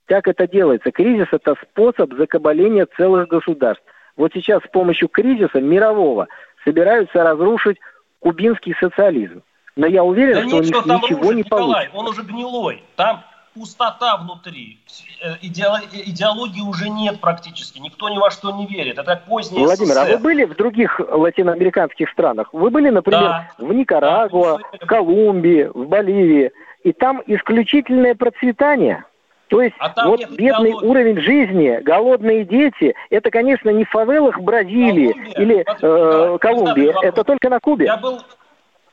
Как 0.07 0.27
это 0.27 0.49
делается?» 0.49 0.91
Кризис– 0.91 1.29
это 1.31 1.55
способ 1.63 2.13
закабаления 2.15 2.87
целых 2.97 3.29
государств. 3.29 3.85
Вот 4.17 4.33
сейчас 4.35 4.63
с 4.65 4.69
помощью 4.69 5.09
кризиса 5.09 5.61
мирового 5.61 6.27
собираются 6.65 7.23
разрушить 7.23 7.79
кубинский 8.19 8.75
социализм. 8.79 9.43
Но 9.75 9.87
я 9.87 10.05
уверен, 10.05 10.35
да 10.35 10.47
что 10.49 10.57
у 10.57 10.61
них 10.61 10.75
ничего 10.75 11.21
рушить, 11.21 11.37
не 11.37 11.43
Николай, 11.43 11.89
получится. 11.89 11.97
Он 11.97 12.09
уже 12.09 12.23
гнилой. 12.23 12.83
Там 12.97 13.25
пустота 13.55 14.17
внутри. 14.17 14.79
Э, 15.23 15.37
идеологии 15.43 16.61
уже 16.61 16.89
нет 16.89 17.21
практически. 17.21 17.79
Никто 17.79 18.09
ни 18.09 18.19
во 18.19 18.31
что 18.31 18.51
не 18.53 18.67
верит. 18.67 18.99
Это 18.99 19.17
поздний 19.17 19.59
Владимир, 19.59 19.95
СССР. 19.95 20.13
а 20.13 20.17
вы 20.17 20.19
были 20.19 20.45
в 20.45 20.57
других 20.57 21.01
латиноамериканских 21.01 22.11
странах? 22.11 22.49
Вы 22.53 22.71
были, 22.71 22.91
например, 22.91 23.21
да. 23.21 23.51
в 23.59 23.73
Никарагуа, 23.73 24.59
да, 24.59 24.79
в 24.81 24.87
Колумбии, 24.87 25.65
в 25.73 25.87
Боливии. 25.87 26.51
И 26.85 26.93
там 26.93 27.23
исключительное 27.27 28.15
процветание. 28.15 29.05
То 29.49 29.61
есть 29.61 29.77
а 29.79 30.09
вот 30.09 30.21
бедный 30.31 30.71
идеологии. 30.71 30.87
уровень 30.87 31.21
жизни, 31.21 31.79
голодные 31.83 32.45
дети, 32.47 32.95
это, 33.11 33.31
конечно, 33.31 33.69
не 33.69 33.85
в 33.85 33.91
фавелах 33.91 34.41
Бразилии 34.41 35.13
Колумбия, 35.13 35.43
или 35.43 35.65
э, 35.83 36.39
Колумбии, 36.39 37.07
это 37.07 37.23
только 37.23 37.51
на 37.51 37.61
Кубе. 37.61 37.85
Я 37.85 37.99
был, 37.99 38.23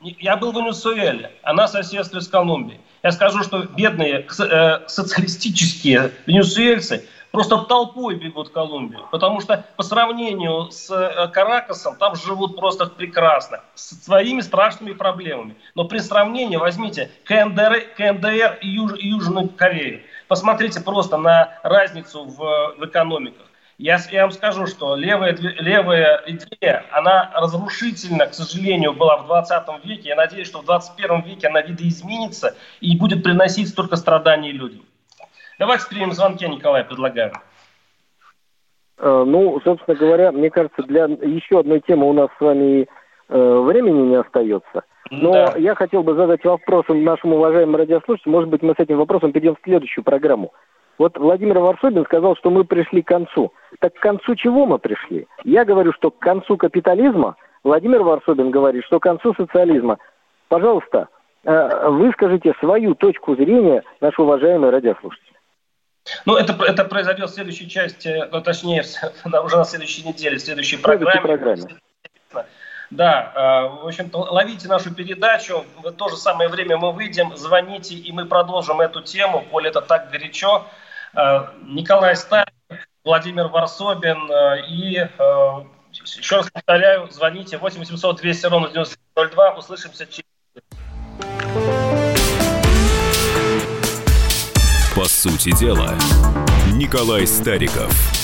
я 0.01 0.36
был 0.36 0.51
в 0.51 0.55
Венесуэле, 0.55 1.32
она 1.43 1.70
соседствует 1.70 2.26
с 2.26 2.28
Колумбией. 2.28 2.82
Я 3.04 3.12
скажу, 3.12 3.43
что 3.43 3.64
бедные 3.64 4.26
э, 4.28 4.88
социалистические 4.88 6.12
венесуэльцы 6.26 7.08
просто 7.32 7.60
толпой 7.60 8.16
бегут 8.16 8.50
в 8.50 8.52
Колумбию, 8.52 9.06
потому 9.12 9.39
что 9.39 9.66
по 9.78 9.84
сравнению 9.84 10.70
с 10.72 10.89
э, 10.91 11.28
Каракасом 11.30 11.95
там 11.95 12.16
живут 12.16 12.58
просто 12.58 12.88
прекрасно, 12.88 13.62
с 13.76 14.04
своими 14.04 14.41
страшными 14.41 14.93
проблемами. 14.93 15.56
Но 15.76 15.86
при 15.86 16.00
сравнении 16.00 16.58
возьмите 16.58 17.10
КНДР, 17.24 17.82
КНДР 17.95 18.60
и, 18.62 18.68
Юж, 18.68 18.93
Южную 18.97 19.50
Корею. 19.50 20.02
Посмотрите 20.28 20.82
просто 20.82 21.18
на 21.18 21.58
разницу 21.64 22.26
в, 22.26 22.76
в 22.78 22.86
экономиках. 22.86 23.49
Я, 23.80 23.97
я 24.11 24.23
вам 24.23 24.32
скажу, 24.32 24.67
что 24.67 24.97
левая, 24.97 25.38
левая 25.39 26.21
идея, 26.27 26.84
она 26.91 27.32
разрушительна, 27.34 28.27
к 28.27 28.34
сожалению, 28.34 28.91
была 28.91 29.15
в 29.15 29.25
20 29.25 29.86
веке. 29.86 30.09
Я 30.09 30.15
надеюсь, 30.17 30.47
что 30.47 30.59
в 30.59 30.65
21 30.65 31.21
веке 31.21 31.47
она 31.47 31.61
видоизменится 31.61 32.57
и 32.82 32.97
будет 32.97 33.23
приносить 33.23 33.69
столько 33.69 33.95
страданий 33.95 34.51
людям. 34.51 34.82
Давайте 35.59 35.88
примем 35.88 36.11
звонки, 36.11 36.45
Николай, 36.45 36.84
предлагаю. 36.84 37.32
Э, 38.97 39.23
ну, 39.25 39.61
собственно 39.63 39.95
говоря, 39.95 40.34
мне 40.34 40.49
кажется, 40.49 40.84
для 40.84 41.05
еще 41.05 41.61
одной 41.61 41.80
темы 41.80 42.09
у 42.09 42.13
нас 42.13 42.30
с 42.38 42.41
вами 42.41 42.86
э, 43.30 43.59
времени 43.61 44.07
не 44.07 44.15
остается. 44.15 44.84
Но 45.09 45.32
да. 45.32 45.53
я 45.57 45.73
хотел 45.73 46.03
бы 46.03 46.15
задать 46.15 46.43
вопрос 46.43 46.84
нашему 46.89 47.38
уважаемому 47.38 47.77
радиослушателю. 47.77 48.34
Может 48.34 48.49
быть, 48.49 48.61
мы 48.61 48.73
с 48.73 48.80
этим 48.80 48.97
вопросом 48.97 49.32
перейдем 49.32 49.55
в 49.55 49.63
следующую 49.63 50.03
программу. 50.03 50.51
Вот 51.00 51.18
Владимир 51.18 51.58
Варсобин 51.60 52.04
сказал, 52.04 52.36
что 52.36 52.50
мы 52.52 52.66
пришли 52.66 53.02
к 53.02 53.08
концу. 53.08 53.54
Так 53.80 53.95
к 53.95 54.00
концу 54.00 54.36
чего 54.36 54.66
мы 54.66 54.80
пришли? 54.80 55.28
Я 55.45 55.64
говорю, 55.64 55.93
что 55.93 56.12
к 56.12 56.20
концу 56.20 56.58
капитализма. 56.58 57.38
Владимир 57.64 58.04
Варсобин 58.04 58.52
говорит, 58.52 58.84
что 58.86 59.00
к 59.00 59.04
концу 59.04 59.34
социализма. 59.34 59.97
Пожалуйста, 60.50 61.08
э, 61.45 61.88
выскажите 61.89 62.54
свою 62.60 62.95
точку 62.95 63.36
зрения, 63.36 63.84
наши 64.02 64.22
уважаемые 64.22 64.72
радиослушатели. 64.72 65.38
Ну, 66.26 66.36
это, 66.36 66.54
это 66.66 66.84
произойдет 66.84 67.30
в 67.30 67.34
следующей 67.34 67.70
части, 67.70 68.26
ну, 68.32 68.41
точнее, 68.41 68.84
уже 69.43 69.58
на 69.58 69.64
следующей 69.64 70.06
неделе, 70.06 70.38
в 70.38 70.41
следующей 70.41 70.78
программе. 70.78 71.22
программе. 71.22 71.64
Да, 72.89 73.32
э, 73.36 73.84
в 73.84 73.88
общем-то, 73.88 74.18
ловите 74.18 74.68
нашу 74.68 74.93
передачу. 74.93 75.64
В 75.82 75.91
то 75.91 76.10
же 76.10 76.18
самое 76.18 76.50
время 76.50 76.76
мы 76.78 76.91
выйдем, 76.91 77.38
звоните, 77.38 77.95
и 77.95 78.12
мы 78.12 78.26
продолжим 78.26 78.82
эту 78.82 79.02
тему. 79.02 79.45
Поле 79.50 79.70
это 79.70 79.80
так 79.80 80.10
горячо. 80.10 80.66
Э, 81.16 81.47
Николай 81.64 82.16
Сталин, 82.16 82.45
Владимир 83.03 83.47
Варсобин 83.47 84.30
э, 84.32 84.66
и 84.68 85.07
еще 85.91 86.38
раз 86.38 86.49
повторяю, 86.51 87.10
звоните 87.12 87.57
8 87.57 87.80
800 87.80 88.18
200 88.18 88.45
ровно 88.47 88.70
9002. 88.70 89.51
Услышимся 89.55 90.05
через... 90.05 90.26
По 94.95 95.05
сути 95.05 95.57
дела, 95.57 95.95
Николай 96.74 97.26
Стариков. 97.26 98.18